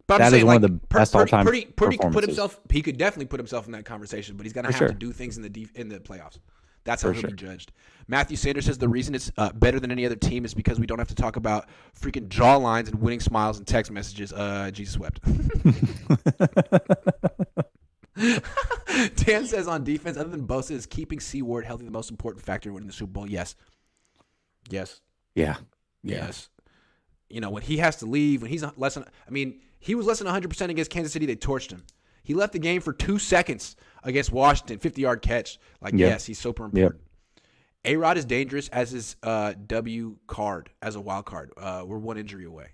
[0.06, 2.26] But That just is saying, one of the best all-time Purdy, Purdy could put performances.
[2.36, 2.60] himself.
[2.70, 4.88] He could definitely put himself in that conversation, but he's gonna For have sure.
[4.88, 6.38] to do things in the def- in the playoffs.
[6.88, 7.30] That's how For he'll sure.
[7.32, 7.70] be judged.
[8.06, 10.86] Matthew Sanders says the reason it's uh, better than any other team is because we
[10.86, 11.68] don't have to talk about
[12.00, 14.32] freaking jaw lines and winning smiles and text messages.
[14.32, 15.20] Uh, Jesus wept.
[19.16, 22.42] Dan says on defense, other than Bosa, is keeping C Ward healthy the most important
[22.42, 23.28] factor in winning the Super Bowl?
[23.28, 23.54] Yes.
[24.70, 25.02] Yes.
[25.34, 25.56] Yeah.
[26.02, 26.24] Yeah.
[26.24, 26.48] Yes.
[27.28, 30.06] You know, when he has to leave, when he's less than, I mean, he was
[30.06, 31.26] less than 100% against Kansas City.
[31.26, 31.84] They torched him.
[32.22, 35.58] He left the game for two seconds against Washington, 50 yard catch.
[35.80, 36.00] Like, Yep.
[36.10, 37.00] yes, he's super important.
[37.84, 41.52] A Rod is dangerous as his uh, W card, as a wild card.
[41.56, 42.68] Uh, we're one injury away.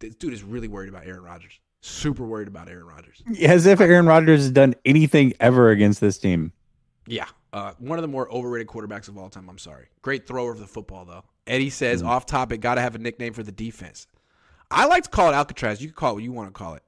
[0.00, 1.58] This dude is really worried about Aaron Rodgers.
[1.80, 3.22] Super worried about Aaron Rodgers.
[3.42, 6.52] As if Aaron Rodgers has done anything ever against this team.
[7.06, 7.26] Yeah.
[7.52, 9.48] Uh, one of the more overrated quarterbacks of all time.
[9.48, 9.88] I'm sorry.
[10.02, 11.24] Great thrower of the football, though.
[11.46, 14.06] Eddie says, off topic, got to have a nickname for the defense.
[14.70, 15.80] I like to call it Alcatraz.
[15.82, 16.82] You can call it what you want to call it.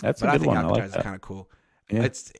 [0.00, 0.58] That's But a I good think one.
[0.58, 1.50] I Alcatraz like is kind of cool.
[1.90, 2.02] Yeah.
[2.04, 2.32] It's,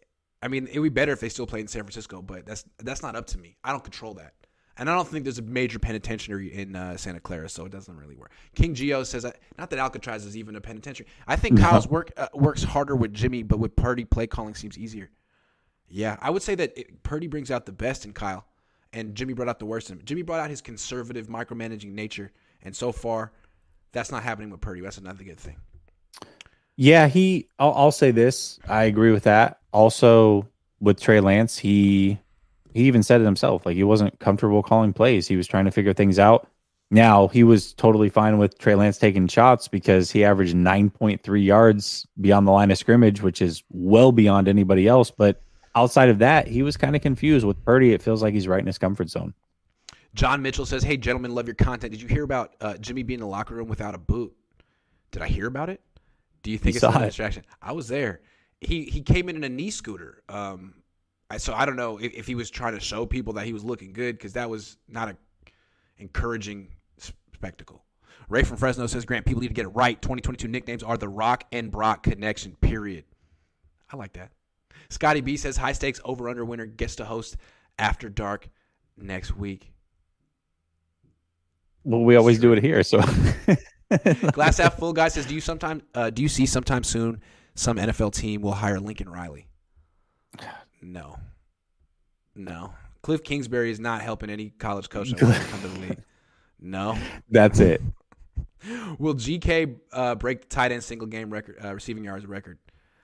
[0.47, 2.65] I mean, it would be better if they still played in San Francisco, but that's
[2.79, 3.57] that's not up to me.
[3.65, 4.35] I don't control that,
[4.79, 7.97] and I don't think there's a major penitentiary in uh, Santa Clara, so it doesn't
[7.97, 8.31] really work.
[8.55, 11.09] King Geo says, that, not that Alcatraz is even a penitentiary.
[11.27, 14.79] I think Kyle's work uh, works harder with Jimmy, but with Purdy, play calling seems
[14.79, 15.11] easier.
[15.89, 18.47] Yeah, I would say that it, Purdy brings out the best in Kyle,
[18.93, 20.05] and Jimmy brought out the worst in him.
[20.05, 22.31] Jimmy brought out his conservative, micromanaging nature,
[22.63, 23.33] and so far,
[23.91, 24.81] that's not happening with Purdy.
[24.81, 25.57] That's another good thing.
[26.77, 27.49] Yeah, he.
[27.59, 28.61] I'll, I'll say this.
[28.69, 29.59] I agree with that.
[29.77, 30.49] Also,
[30.81, 32.19] with Trey Lance, he
[32.73, 33.67] he even said it himself.
[33.67, 35.29] Like he wasn't comfortable calling plays.
[35.29, 36.49] He was trying to figure things out.
[36.91, 41.23] Now he was totally fine with Trey Lance taking shots because he averaged nine point
[41.23, 45.11] three yards beyond the line of scrimmage, which is well beyond anybody else.
[45.11, 45.43] But
[45.75, 47.93] outside of that, he was kind of confused with Purdy.
[47.93, 49.35] It feels like he's right in his comfort zone.
[50.15, 51.93] John Mitchell says, "Hey, gentlemen, love your content.
[51.93, 54.35] Did you hear about uh, Jimmy being in the locker room without a boot?
[55.11, 55.83] Did I hear about it?
[56.43, 57.45] Do you think You it's a distraction?
[57.61, 58.23] I was there.
[58.61, 60.23] He he came in in a knee scooter.
[60.29, 60.75] Um,
[61.31, 63.53] I, so I don't know if, if he was trying to show people that he
[63.53, 65.17] was looking good because that was not a
[65.99, 66.69] encouraging
[67.35, 67.85] spectacle.
[68.29, 70.01] Ray from Fresno says, Grant, people need to get it right.
[70.01, 72.57] 2022 nicknames are the Rock and Brock connection.
[72.61, 73.05] Period.
[73.93, 74.31] I like that.
[74.89, 77.37] Scotty B says, high stakes over under winner gets to host
[77.79, 78.49] After Dark
[78.97, 79.73] next week.
[81.85, 82.83] Well, we always do it here.
[82.83, 83.01] So
[84.33, 87.23] Glass half full guy says, "Do you sometime uh, do you see sometime soon
[87.57, 89.49] some NFL team will hire Lincoln Riley?"
[90.81, 91.19] No,
[92.35, 92.73] no.
[93.03, 95.99] Cliff Kingsbury is not helping any college coach that wants to come to the league.
[96.61, 96.99] No.
[97.31, 97.81] that's it.
[98.99, 102.59] Will GK uh, break the tight end single game record uh, receiving yards record?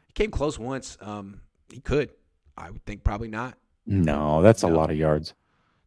[0.09, 0.99] He came close once.
[1.01, 1.41] Um,
[1.73, 2.11] he could.
[2.57, 3.57] I would think probably not.
[3.87, 5.35] No, that's a lot of yards.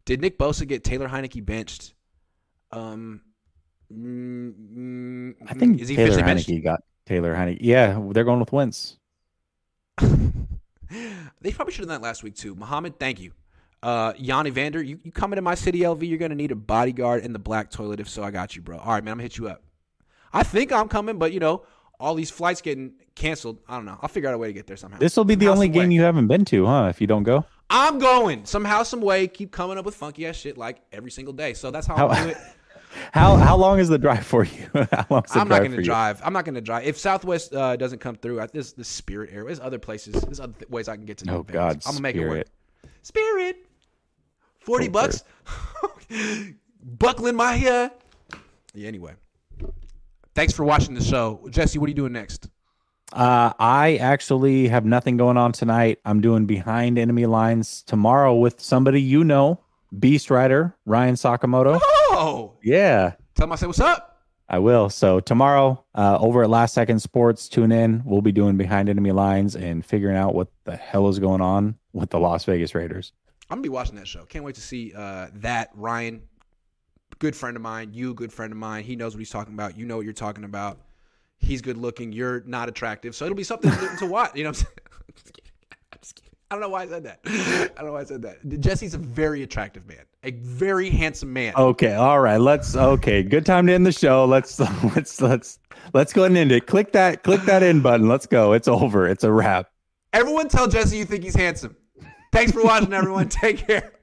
[0.06, 1.94] Did Nick Bosa get Taylor Heinicke benched?
[2.72, 3.22] Um,
[3.92, 6.50] mm, mm, I think is he Taylor officially benched?
[6.50, 7.60] Heinicke got Taylor Heinicke.
[7.62, 8.98] Yeah, they're going with Wentz.
[10.00, 12.56] they probably should have done that last week too.
[12.56, 13.32] Mohammed, thank you.
[13.84, 16.08] Uh, Yanni Vander, you, you coming to my city, LV?
[16.08, 18.00] You're gonna need a bodyguard in the black toilet.
[18.00, 18.78] If so, I got you, bro.
[18.80, 19.62] All right, man, I'm gonna hit you up.
[20.34, 21.64] I think I'm coming, but you know,
[22.00, 23.60] all these flights getting canceled.
[23.68, 23.98] I don't know.
[24.02, 24.98] I'll figure out a way to get there somehow.
[24.98, 25.96] This will be the only game way.
[25.96, 26.88] you haven't been to, huh?
[26.90, 29.28] If you don't go, I'm going somehow, some way.
[29.28, 31.54] Keep coming up with funky ass shit like every single day.
[31.54, 32.38] So that's how, How- I do it.
[33.12, 34.68] how how long is the drive for you?
[34.74, 36.22] how long's the I'm not going to drive.
[36.24, 36.86] I'm not going to drive.
[36.86, 39.46] If Southwest uh, doesn't come through, I, there's the Spirit Air.
[39.46, 40.14] There's other places.
[40.22, 41.32] There's other th- ways I can get to.
[41.32, 41.44] Oh.
[41.44, 42.48] God, I'm gonna make it work.
[43.02, 43.58] Spirit.
[43.58, 43.58] Spirit.
[44.60, 45.24] 40 Cool, bucks.
[46.84, 47.90] Buckling my uh
[48.74, 49.14] Yeah, anyway.
[50.34, 51.40] Thanks for watching the show.
[51.50, 52.50] Jesse, what are you doing next?
[53.14, 56.00] Uh, I actually have nothing going on tonight.
[56.04, 59.62] I'm doing behind enemy lines tomorrow with somebody you know,
[59.98, 61.80] Beast Rider Ryan Sakamoto.
[62.26, 64.24] Oh, Yeah, tell him I said what's up.
[64.50, 64.90] I will.
[64.90, 68.02] So tomorrow, uh, over at Last Second Sports, tune in.
[68.06, 71.76] We'll be doing behind enemy lines and figuring out what the hell is going on
[71.94, 73.12] with the Las Vegas Raiders.
[73.50, 74.26] I'm gonna be watching that show.
[74.26, 75.70] Can't wait to see uh, that.
[75.76, 76.22] Ryan,
[77.20, 77.92] good friend of mine.
[77.94, 78.84] You, good friend of mine.
[78.84, 79.78] He knows what he's talking about.
[79.78, 80.80] You know what you're talking about.
[81.38, 82.12] He's good looking.
[82.12, 84.36] You're not attractive, so it'll be something to, to watch.
[84.36, 84.54] You know,
[86.52, 87.20] I don't know why I said that.
[87.26, 88.60] I don't know why I said that.
[88.60, 91.56] Jesse's a very attractive man, a very handsome man.
[91.56, 92.38] Okay, all right.
[92.38, 93.24] Let's okay.
[93.24, 94.26] Good time to end the show.
[94.26, 94.60] Let's
[94.96, 95.60] let's let's
[95.94, 96.68] let's go ahead and end it.
[96.68, 98.08] Click that click that end button.
[98.08, 98.54] Let's go.
[98.54, 99.08] It's over.
[99.08, 99.70] It's a wrap.
[100.14, 101.76] Everyone, tell Jesse you think he's handsome.
[102.32, 103.28] Thanks for watching, everyone.
[103.28, 103.95] Take care.